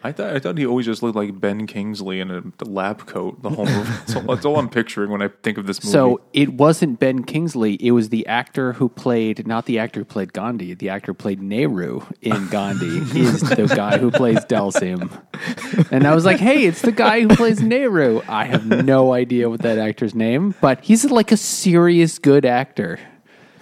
[0.05, 3.41] I thought I thought he always just looked like Ben Kingsley in a lab coat
[3.43, 3.91] the whole movie.
[3.91, 5.93] that's, all, that's all I'm picturing when I think of this movie.
[5.93, 7.77] So it wasn't Ben Kingsley.
[7.81, 10.75] It was the actor who played, not the actor who played Gandhi.
[10.75, 15.23] The actor who played Nehru in Gandhi is the guy who plays Dhalsim.
[15.93, 18.23] And I was like, hey, it's the guy who plays Nehru.
[18.29, 22.99] I have no idea what that actor's name, but he's like a serious good actor.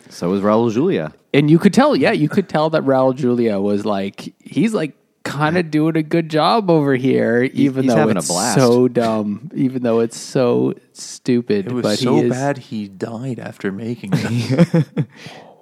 [0.08, 1.12] so is Raul Julia.
[1.32, 4.96] And you could tell, yeah, you could tell that Raul Julia was like, he's like
[5.30, 8.58] kind of doing a good job over here, even he's though having a it's blast.
[8.58, 11.66] so dumb, even though it's so stupid.
[11.66, 14.86] it was but so he is, bad he died after making it.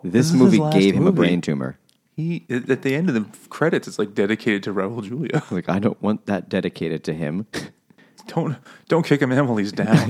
[0.05, 1.17] This, is movie his last gave him a movie.
[1.17, 1.77] brain tumor.
[2.15, 5.43] he at the end of the credits, it's like dedicated to Raul Julia.
[5.51, 7.47] Like I don't want that dedicated to him.
[8.29, 8.57] Don't
[8.89, 9.89] don't kick him in while he's down.
[9.89, 10.07] I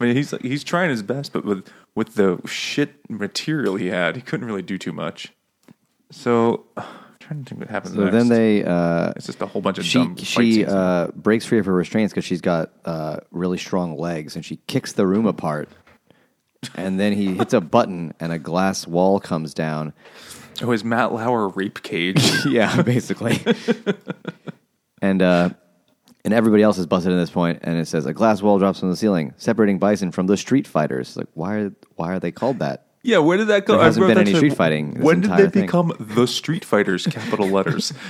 [0.00, 4.22] mean, he's he's trying his best, but with with the shit material he had, he
[4.22, 5.32] couldn't really do too much.
[6.10, 6.84] So, I'm
[7.20, 8.12] trying to think what happens so next.
[8.12, 11.58] then they uh, it's just a whole bunch of she dumb she uh, breaks free
[11.58, 15.26] of her restraints because she's got uh, really strong legs, and she kicks the room
[15.26, 15.68] apart.
[16.74, 19.92] And then he hits a button, and a glass wall comes down.
[20.60, 22.20] oh, his Matt Lauer rape cage.
[22.46, 23.40] yeah, basically.
[25.00, 25.50] and uh,
[26.24, 28.80] and everybody else is busted at this point, and it says a glass wall drops
[28.80, 31.16] from the ceiling, separating Bison from the Street Fighters.
[31.16, 32.87] Like, why are why are they called that?
[33.02, 33.74] Yeah, where did that go?
[33.74, 35.62] There I hasn't been any street fighting When did they thing.
[35.66, 37.06] become the Street Fighters?
[37.06, 37.92] Capital letters.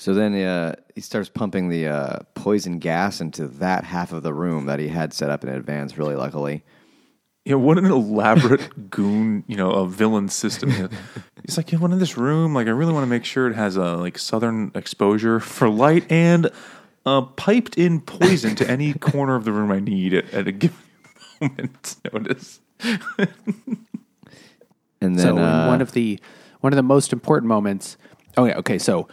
[0.00, 4.32] So then uh, he starts pumping the uh, poison gas into that half of the
[4.32, 6.62] room that he had set up in advance, really luckily.
[7.44, 10.70] Yeah, what an elaborate goon, you know, a villain system.
[11.44, 13.56] He's like, yeah, one in this room, like I really want to make sure it
[13.56, 16.48] has a like southern exposure for light and
[17.04, 20.52] uh, piped in poison to any corner of the room I need at, at a
[20.52, 20.76] given
[21.40, 22.60] moment's notice.
[25.00, 26.18] And then so uh, one of the
[26.60, 27.96] one of the most important moments.
[28.36, 28.78] Oh yeah, okay.
[28.78, 29.08] So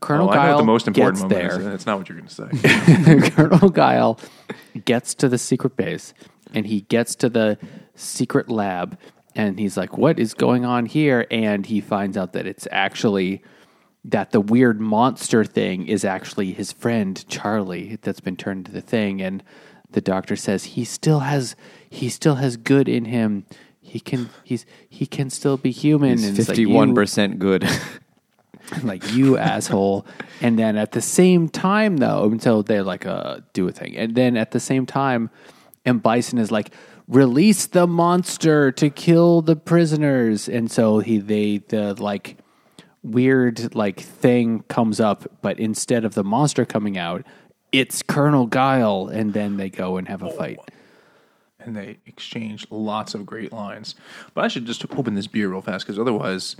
[0.00, 1.58] Colonel Oh, I know Guile the most important gets moment there.
[1.60, 1.64] is.
[1.64, 2.34] That's not what you're going to
[3.22, 3.30] say.
[3.30, 4.18] Colonel Guile
[4.84, 6.12] gets to the secret base
[6.52, 7.58] and he gets to the
[7.94, 8.98] secret lab
[9.34, 11.26] and he's like, What is going on here?
[11.30, 13.42] And he finds out that it's actually
[14.04, 18.82] that the weird monster thing is actually his friend Charlie that's been turned into the
[18.82, 19.42] thing and
[19.94, 21.56] the doctor says he still has
[21.88, 23.46] he still has good in him.
[23.80, 26.18] He can he's he can still be human.
[26.18, 27.66] He's and it's like, fifty-one you- percent good.
[28.82, 30.04] like you asshole.
[30.40, 33.96] And then at the same time though until they like uh do a thing.
[33.96, 35.30] And then at the same time
[35.84, 36.72] and bison is like
[37.06, 40.48] release the monster to kill the prisoners.
[40.48, 42.38] And so he they the like
[43.04, 45.30] weird like thing comes up.
[45.40, 47.24] But instead of the monster coming out
[47.74, 50.60] it's colonel guile and then they go and have a fight
[51.58, 53.96] and they exchange lots of great lines.
[54.32, 56.54] But I should just open this beer real fast because otherwise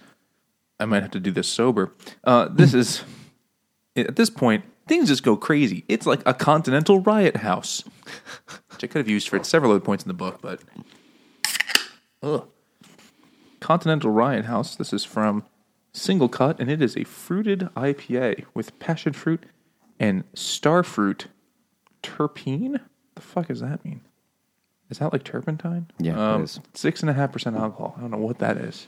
[0.81, 1.93] I might have to do this sober.
[2.25, 3.05] Uh, this is,
[3.95, 5.85] at this point, things just go crazy.
[5.89, 7.85] It's like a continental riot house,
[8.71, 10.61] which I could have used for several other points in the book, but.
[12.23, 12.49] Ugh.
[13.61, 14.77] Continental Riot House.
[14.77, 15.43] This is from
[15.95, 19.45] Singlecut, and it is a fruited IPA with passion fruit
[19.99, 21.27] and starfruit
[22.03, 22.81] terpene.
[23.15, 24.03] The fuck does that mean?
[24.91, 25.91] Is that like turpentine?
[25.99, 26.61] Yeah, it um, is.
[26.75, 27.95] Six and a half percent alcohol.
[27.97, 28.87] I don't know what that is.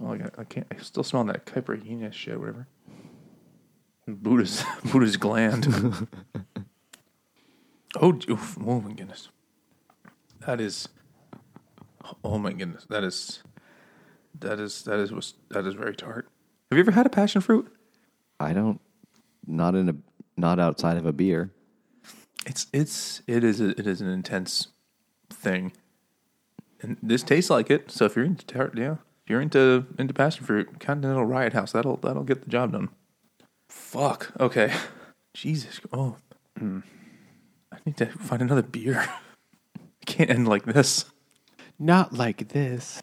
[0.00, 0.66] Oh, I, got, I can't.
[0.70, 2.68] I still smell that Caipirinha shit, whatever.
[4.06, 5.66] Buddha's Buddha's gland.
[8.00, 9.28] oh, oof, oh my goodness.
[10.46, 10.88] That is.
[12.22, 12.86] Oh my goodness.
[12.90, 13.42] That is.
[14.38, 16.28] That is that is that is very tart.
[16.70, 17.72] Have you ever had a passion fruit?
[18.38, 18.80] I don't,
[19.50, 19.94] not in a,
[20.36, 21.50] not outside of a beer.
[22.46, 24.68] It's it's it is a, it is an intense
[25.28, 25.72] thing,
[26.80, 27.90] and this tastes like it.
[27.90, 28.92] So if you're into tart, yeah,
[29.24, 32.88] if you're into into passion fruit, Continental Riot House, that'll that'll get the job done.
[33.68, 34.32] Fuck.
[34.40, 34.72] Okay.
[35.34, 35.80] Jesus.
[35.92, 36.16] Oh.
[36.58, 36.82] Mm.
[37.72, 38.98] I need to find another beer.
[38.98, 41.04] I can't end like this.
[41.78, 43.00] not like this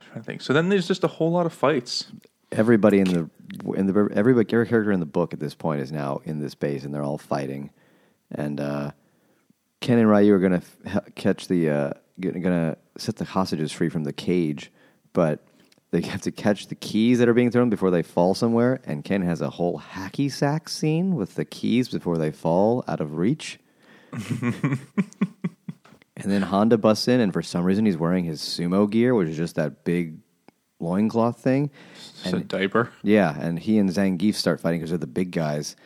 [0.00, 0.42] I'm trying to think.
[0.42, 2.12] So then there's just a whole lot of fights.
[2.52, 3.30] Everybody in the
[3.74, 6.54] in the every every character in the book at this point is now in this
[6.54, 7.70] base, and they're all fighting.
[8.32, 8.92] And uh,
[9.80, 11.90] Ken and Ryu are gonna f- catch the uh,
[12.20, 14.72] gonna set the hostages free from the cage,
[15.12, 15.44] but
[15.90, 18.80] they have to catch the keys that are being thrown before they fall somewhere.
[18.84, 23.00] And Ken has a whole hacky sack scene with the keys before they fall out
[23.00, 23.58] of reach.
[24.12, 24.78] and
[26.16, 29.36] then Honda busts in, and for some reason he's wearing his sumo gear, which is
[29.36, 30.18] just that big
[30.80, 31.70] loincloth thing.
[32.24, 32.90] It's a diaper.
[33.02, 35.76] Yeah, and he and Zangief start fighting because they're the big guys.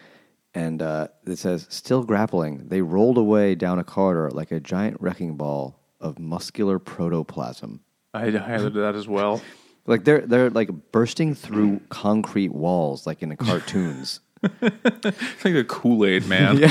[0.55, 5.01] And uh, it says, still grappling, they rolled away down a corridor like a giant
[5.01, 7.81] wrecking ball of muscular protoplasm.
[8.13, 9.43] I highlighted that as well.
[9.87, 14.21] Like they're they're like bursting through concrete walls, like in the cartoons.
[14.63, 16.57] It's like a Kool Aid man.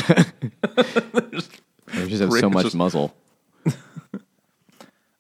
[1.94, 3.14] They just have so much just- muzzle.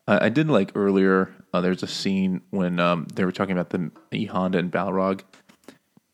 [0.07, 1.33] I I did like earlier.
[1.53, 5.21] Uh, there's a scene when um, they were talking about the E Honda and Balrog.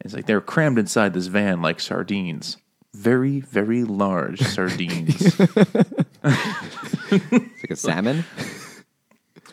[0.02, 2.58] It's like they're crammed inside this van like sardines,
[2.94, 5.40] very very large sardines.
[5.40, 5.40] It's
[7.64, 8.26] like a salmon.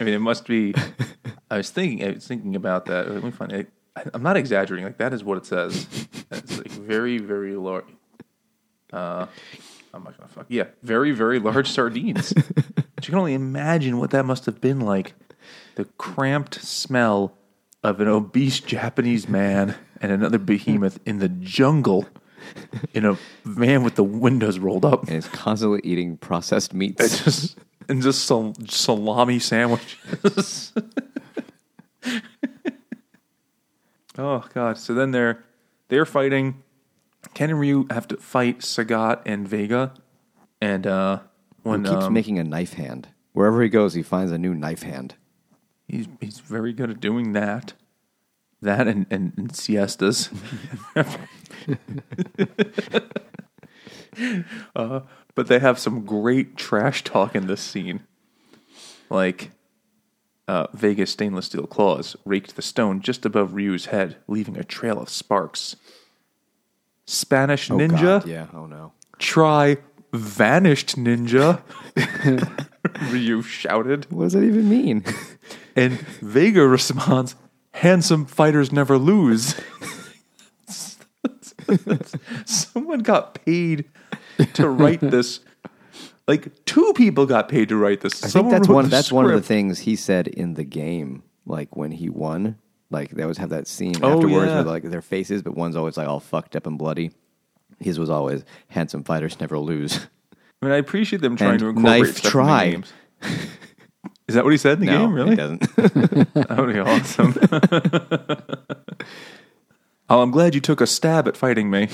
[0.00, 0.74] I mean, it must be.
[1.50, 2.06] I was thinking.
[2.06, 3.08] I was thinking about that.
[3.10, 3.68] Let me find it.
[4.12, 4.84] I'm not exaggerating.
[4.84, 5.86] Like that is what it says.
[6.30, 7.84] It's like very very large.
[8.92, 9.26] Uh,
[9.94, 10.46] I'm not gonna fuck.
[10.48, 12.32] Yeah, very very large sardines.
[12.74, 15.14] but you can only imagine what that must have been like.
[15.76, 17.32] The cramped smell
[17.82, 22.06] of an obese Japanese man and another behemoth in the jungle
[22.94, 25.02] in a van with the windows rolled up.
[25.02, 27.02] and he's constantly eating processed meats.
[27.02, 27.58] It's just
[27.88, 30.72] and just sal- salami sandwiches.
[34.18, 34.78] oh god!
[34.78, 35.44] So then they're
[35.88, 36.62] they're fighting.
[37.34, 39.92] Ken and Ryu have to fight Sagat and Vega,
[40.60, 41.20] and uh,
[41.64, 43.08] He keeps um, making a knife hand.
[43.32, 45.16] Wherever he goes, he finds a new knife hand.
[45.88, 47.74] He's he's very good at doing that.
[48.62, 50.30] That and, and, and siestas.
[54.74, 55.00] uh,
[55.34, 58.00] but they have some great trash talk in this scene.
[59.10, 59.50] Like,
[60.48, 64.98] uh, Vega's stainless steel claws raked the stone just above Ryu's head, leaving a trail
[64.98, 65.76] of sparks.
[67.04, 68.00] Spanish Oh, ninja.
[68.20, 68.46] God, yeah.
[68.52, 68.92] Oh no.
[69.18, 69.76] Try
[70.12, 71.62] vanished ninja.
[73.10, 74.06] Ryu shouted.
[74.10, 75.04] What does that even mean?
[75.78, 75.92] And
[76.22, 77.36] Vega responds,
[77.72, 79.54] Handsome fighters never lose.
[82.46, 83.84] Someone got paid
[84.54, 85.40] to write this.
[86.26, 88.24] Like two people got paid to write this.
[88.24, 88.88] I think that's one.
[88.88, 91.22] That's one of the things he said in the game.
[91.44, 92.56] Like when he won,
[92.90, 94.58] like they always have that scene Oh, afterwards yeah.
[94.58, 97.12] with like their faces, but one's always like all fucked up and bloody.
[97.80, 100.06] His was always handsome fighters never lose.
[100.62, 102.64] I mean, I appreciate them trying And to incorporate knife stuff try.
[102.64, 102.92] in games.
[104.28, 105.12] Is that what he said in the no, game?
[105.12, 105.30] Really?
[105.30, 105.60] he doesn't.
[106.34, 107.34] That would be awesome.
[110.08, 111.88] oh, I'm glad you took a stab at fighting me,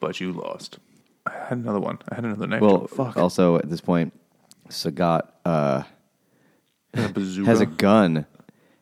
[0.00, 0.78] but you lost.
[1.26, 1.98] I had another one.
[2.08, 2.60] I had another knife.
[2.60, 3.16] well, fuck.
[3.16, 4.12] also at this point,
[4.68, 5.82] Sagat uh,
[6.94, 8.26] a has a gun,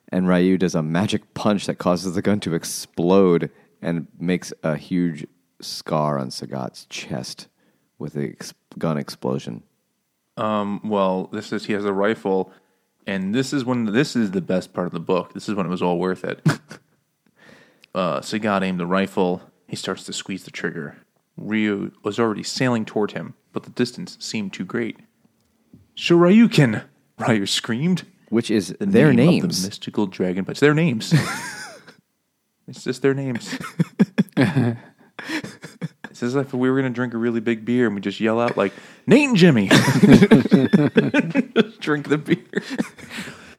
[0.09, 3.51] and Ryu does a magic punch that causes the gun to explode
[3.81, 5.27] and makes a huge
[5.63, 7.47] scar on Sagat's chest
[7.97, 9.63] with the ex- gun explosion.
[10.37, 12.51] Um, well, this is he has a rifle,
[13.05, 15.33] and this is when this is the best part of the book.
[15.33, 16.41] This is when it was all worth it.
[17.95, 19.41] uh, Sagat aimed the rifle.
[19.67, 20.97] He starts to squeeze the trigger.
[21.37, 24.97] Ryu was already sailing toward him, but the distance seemed too great.
[25.95, 26.83] Shoryuken!
[27.19, 28.03] Ryu screamed.
[28.29, 29.61] Which is The their name of names.
[29.61, 31.13] the mystical dragon but it's Their names.
[32.67, 33.57] it's just their names.
[36.09, 38.19] it's as if we were going to drink a really big beer and we just
[38.19, 38.73] yell out like
[39.07, 39.67] Nate and Jimmy.
[39.69, 39.81] Just
[41.79, 42.63] drink the beer.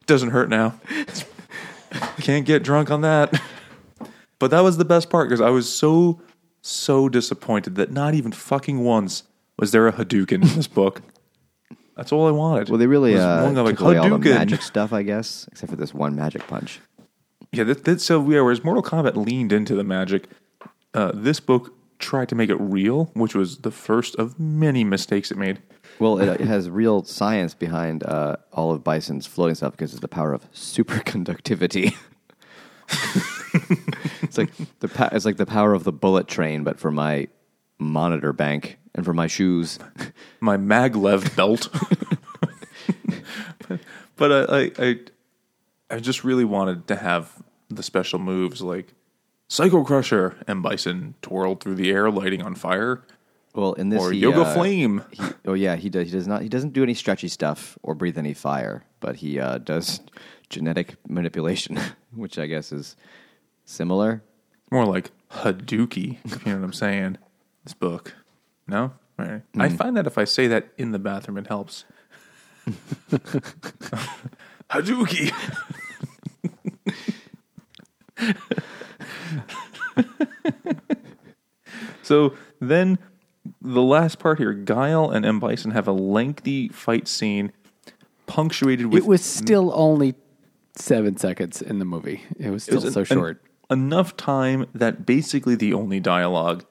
[0.07, 0.81] Doesn't hurt now.
[2.21, 3.41] Can't get drunk on that.
[4.39, 6.21] But that was the best part because I was so
[6.63, 9.25] so disappointed that not even fucking once
[9.59, 11.03] was there a Hadouken in this book.
[11.97, 12.69] That's all I wanted.
[12.69, 14.35] Well, they really Was uh, one of, like, away all the Hadouken.
[14.35, 16.81] magic stuff, I guess, except for this one magic punch.
[17.53, 20.27] Yeah, that, that, so yeah, whereas Mortal Kombat leaned into the magic,
[20.95, 25.31] uh, this book tried to make it real, which was the first of many mistakes
[25.31, 25.61] it made.
[25.99, 30.01] Well, it, it has real science behind uh, all of Bison's floating stuff because it's
[30.01, 31.95] the power of superconductivity.
[34.23, 34.51] it's like
[34.81, 37.29] the pa- it's like the power of the bullet train, but for my
[37.79, 39.79] monitor bank and for my shoes.
[40.41, 41.69] My maglev belt.
[44.17, 44.97] but I, I, I,
[45.89, 48.93] I just really wanted to have the special moves like
[49.53, 53.03] Psycho Crusher and Bison twirled through the air, lighting on fire,
[53.55, 55.05] Well, in this, or he, Yoga uh, Flame.
[55.11, 56.07] He, oh yeah, he does.
[56.07, 56.41] He does not.
[56.41, 60.01] He doesn't do any stretchy stuff or breathe any fire, but he uh, does
[60.49, 61.79] genetic manipulation,
[62.15, 62.97] which I guess is
[63.67, 64.23] similar.
[64.71, 67.19] More like Hadouki, if you know what I'm saying.
[67.65, 68.15] This book.
[68.67, 68.95] No?
[69.19, 69.43] All right.
[69.59, 71.85] I find that if I say that in the bathroom, it helps.
[74.71, 75.31] Hadouki!
[82.03, 82.99] so then
[83.61, 85.41] the last part here Guile and M.
[85.41, 87.53] Bison have a lengthy fight scene
[88.27, 90.15] punctuated with It was still only
[90.77, 92.23] seven seconds in the movie.
[92.39, 93.43] It was It still was so short.
[93.71, 96.65] enough time that basically the only dialogue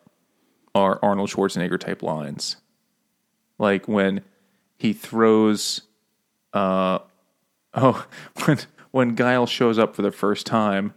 [0.74, 2.58] are Arnold Schwarzenegger type lines.
[3.58, 4.22] Like when
[4.78, 5.82] he throws
[6.54, 7.00] uh
[7.74, 8.06] oh
[8.46, 8.60] when
[8.92, 10.94] when Guile shows up for the first time,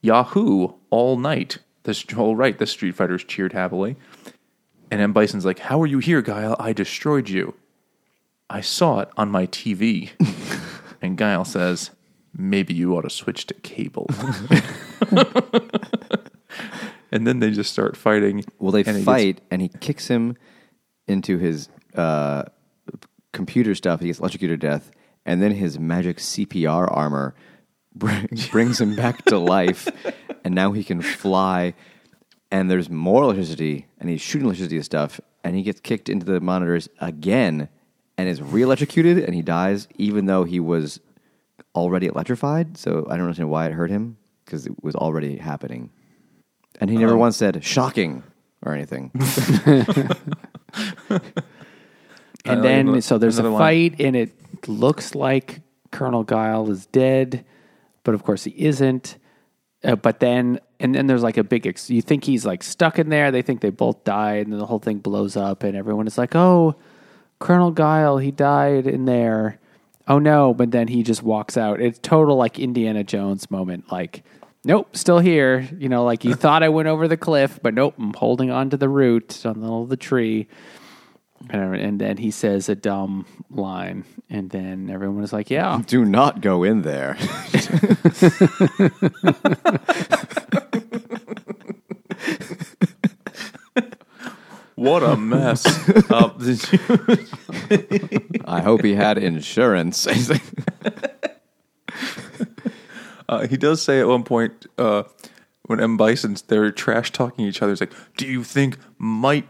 [0.00, 1.58] Yahoo all night.
[1.84, 3.96] This all right, the Street Fighters cheered happily.
[4.90, 5.12] And M.
[5.12, 6.56] Bison's like, How are you here, Guile?
[6.58, 7.54] I destroyed you.
[8.48, 10.10] I saw it on my TV.
[11.02, 11.90] and Guile says,
[12.36, 14.06] Maybe you ought to switch to cable.
[17.10, 18.44] and then they just start fighting.
[18.58, 20.36] Well, they and fight, and he kicks him
[21.06, 22.44] into his uh,
[23.32, 24.00] computer stuff.
[24.00, 24.90] He gets electrocuted to death,
[25.24, 27.34] and then his magic CPR armor
[27.94, 29.88] brings him back to life,
[30.44, 31.74] and now he can fly.
[32.50, 36.26] And there's more electricity, and he's shooting electricity and stuff, and he gets kicked into
[36.26, 37.68] the monitors again,
[38.18, 41.00] and is re-electrocuted, and he dies, even though he was
[41.74, 42.76] already electrified.
[42.76, 45.90] So I don't understand why it hurt him because it was already happening.
[46.80, 48.22] And he never um, once said "shocking"
[48.62, 49.12] or anything.
[52.44, 53.90] And then, so there's a another line.
[53.90, 54.32] fight, and it
[54.66, 55.60] looks like
[55.90, 57.44] Colonel Guile is dead,
[58.04, 59.16] but of course he isn't.
[59.82, 61.66] Uh, but then, and then there's like a big.
[61.66, 63.30] Ex- you think he's like stuck in there.
[63.30, 66.18] They think they both died, and then the whole thing blows up, and everyone is
[66.18, 66.76] like, "Oh,
[67.38, 69.58] Colonel Guile, he died in there."
[70.06, 70.52] Oh no!
[70.52, 71.80] But then he just walks out.
[71.80, 73.90] It's total like Indiana Jones moment.
[73.90, 74.22] Like,
[74.64, 75.66] nope, still here.
[75.78, 78.68] You know, like you thought I went over the cliff, but nope, I'm holding on
[78.70, 80.46] to the root on the the tree.
[81.48, 86.04] And, and then he says a dumb line, and then everyone is like, "Yeah, Do
[86.04, 87.16] not go in there.
[94.74, 95.66] What a mess.
[96.10, 100.04] uh, did you- I hope he had insurance.
[100.04, 100.42] He's like,
[103.28, 105.02] uh, he does say at one point uh,
[105.64, 105.96] when M.
[105.98, 107.72] Bison's they're trash talking each other.
[107.72, 109.46] He's like, "Do you think might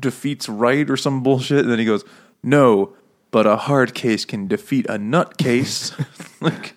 [0.00, 2.04] defeats right or some bullshit?" And then he goes,
[2.42, 2.94] "No,
[3.30, 5.92] but a hard case can defeat a nut case."
[6.40, 6.76] like,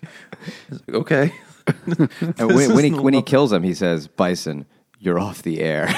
[0.88, 1.32] okay.
[1.86, 2.08] and
[2.38, 4.66] when, when he when he kills him, he says, "Bison,
[4.98, 5.92] you're off the air."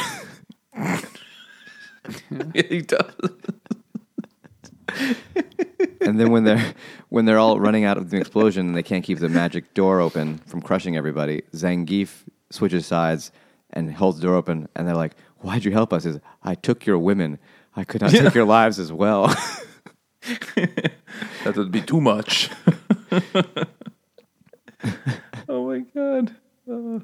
[2.55, 3.13] he does.
[6.01, 6.75] and then when they're
[7.09, 10.01] when they're all running out of the explosion and they can't keep the magic door
[10.01, 13.33] open from crushing everybody, Zangief switches sides
[13.71, 15.17] and holds the door open, and they're like,
[15.47, 17.39] "Why'd you help us?" Says, "I took your women.
[17.75, 19.35] I could not take your lives as well."
[21.45, 22.51] That would be too much.
[25.49, 26.35] oh my god.
[26.69, 26.99] Uh,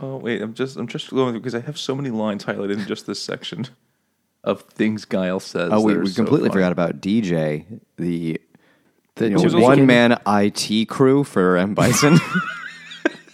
[0.00, 2.78] oh wait, I'm just I'm just going through because I have so many lines highlighted
[2.78, 3.68] in just this section
[4.42, 5.70] of things Guile says.
[5.72, 6.58] oh, we, we completely funny.
[6.58, 8.40] forgot about DJ, the,
[9.16, 12.18] The you know, one man IT crew for M Bison.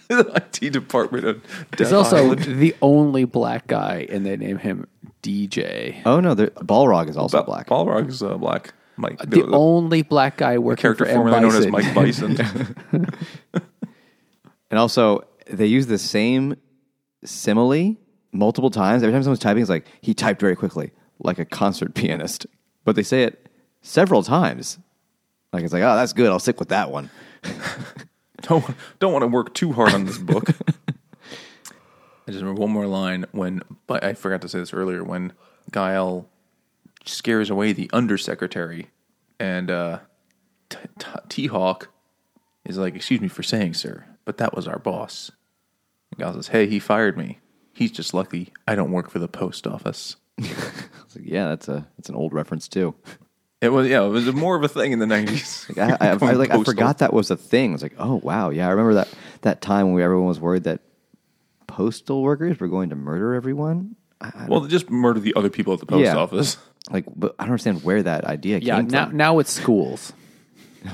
[0.15, 0.31] the
[0.61, 1.41] IT department of
[1.77, 2.59] He's Death also Island.
[2.59, 4.87] the only black guy, and they name him
[5.23, 6.01] DJ.
[6.05, 7.67] oh no, there- Balrog is also Ba- black.
[7.67, 8.73] Balrog is uh, black.
[8.99, 11.17] Mike, The only black guy working character for M.
[11.17, 11.93] formerly known as Bison.
[11.93, 13.15] Mike Bison.
[14.69, 16.55] And also, they use the same
[17.23, 17.95] simile
[18.33, 19.01] multiple times.
[19.01, 22.45] Every time someone's typing, it's like he typed very quickly, like a concert pianist.
[22.83, 23.47] But they say it
[23.81, 24.77] several times.
[25.53, 26.29] Like it's like, oh, that's good.
[26.29, 27.09] I'll stick with that one.
[28.41, 28.65] Don't
[28.99, 30.49] don't want to work too hard on this book.
[32.27, 35.03] I just remember one more line when, but I forgot to say this earlier.
[35.03, 35.33] When
[35.71, 36.27] Guile
[37.05, 38.89] scares away the undersecretary,
[39.39, 39.99] and uh,
[40.69, 41.89] T- T- T-Hawk
[42.65, 45.31] is like, "Excuse me for saying, sir, but that was our boss."
[46.11, 47.39] And Guile says, "Hey, he fired me.
[47.73, 50.17] He's just lucky I don't work for the post office."
[51.15, 52.93] Like, yeah, that's a that's an old reference too.
[53.61, 55.65] It was yeah, it was more of a thing in the nineties.
[55.75, 57.73] Like, I, I, I, like I forgot that was a thing.
[57.73, 59.07] It's like, oh wow, yeah, I remember that
[59.41, 60.81] that time when everyone was worried that
[61.65, 63.95] postal workers were going to murder everyone.
[64.21, 66.15] I, I, Well, just murder the other people at the post Yeah.
[66.15, 66.57] office.
[66.91, 69.17] like, but I don't understand where that idea Yeah, came now from.
[69.17, 70.13] now it's schools.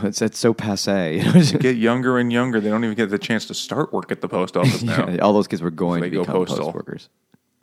[0.02, 1.20] It's, it's so passe.
[1.22, 2.60] You Get younger and younger.
[2.60, 5.08] They don't even get the chance to start work at the post office now.
[5.10, 6.58] yeah, all those kids were going They to go become postal.
[6.66, 7.10] post workers.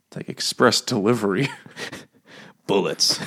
[0.07, 1.49] It's like express delivery.
[2.67, 3.19] Bullets.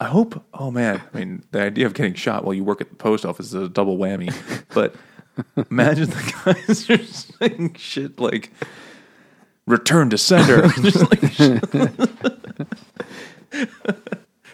[0.00, 0.44] I hope.
[0.54, 3.24] Oh man, I mean, the idea of getting shot while you work at the post
[3.26, 4.34] office is a double whammy.
[4.72, 4.94] But
[5.70, 8.50] imagine the guys are saying shit like
[9.66, 11.22] "return to sender," just like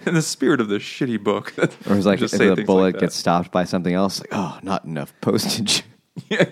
[0.07, 1.53] in the spirit of the shitty book.
[1.59, 4.31] Or it's like Just if say the bullet like gets stopped by something else, like,
[4.33, 5.83] oh, not enough postage.
[6.31, 6.47] Yeah,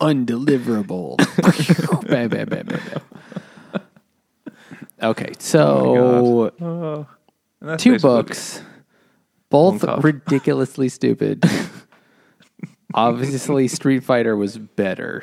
[0.00, 1.16] Undeliverable.
[2.08, 2.80] bam, bam, bam, bam,
[3.72, 3.82] bam.
[5.02, 7.06] Okay, Oh so
[7.60, 8.62] and that's two books,
[9.50, 11.44] both ridiculously stupid.
[12.94, 15.22] Obviously, Street Fighter was better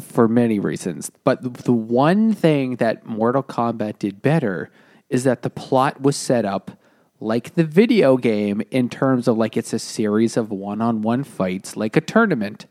[0.00, 4.70] for many reasons, but the- the one thing that Mortal Kombat did better
[5.08, 6.72] is that the plot was set up
[7.20, 11.96] like the video game in terms of like it's a series of one-on-one fights, like
[11.96, 12.66] a tournament.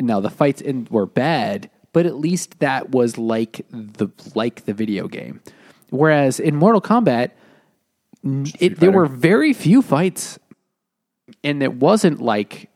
[0.00, 4.74] Now the fights in were bad, but at least that was like the like the
[4.74, 5.40] video game.
[5.90, 7.30] Whereas in Mortal Kombat,
[8.60, 10.38] it, there were very few fights,
[11.42, 12.70] and it wasn't like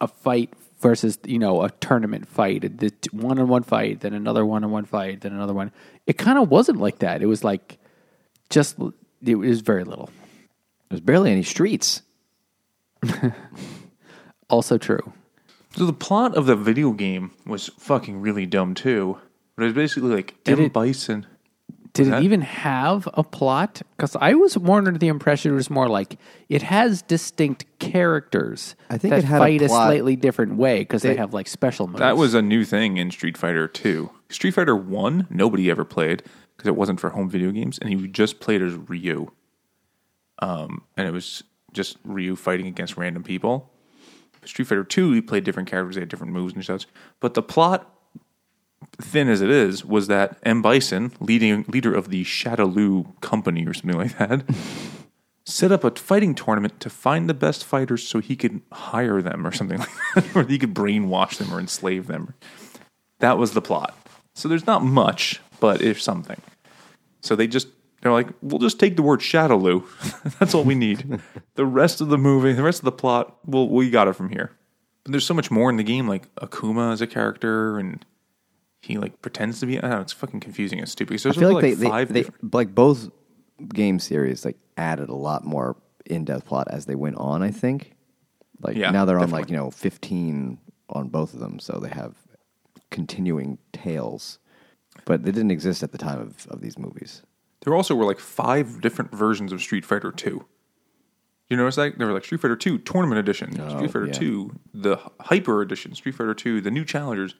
[0.00, 4.44] a fight versus you know a tournament fight, the one on one fight, then another
[4.44, 5.72] one on one fight, then another one.
[6.06, 7.22] It kind of wasn't like that.
[7.22, 7.78] It was like
[8.50, 8.76] just
[9.24, 10.10] it was very little.
[10.88, 12.02] There's barely any streets.
[14.48, 15.12] Also true.
[15.76, 19.18] So the plot of the video game was fucking really dumb too.
[19.56, 20.64] But it was basically like Did M.
[20.66, 21.26] it- Bison.
[21.92, 23.80] Did that- it even have a plot?
[23.96, 26.18] Because I was more under the impression it was more like
[26.50, 29.86] it has distinct characters I think that it had a fight a, plot.
[29.88, 32.00] slightly different way because they, They- have like special moves.
[32.00, 34.10] That was a new thing in Street Fighter 2.
[34.28, 36.22] Street Fighter 1, nobody ever played
[36.56, 39.30] because it wasn't for home video games, and you just played as Ryu.
[40.40, 43.70] Um, and it was just Ryu fighting against random people.
[44.46, 46.86] Street Fighter 2, you played different characters, they had different moves and such.
[47.20, 47.92] But the plot,
[49.00, 50.62] thin as it is, was that M.
[50.62, 54.44] Bison, leading leader of the Shadowloo Company or something like that,
[55.44, 59.46] set up a fighting tournament to find the best fighters so he could hire them
[59.46, 59.78] or something
[60.14, 62.34] like that, or he could brainwash them or enslave them.
[63.20, 63.96] That was the plot.
[64.34, 66.40] So there's not much, but if something.
[67.22, 67.68] So they just
[68.06, 69.84] They're like, we'll just take the word Shadowloo.
[70.38, 71.20] That's all we need.
[71.56, 74.28] the rest of the movie, the rest of the plot, well, we got it from
[74.28, 74.52] here.
[75.02, 78.06] But there's so much more in the game, like Akuma as a character, and
[78.80, 79.78] he like pretends to be.
[79.78, 80.00] I don't know.
[80.02, 81.18] It's fucking confusing and stupid.
[81.18, 83.10] So I feel over, like, they, they, five they different- like both
[83.74, 87.42] game series like added a lot more in depth plot as they went on.
[87.42, 87.96] I think
[88.62, 90.58] like Yeah, now they're on like you know fifteen
[90.90, 92.14] on both of them, so they have
[92.92, 94.38] continuing tales.
[95.06, 97.22] But they didn't exist at the time of, of these movies.
[97.66, 100.44] There also were like five different versions of Street Fighter Two.
[101.50, 104.12] You notice that there were like Street Fighter Two Tournament Edition, oh, Street Fighter yeah.
[104.12, 107.34] Two, the Hyper Edition, Street Fighter Two, the new challengers,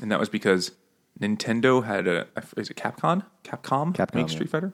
[0.00, 0.72] and that was because
[1.20, 2.26] Nintendo had a
[2.56, 3.22] is it Capcom?
[3.44, 4.36] Capcom, Capcom, makes yeah.
[4.38, 4.72] Street Fighter.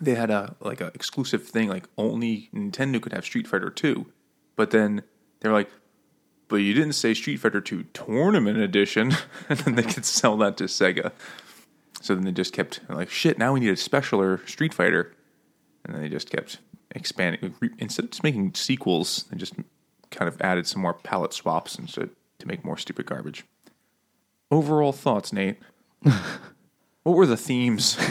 [0.00, 4.06] They had a like an exclusive thing, like only Nintendo could have Street Fighter Two,
[4.56, 5.02] but then
[5.40, 5.68] they're like,
[6.48, 9.12] but you didn't say Street Fighter Two Tournament Edition,
[9.50, 11.12] and then they could sell that to Sega.
[12.00, 13.38] So then they just kept like, shit.
[13.38, 15.14] Now we need a specialer Street Fighter,
[15.84, 16.58] and then they just kept
[16.90, 17.54] expanding.
[17.78, 19.54] Instead of just making sequels, they just
[20.10, 23.44] kind of added some more palette swaps instead to make more stupid garbage.
[24.50, 25.58] Overall thoughts, Nate.
[26.02, 27.98] what were the themes?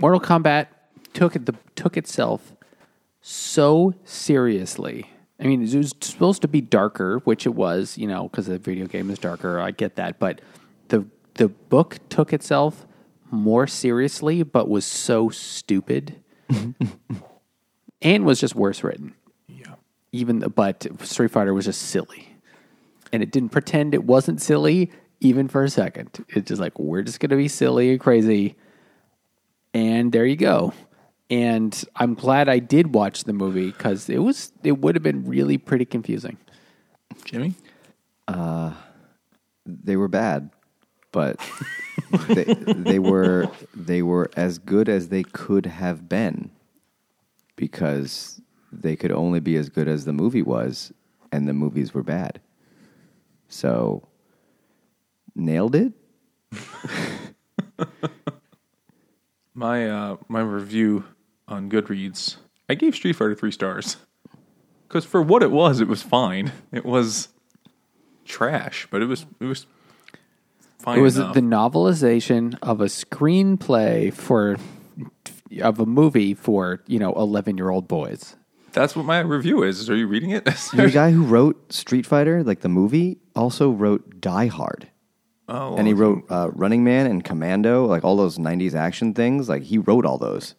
[0.00, 0.68] Mortal Kombat
[1.12, 2.54] took it the took itself
[3.20, 5.10] so seriously.
[5.40, 8.58] I mean, it was supposed to be darker, which it was, you know, because the
[8.58, 9.58] video game is darker.
[9.58, 10.40] I get that, but
[10.88, 12.86] the the book took itself
[13.30, 16.16] more seriously, but was so stupid,
[18.02, 19.14] and was just worse written.
[19.48, 19.74] Yeah.
[20.12, 22.28] Even but Street Fighter was just silly,
[23.12, 24.90] and it didn't pretend it wasn't silly
[25.20, 26.24] even for a second.
[26.28, 28.56] It's just like we're just gonna be silly and crazy,
[29.72, 30.72] and there you go.
[31.30, 35.24] And I'm glad I did watch the movie because it was it would have been
[35.24, 36.36] really pretty confusing.
[37.24, 37.54] Jimmy?
[38.28, 38.72] uh,
[39.66, 40.50] They were bad,
[41.14, 41.38] but
[42.28, 46.50] they, they were they were as good as they could have been
[47.56, 48.40] because
[48.72, 50.92] they could only be as good as the movie was,
[51.30, 52.40] and the movies were bad.
[53.48, 54.08] So
[55.36, 55.92] nailed it.
[59.56, 61.04] My uh, my review
[61.46, 62.38] on Goodreads,
[62.68, 63.98] I gave Street Fighter three stars
[64.88, 66.50] because for what it was, it was fine.
[66.72, 67.28] It was
[68.24, 69.66] trash, but it was it was
[70.84, 70.98] fine.
[70.98, 71.34] It was enough.
[71.34, 74.56] the novelization of a screenplay for
[75.60, 78.36] of a movie for you know 11 year old boys.
[78.72, 79.88] That's what my review is.
[79.88, 80.44] Are you reading it?
[80.74, 84.88] The guy who wrote Street Fighter, like the movie, also wrote Die Hard.
[85.48, 89.48] oh, and he wrote uh, Running Man and Commando, like all those '90s action things.
[89.48, 90.54] Like he wrote all those.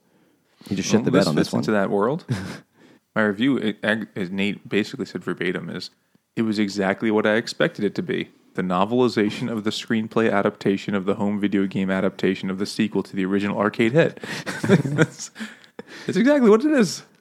[0.68, 1.60] He just shit the well, bed on this fits one.
[1.62, 2.26] into that world.
[3.16, 5.92] my review, it, as Nate basically said verbatim, is
[6.36, 8.30] it was exactly what I expected it to be.
[8.56, 13.04] The novelization of the screenplay adaptation of the home video game adaptation of the sequel
[13.04, 14.20] to the original arcade hit.
[14.64, 15.30] it's,
[16.08, 17.04] it's exactly what it is.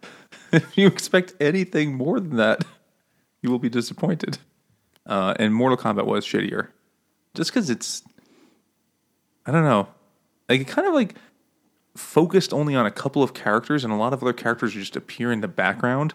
[0.52, 2.65] If you expect anything more than that,
[3.43, 4.39] you will be disappointed.
[5.05, 6.69] Uh, and Mortal Kombat was shittier,
[7.35, 8.05] just because it's,
[9.44, 9.89] I don't know,
[10.48, 11.16] like it kind of like
[11.97, 15.32] focused only on a couple of characters, and a lot of other characters just appear
[15.32, 16.15] in the background.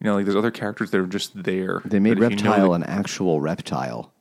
[0.00, 1.82] You know, like there's other characters that are just there.
[1.84, 4.12] They made But if you know Reptile the- an actual reptile.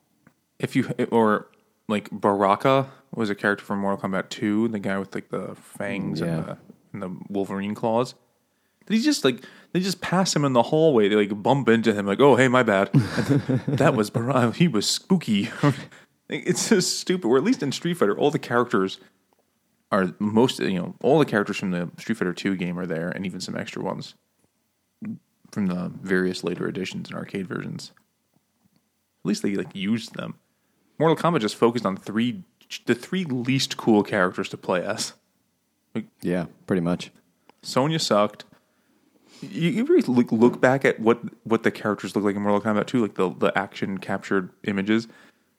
[0.60, 1.48] if you or
[1.88, 6.22] like Baraka was a character from Mortal Kombat 2, the guy with like the fangs
[6.22, 6.58] and, the,
[6.94, 8.14] and the Wolverine claws.
[8.88, 11.08] He's just like they just pass him in the hallway.
[11.08, 12.92] They like bump into him, like, "Oh, hey, my bad."
[13.68, 14.58] that was Baraka.
[14.58, 15.50] He was spooky.
[16.30, 17.28] it's just stupid.
[17.28, 19.00] Or at least in Street Fighter, all the characters
[19.92, 23.10] are most you know all the characters from the Street Fighter 2 game are there,
[23.10, 24.16] and even some extra ones
[25.52, 27.92] from the various later editions and arcade versions.
[29.24, 30.36] At least they like used them.
[30.98, 32.44] Mortal Kombat just focused on three
[32.86, 35.14] the three least cool characters to play as.
[36.22, 37.12] Yeah, pretty much.
[37.62, 38.46] Sonya sucked.
[39.42, 42.62] You, you ever look, look back at what what the characters look like in Mortal
[42.62, 45.08] Kombat 2, like the the action captured images.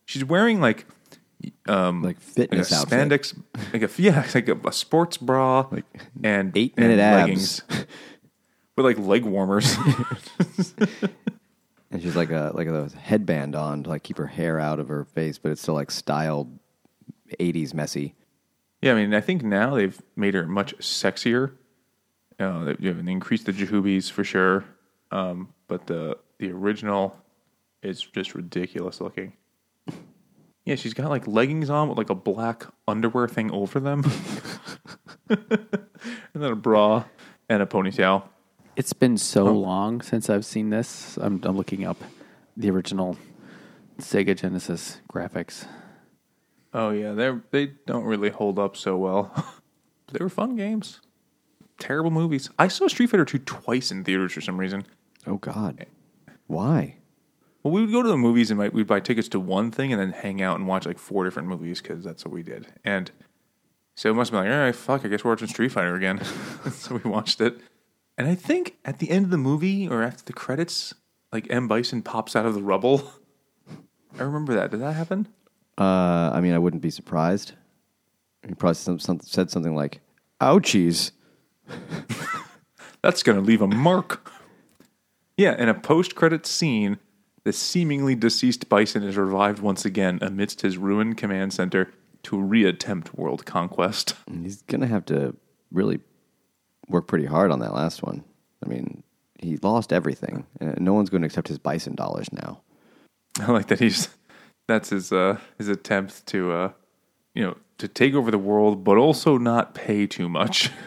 [0.05, 0.87] She's wearing like
[1.67, 2.99] um Like like a fitness outfit.
[2.99, 3.43] spandex,
[3.73, 5.85] like a yeah, like a, a sports bra, like
[6.23, 7.21] and eight and minute abs.
[7.23, 7.63] leggings
[8.77, 9.77] with like leg warmers.
[11.91, 14.89] And she's like a like a headband on to like keep her hair out of
[14.89, 16.59] her face, but it's still like styled
[17.41, 18.15] '80s messy.
[18.81, 21.53] Yeah, I mean, I think now they've made her much sexier.
[22.39, 24.65] Uh, they've you know, they increased the jahubis for sure,
[25.11, 27.17] um, but the the original
[27.83, 29.33] is just ridiculous looking.
[30.65, 34.05] Yeah, she's got like leggings on with like a black underwear thing over them,
[35.29, 35.39] and
[36.35, 37.03] then a bra
[37.49, 38.23] and a ponytail.
[38.81, 41.19] It's been so long since I've seen this.
[41.19, 41.99] I'm, I'm looking up
[42.57, 43.19] the original
[43.99, 45.67] Sega Genesis graphics.
[46.73, 49.35] Oh yeah, they they don't really hold up so well.
[50.15, 51.03] they were fun games.
[51.79, 52.49] Terrible movies.
[52.59, 54.87] I saw Street Fighter 2 twice in theaters for some reason.
[55.27, 55.85] Oh God,
[56.47, 56.97] why?
[57.63, 60.01] Well, we would go to the movies and we'd buy tickets to one thing and
[60.01, 62.67] then hang out and watch like four different movies because that's what we did.
[62.83, 63.11] And
[63.95, 65.97] so it must have been like, all right, fuck, I guess we're watching Street Fighter
[65.97, 66.25] again.
[66.73, 67.61] so we watched it.
[68.21, 70.93] And I think at the end of the movie or after the credits,
[71.33, 71.67] like M.
[71.67, 73.11] Bison pops out of the rubble.
[74.19, 74.71] I remember that.
[74.71, 75.27] Did that happen?
[75.79, 77.53] Uh, I mean, I wouldn't be surprised.
[78.47, 80.03] He probably some, some, said something like,
[80.39, 81.13] "Ouchies."
[83.03, 84.31] That's going to leave a mark.
[85.39, 86.99] Yeah, in a post credit scene,
[87.45, 91.91] the seemingly deceased Bison is revived once again amidst his ruined command center
[92.25, 94.13] to reattempt world conquest.
[94.31, 95.37] He's gonna have to
[95.73, 96.01] really
[96.91, 98.25] work pretty hard on that last one.
[98.65, 99.03] I mean,
[99.39, 102.61] he lost everything, and no one's going to accept his bison dollars now.
[103.41, 104.09] I like that he's
[104.69, 106.73] that's his uh his attempt to uh
[107.35, 110.71] you know to take over the world but also not pay too much.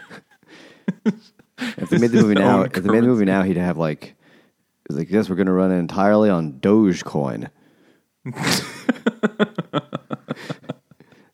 [1.58, 4.16] If they made the movie now, if they made the movie now, he'd have like,
[4.86, 7.48] it's like, yes, we're going to run it entirely on Dogecoin.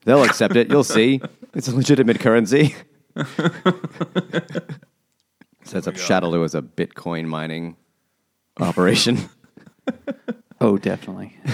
[0.05, 0.69] They'll accept it.
[0.71, 1.21] You'll see.
[1.55, 2.75] It's a legitimate currency.
[5.65, 7.77] Sets up Shadowloo as a Bitcoin mining
[8.59, 9.19] operation.
[10.63, 11.35] Oh, definitely.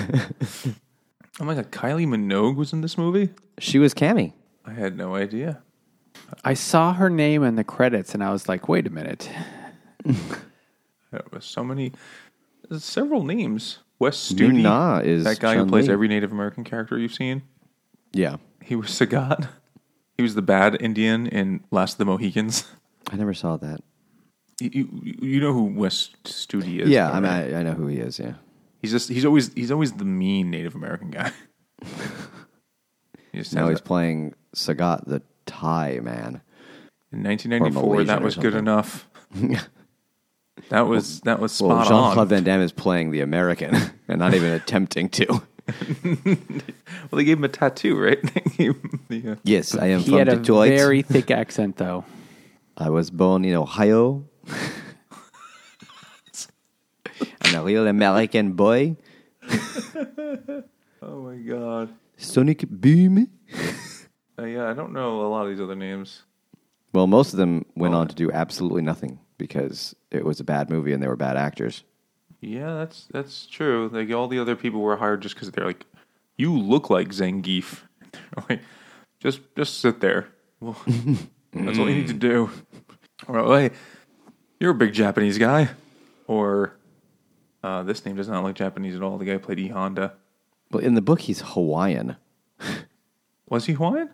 [1.39, 3.29] oh my god, Kylie Minogue was in this movie?
[3.61, 4.33] she was Cammy.
[4.65, 5.63] I had no idea.
[6.45, 9.31] I saw her name in the credits and I was like, wait a minute.
[10.05, 11.93] There was so many
[12.69, 13.79] there's several names.
[13.99, 15.93] Wes Studi, Na is that guy who plays Chun-Li.
[15.93, 17.43] every Native American character you've seen.
[18.13, 18.37] Yeah.
[18.61, 19.49] He was Sagat.
[20.17, 22.65] He was the bad Indian in Last of the Mohicans.
[23.11, 23.81] I never saw that.
[24.61, 24.71] You,
[25.03, 26.89] you, you know who Wes Studi is?
[26.89, 27.55] yeah, though, I mean, right?
[27.55, 28.19] I, I know who he is.
[28.19, 28.35] Yeah.
[28.81, 31.31] he's just he's always he's always the mean Native American guy.
[33.33, 36.41] he Now he's that- playing Sagat, the Thai man.
[37.13, 38.05] in 1994.
[38.07, 39.07] That was good enough.
[40.71, 42.15] that was that was Well, spot Jean on.
[42.15, 43.75] Claude Van Damme is playing the American
[44.09, 45.43] and not even attempting to.
[47.11, 48.19] Well, they gave him a tattoo, right?
[48.35, 48.75] They gave
[49.09, 50.71] the, uh, Yes, I am He from had a Detroit.
[50.71, 52.05] very thick accent, though.
[52.77, 54.25] I was born in Ohio.
[57.43, 58.97] I'm a real American boy.
[61.03, 61.91] oh my god.
[62.17, 63.29] Sonic Boom.
[64.39, 66.23] Uh, yeah, I don't know a lot of these other names.
[66.93, 70.71] Well, most of them went on to do absolutely nothing because it was a bad
[70.71, 71.85] movie and they were bad actors.
[72.47, 73.91] Yeah, that's that's true.
[73.93, 75.85] Like all the other people were hired just because they're like,
[76.37, 77.83] you look like Zangief.
[78.49, 78.61] like,
[79.19, 80.29] just just sit there.
[80.61, 80.81] Well,
[81.53, 82.51] that's all you need to do.
[83.27, 83.71] Or oh, hey,
[84.61, 85.71] you're a big Japanese guy.
[86.29, 86.73] Or
[87.65, 89.19] uh, this name does not look Japanese at all.
[89.19, 90.15] The guy played E Honda.
[90.71, 92.17] Well, in the book, he's Hawaiian.
[93.49, 94.11] Was he Hawaiian?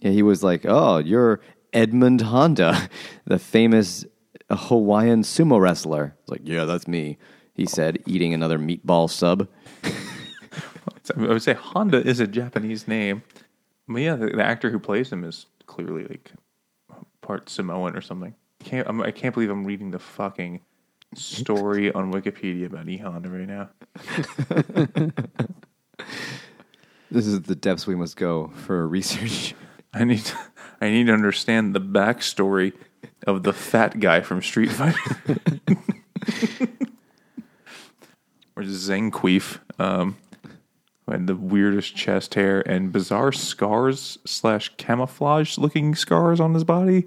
[0.00, 1.40] Yeah, he was like, "Oh, you're
[1.74, 2.88] Edmund Honda,
[3.26, 4.06] the famous
[4.50, 7.18] Hawaiian sumo wrestler." It's like, "Yeah, that's me."
[7.54, 9.48] He said, eating another meatball sub.
[11.16, 13.22] I would say Honda is a Japanese name.
[13.86, 16.32] But yeah, the, the actor who plays him is clearly like
[17.20, 18.34] part Samoan or something.
[18.62, 20.62] Can't I'm, I can't believe I'm reading the fucking
[21.14, 23.68] story on Wikipedia about E Honda right now.
[27.14, 29.54] This is the depths we must go for research.
[29.94, 30.36] I need to,
[30.80, 32.72] I need to understand the backstory
[33.24, 35.38] of the fat guy from Street Fighter.
[38.56, 40.16] Or Zanqueef, um,
[41.06, 46.64] who had the weirdest chest hair and bizarre scars slash camouflage looking scars on his
[46.64, 47.06] body.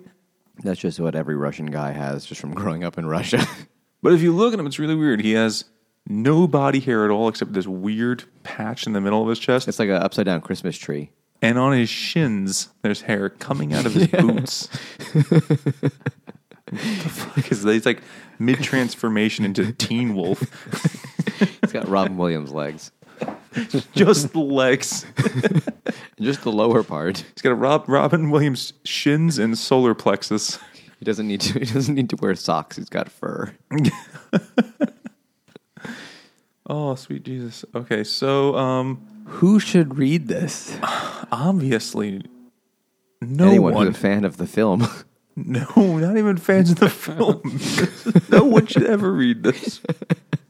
[0.63, 3.45] That's just what every Russian guy has, just from growing up in Russia.
[4.03, 5.21] But if you look at him, it's really weird.
[5.21, 5.65] He has
[6.07, 9.67] no body hair at all except this weird patch in the middle of his chest.
[9.67, 11.09] it's like an upside down Christmas tree.
[11.41, 14.69] and on his shins, there's hair coming out of his boots.
[16.71, 17.73] What the fuck is that?
[17.73, 18.01] He's like
[18.39, 20.43] mid transformation into Teen Wolf.
[21.61, 22.91] It's got Robin Williams legs,
[23.93, 25.05] Just the legs.
[26.21, 27.17] just the lower part.
[27.17, 30.57] He's got a Rob, Robin Williams shins and solar plexus.
[30.97, 31.59] He doesn't need to.
[31.59, 32.77] He doesn't need to wear socks.
[32.77, 33.53] He's got fur.
[36.69, 37.63] Oh, sweet Jesus.
[37.73, 40.77] Okay, so um Who should read this?
[41.31, 42.23] obviously
[43.21, 44.87] no Anyone one who's a fan of the film.
[45.37, 45.67] No,
[45.99, 47.41] not even fans of the film.
[48.29, 49.81] no one should ever read this.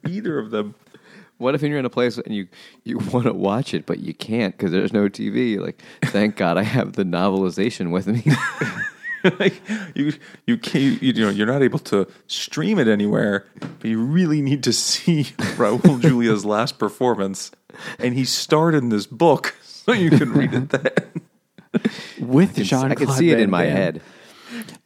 [0.08, 0.76] Either of them.
[1.40, 2.48] What if you're in a place and you
[2.84, 5.60] you want to watch it but you can't because there's no TV?
[5.60, 8.24] Like, thank God I have the novelization with me.
[9.40, 9.62] like
[9.94, 10.14] you,
[10.48, 14.64] you can't, you, know, you're not able to stream it anywhere, but you really need
[14.64, 15.26] to see
[15.58, 17.52] Raul Julia's last performance,
[18.00, 19.54] and he starred in this book.
[19.62, 21.22] so you can read it then.
[22.20, 22.92] with Jean.
[22.92, 24.02] I can see it in my head.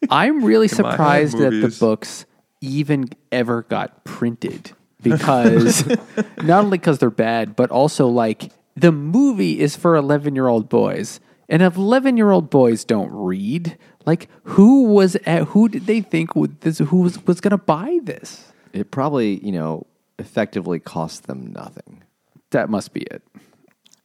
[0.09, 1.79] I'm really In my surprised that the movies.
[1.79, 2.25] books
[2.61, 4.71] even ever got printed
[5.01, 5.87] because
[6.43, 10.69] not only because they're bad, but also like the movie is for 11 year old
[10.69, 11.19] boys,
[11.49, 16.01] and if 11 year old boys don't read, like who was at, who did they
[16.01, 18.51] think would this who was was going to buy this?
[18.73, 19.85] It probably, you know,
[20.17, 22.03] effectively cost them nothing.
[22.51, 23.21] That must be it.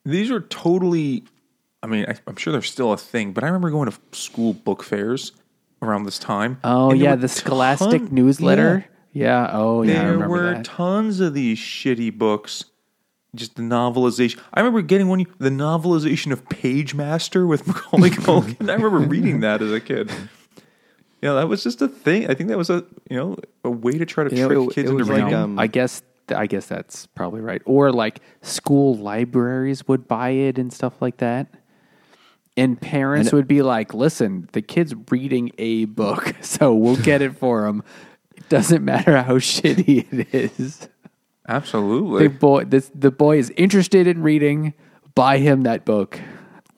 [0.05, 1.23] These are totally.
[1.83, 4.53] I mean, I, I'm sure they're still a thing, but I remember going to school
[4.53, 5.31] book fairs
[5.81, 6.59] around this time.
[6.63, 8.85] Oh yeah, the Scholastic ton- newsletter.
[9.13, 9.49] Yeah.
[9.51, 10.65] Oh yeah, I There were that.
[10.65, 12.65] tons of these shitty books.
[13.35, 14.39] Just the novelization.
[14.53, 18.69] I remember getting one, the novelization of Pagemaster with Macaulay Culkin.
[18.69, 20.09] I remember reading that as a kid.
[21.21, 22.29] Yeah, that was just a thing.
[22.29, 24.69] I think that was a you know a way to try to You know, trick
[24.71, 25.33] it- kids it into was like, reading.
[25.33, 27.61] um, I guess I guess that's probably right.
[27.65, 31.47] Or like school libraries would buy it and stuff like that.
[32.57, 37.21] And parents And- would be like, "Listen, the kid's reading a book, so we'll get
[37.21, 37.83] it for him.
[38.35, 40.89] It doesn't matter how shitty it is.
[41.47, 42.27] Absolutely.
[42.27, 44.73] The boy, this, the boy is interested in reading.
[45.15, 46.19] Buy him that book.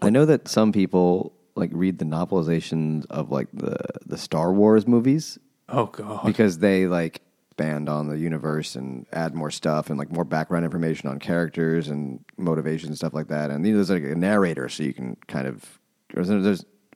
[0.01, 3.75] I know that some people like read the novelizations of like the
[4.05, 5.37] the Star Wars movies
[5.67, 6.25] oh god.
[6.25, 7.21] because they like
[7.59, 11.89] expand on the universe and add more stuff and like more background information on characters
[11.89, 13.49] and motivation and stuff like that.
[13.49, 15.79] And you know, there's like a narrator, so you can kind of
[16.13, 16.27] there's,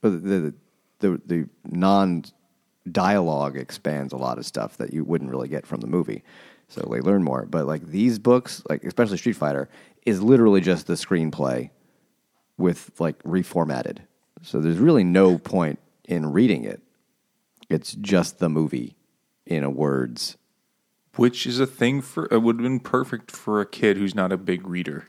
[0.02, 0.54] the the
[1.00, 2.24] the, the non
[2.90, 6.24] dialogue expands a lot of stuff that you wouldn't really get from the movie.
[6.70, 7.46] So they learn more.
[7.46, 9.70] But like these books, like especially Street Fighter,
[10.06, 11.72] is literally just the screenplay
[12.58, 14.00] with like reformatted.
[14.42, 16.82] So there's really no point in reading it.
[17.70, 18.96] It's just the movie
[19.46, 20.38] in a words.
[21.16, 24.32] Which is a thing for it would have been perfect for a kid who's not
[24.32, 25.08] a big reader.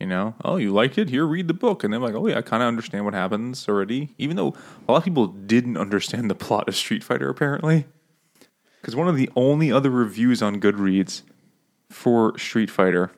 [0.00, 1.08] You know, oh, you like it?
[1.08, 3.68] Here, read the book, and they're like, oh yeah, I kind of understand what happens
[3.68, 4.14] already.
[4.18, 4.54] Even though
[4.86, 7.86] a lot of people didn't understand the plot of Street Fighter, apparently,
[8.80, 11.22] because one of the only other reviews on Goodreads
[11.88, 13.12] for Street Fighter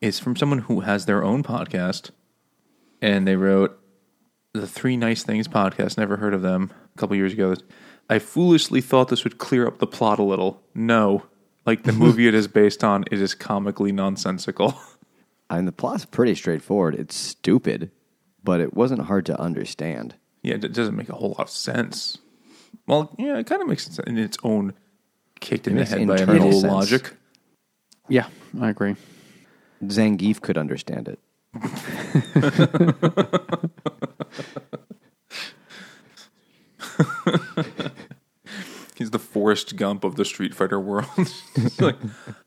[0.00, 2.10] is from someone who has their own podcast,
[3.02, 3.78] and they wrote
[4.54, 5.98] the Three Nice Things podcast.
[5.98, 6.72] Never heard of them.
[6.94, 7.54] A couple years ago,
[8.08, 10.62] I foolishly thought this would clear up the plot a little.
[10.74, 11.24] No,
[11.66, 14.78] like the movie it is based on, it is comically nonsensical.
[15.50, 16.94] I mean, the plot's pretty straightforward.
[16.94, 17.90] It's stupid,
[18.42, 20.14] but it wasn't hard to understand.
[20.42, 22.18] yeah, it doesn't make a whole lot of sense.
[22.86, 24.72] Well, yeah, it kind of makes sense in its own
[25.40, 26.72] kicked in the head by internal internal sense.
[26.72, 27.14] logic.
[28.08, 28.28] Yeah,
[28.60, 28.96] I agree.
[29.84, 31.18] Zangief could understand it.
[38.98, 41.06] He's the Forrest Gump of the Street Fighter world.
[41.80, 41.94] Like,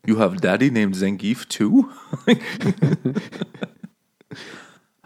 [0.04, 1.90] you have daddy named Zangief too?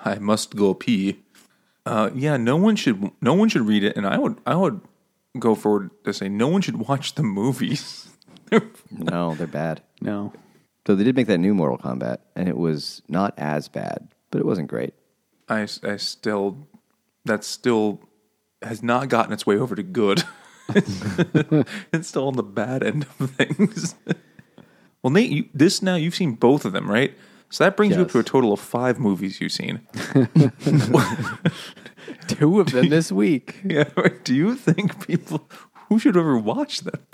[0.05, 1.23] I must go pee.
[1.85, 3.13] Uh, yeah, no one should.
[3.21, 4.39] No one should read it, and I would.
[4.45, 4.81] I would
[5.39, 8.09] go forward to say no one should watch the movies.
[8.93, 9.83] No, they're bad.
[10.01, 10.33] No.
[10.87, 14.41] So they did make that new Mortal Kombat, and it was not as bad, but
[14.41, 14.95] it wasn't great.
[15.49, 16.69] I, I still.
[17.25, 18.01] That still
[18.63, 20.23] has not gotten its way over to good.
[21.93, 23.95] it's still on the bad end of things.
[25.03, 27.17] well, Nate, you, this now you've seen both of them, right?
[27.51, 29.81] So that brings you up to a total of five movies you've seen.
[32.27, 33.61] Two of them this week.
[33.65, 33.89] Yeah.
[34.25, 35.49] Do you think people
[35.89, 37.07] who should ever watch them?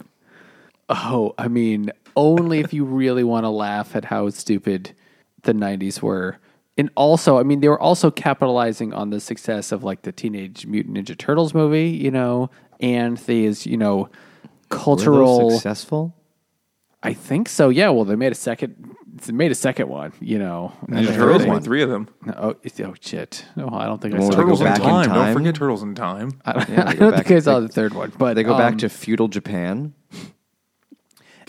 [0.88, 4.92] Oh, I mean, only if you really want to laugh at how stupid
[5.42, 6.38] the 90s were.
[6.78, 10.66] And also, I mean, they were also capitalizing on the success of like the Teenage
[10.66, 12.50] Mutant Ninja Turtles movie, you know,
[12.82, 15.50] and these, you know, Were those cultural.
[15.52, 16.14] successful?
[17.02, 17.68] I think so.
[17.70, 17.88] Yeah.
[17.90, 18.94] Well, they made a second.
[19.26, 20.12] They made a second one.
[20.20, 22.09] You know, Ninja And Turtles they- made three of them.
[22.36, 22.54] Oh,
[22.84, 23.44] oh shit!
[23.56, 24.30] No, I don't think I saw.
[24.30, 25.09] Turtles in back in time.
[25.09, 26.40] Don't forget Turtles in Time.
[26.44, 28.72] I don't, Yeah, I don't think I saw the third one, but They go back
[28.72, 29.94] um, to feudal Japan.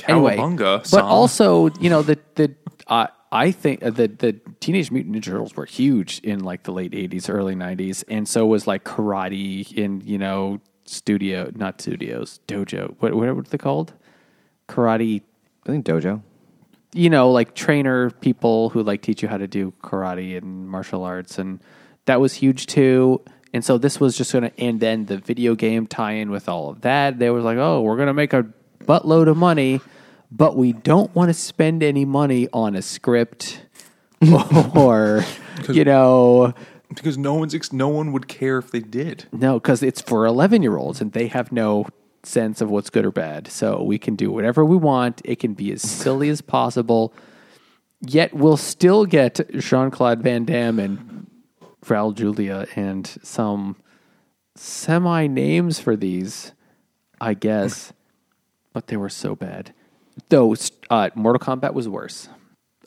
[0.08, 0.90] anyway, Cowabunga.
[0.92, 2.54] but also you know the the
[2.88, 6.72] uh, I think uh, the the Teenage Mutant Ninja Turtles were huge in like the
[6.72, 12.40] late '80s, early '90s, and so was like karate in you know studio, not studios,
[12.48, 12.96] dojo.
[13.00, 13.94] What what were they called?
[14.68, 15.22] Karate.
[15.66, 16.22] I think Dojo.
[16.94, 21.04] You know, like trainer people who like teach you how to do karate and martial
[21.04, 21.60] arts, and
[22.06, 23.22] that was huge too.
[23.54, 26.70] And so this was just going to, and then the video game tie-in with all
[26.70, 27.20] of that.
[27.20, 28.48] They was like, oh, we're going to make a
[28.84, 29.80] buttload of money,
[30.32, 33.64] but we don't want to spend any money on a script
[34.76, 35.24] or,
[35.70, 36.56] you know,
[36.96, 39.26] because no one's ex- no one would care if they did.
[39.32, 41.88] no, because it's for 11 year olds and they have no
[42.24, 43.48] sense of what's good or bad.
[43.48, 45.22] So we can do whatever we want.
[45.26, 47.14] It can be as silly as possible.
[48.02, 51.28] Yet we'll still get Jean Claude Van Damme and
[51.86, 53.76] Raul Julia and some
[54.56, 56.54] semi names for these,
[57.20, 57.94] I guess,
[58.72, 59.74] but they were so bad.
[60.30, 60.56] Though
[60.90, 62.30] uh, Mortal Kombat was worse.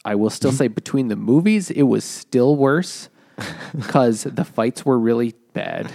[0.04, 3.08] I will still say between the movies, it was still worse
[3.76, 5.90] because the fights were really bad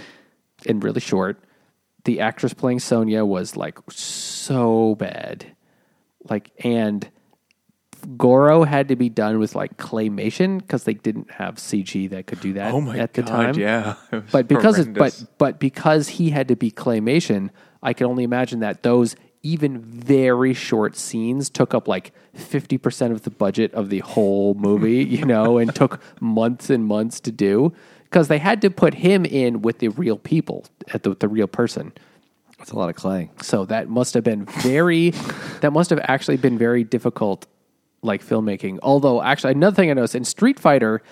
[0.66, 1.42] and really short.
[2.04, 5.54] The actress playing Sonya was like so bad.
[6.28, 7.08] Like, and
[8.16, 12.40] Goro had to be done with like claymation because they didn't have CG that could
[12.40, 13.54] do that Oh my at the God, time.
[13.58, 13.94] yeah.
[14.32, 17.50] But because it, but but because he had to be claymation,
[17.82, 23.22] I can only imagine that those even very short scenes took up like 50% of
[23.22, 27.72] the budget of the whole movie, you know, and took months and months to do
[28.04, 31.46] because they had to put him in with the real people, at the, the real
[31.46, 31.92] person.
[32.58, 33.30] That's a lot of clay.
[33.40, 35.10] So that must have been very,
[35.62, 37.46] that must have actually been very difficult,
[38.02, 38.78] like filmmaking.
[38.82, 41.02] Although, actually, another thing I noticed in Street Fighter,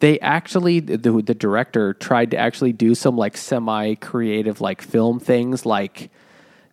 [0.00, 5.18] they actually, the, the director tried to actually do some like semi creative, like film
[5.18, 6.10] things, like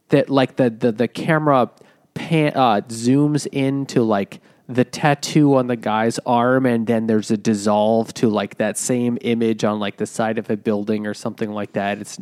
[0.09, 1.69] that, like the, the, the camera
[2.13, 7.37] pan, uh, zooms into like the tattoo on the guy's arm and then there's a
[7.37, 11.51] dissolve to like that same image on like the side of a building or something
[11.51, 11.97] like that.
[11.97, 12.19] It's,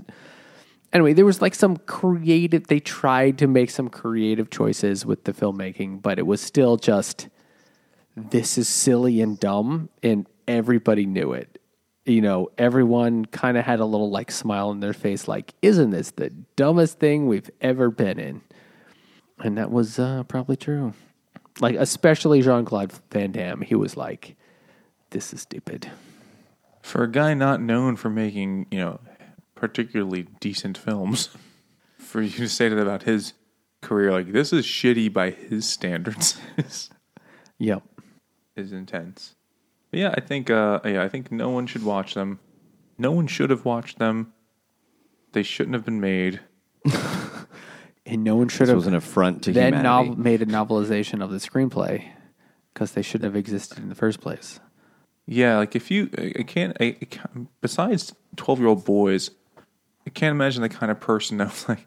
[0.93, 2.67] anyway, there was like some creative.
[2.67, 7.27] They tried to make some creative choices with the filmmaking, but it was still just
[8.17, 11.56] this is silly and dumb, and everybody knew it.
[12.07, 15.91] You know, everyone kind of had a little like smile on their face, like, "Isn't
[15.91, 18.41] this the dumbest thing we've ever been in?"
[19.39, 20.93] And that was uh, probably true.
[21.59, 24.35] Like, especially Jean Claude Van Damme, he was like,
[25.09, 25.91] "This is stupid."
[26.81, 28.99] For a guy not known for making, you know,
[29.55, 31.29] particularly decent films,
[31.97, 33.33] for you to say that about his
[33.81, 36.39] career, like this is shitty by his standards,
[37.59, 37.83] Yep.
[38.55, 39.35] is intense.
[39.91, 42.39] But yeah, I think, uh, yeah, I think no one should watch them.
[42.97, 44.33] No one should have watched them.
[45.33, 46.39] They shouldn't have been made.
[48.09, 50.09] And no one should This have was an affront to then humanity.
[50.11, 52.05] nov- made a novelization of the screenplay
[52.73, 54.61] because they shouldn't have existed in the first place.
[55.25, 59.31] Yeah, like if you, I I can't, I, I can't besides 12 year old boys,
[60.05, 61.79] I can't imagine the kind of person that was like,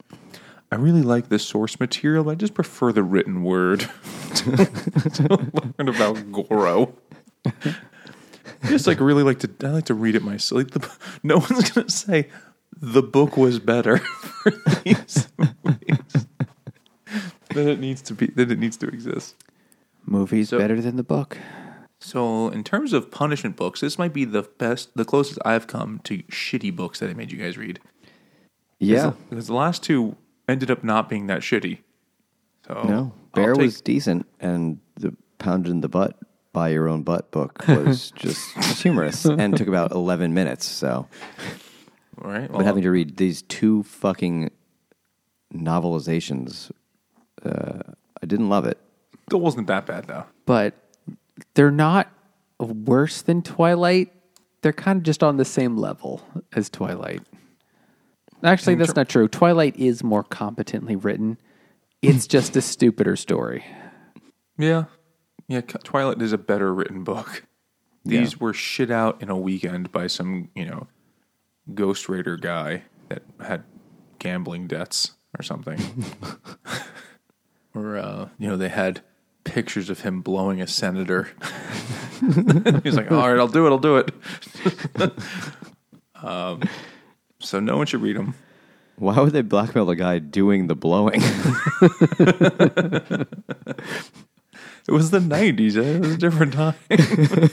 [0.70, 3.88] I really like the source material, but I just prefer the written word
[4.34, 4.56] to,
[5.14, 6.92] to learn about Goro.
[8.62, 10.58] I just like really like to, I like to read it myself.
[10.58, 10.90] Like the,
[11.22, 12.28] no one's going to say
[12.80, 13.98] the book was better
[14.42, 14.52] for
[14.84, 16.26] these movies.
[17.54, 19.34] that it needs to be, that it needs to exist.
[20.06, 21.38] Movies So- better than the book.
[22.02, 26.00] So, in terms of punishment books, this might be the best, the closest I've come
[26.04, 27.78] to shitty books that I made you guys read.
[28.78, 29.12] yeah.
[29.28, 30.16] because the last two
[30.48, 31.80] ended up not being that shitty.
[32.66, 33.12] So, No.
[33.34, 36.16] Bear take- was decent, and the pounded in the butt
[36.52, 40.66] by your own butt book was just, just humorous and took about 11 minutes.
[40.66, 41.06] So,
[42.22, 42.50] all right.
[42.50, 44.50] but having to read these two fucking
[45.54, 46.70] novelizations,
[47.44, 47.82] uh,
[48.22, 48.78] I didn't love it.
[49.30, 50.24] it wasn't that bad though.
[50.46, 50.74] But
[51.54, 52.10] they're not
[52.58, 54.12] worse than Twilight.
[54.62, 56.22] They're kind of just on the same level
[56.52, 57.22] as Twilight.
[58.42, 59.28] Actually, that's not true.
[59.28, 61.38] Twilight is more competently written.
[62.02, 63.64] It's just a stupider story.
[64.56, 64.84] Yeah,
[65.50, 65.60] yeah.
[65.62, 67.44] Twilight is a better written book.
[68.04, 70.86] These were shit out in a weekend by some, you know,
[71.74, 73.64] Ghost Raider guy that had
[74.18, 75.78] gambling debts or something.
[77.74, 79.02] or uh, you know, they had
[79.42, 81.30] pictures of him blowing a senator.
[82.84, 83.70] He's like, "All right, I'll do it.
[83.70, 84.12] I'll do it."
[86.22, 86.62] um,
[87.40, 88.34] so no one should read them.
[88.96, 91.22] Why would they blackmail the guy doing the blowing?
[94.90, 95.76] It was the '90s.
[95.76, 95.82] eh?
[95.82, 96.74] It was a different time.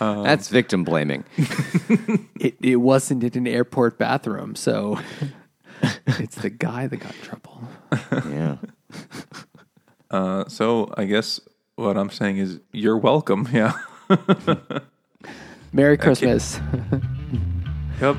[0.00, 1.24] That's victim blaming.
[2.40, 5.00] It, it wasn't in an airport bathroom, so
[6.06, 7.62] it's the guy that got in trouble.
[8.30, 8.58] Yeah.
[10.08, 11.40] Uh, so I guess
[11.74, 13.48] what I'm saying is you're welcome.
[13.52, 13.72] Yeah.
[15.72, 16.60] Merry Christmas.
[18.00, 18.16] Yep.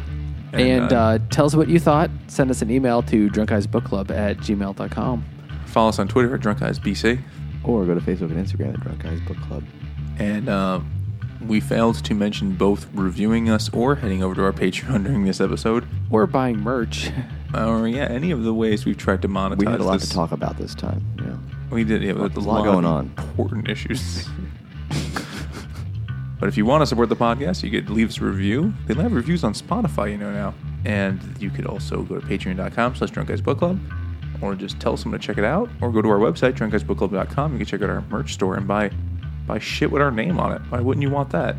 [0.54, 2.10] And uh, tell us what you thought.
[2.28, 5.26] Send us an email to drunkguysbookclub at gmail.com.
[5.66, 7.22] follow us on Twitter at Drunk Guys BC.
[7.64, 9.64] Or go to Facebook and Instagram at Drunk Guys Book Club.
[10.18, 10.80] And uh,
[11.46, 15.40] we failed to mention both reviewing us or heading over to our Patreon during this
[15.40, 15.86] episode.
[16.10, 17.10] Or buying merch.
[17.52, 19.58] Or yeah, any of the ways we've tried to monetize.
[19.58, 20.10] We had a lot this.
[20.10, 21.04] to talk about this time.
[21.18, 21.36] Yeah.
[21.72, 22.04] We did.
[22.04, 23.12] Yeah, there's a lot going on.
[23.18, 24.28] Important issues.
[26.40, 28.74] but if you want to support the podcast, you could leave us a review.
[28.88, 30.54] They have reviews on Spotify, you know now,
[30.86, 33.80] and you could also go to Patreon.com/slash Drunk Guys Book Club,
[34.42, 37.52] or just tell someone to check it out, or go to our website drunkguysbookclub.com.
[37.54, 38.90] You can check out our merch store and buy
[39.48, 40.62] buy shit with our name on it.
[40.70, 41.56] Why wouldn't you want that?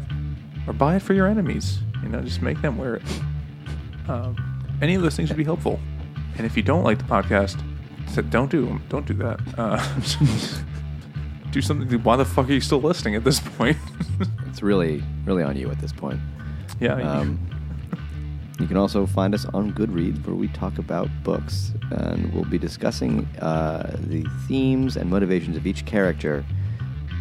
[0.66, 1.78] Or buy it for your enemies.
[2.02, 3.02] You know, just make them wear it.
[4.08, 4.36] Um,
[4.80, 5.78] any of those things would be helpful.
[6.38, 7.60] And if you don't like the podcast,
[8.30, 8.82] don't do 'em.
[8.88, 9.40] Don't do that.
[9.58, 9.78] Uh,
[11.52, 11.88] do something.
[12.02, 13.76] Why the fuck are you still listening at this point?
[14.48, 16.20] It's really, really on you at this point.
[16.80, 16.94] yeah.
[16.94, 17.38] Um,
[18.58, 22.58] you can also find us on Goodreads, where we talk about books, and we'll be
[22.58, 26.44] discussing uh, the themes and motivations of each character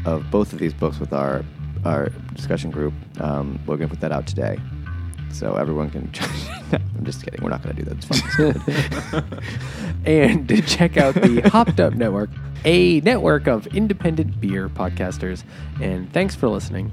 [0.05, 1.45] of both of these books with our
[1.85, 2.93] our discussion group.
[3.21, 4.57] Um, we're going to put that out today,
[5.31, 6.11] so everyone can.
[6.71, 7.41] I'm just kidding.
[7.43, 7.97] We're not going to do that.
[7.97, 9.41] It's fun.
[10.05, 12.29] and to check out the Hopped Up Network,
[12.65, 15.43] a network of independent beer podcasters.
[15.81, 16.91] And thanks for listening.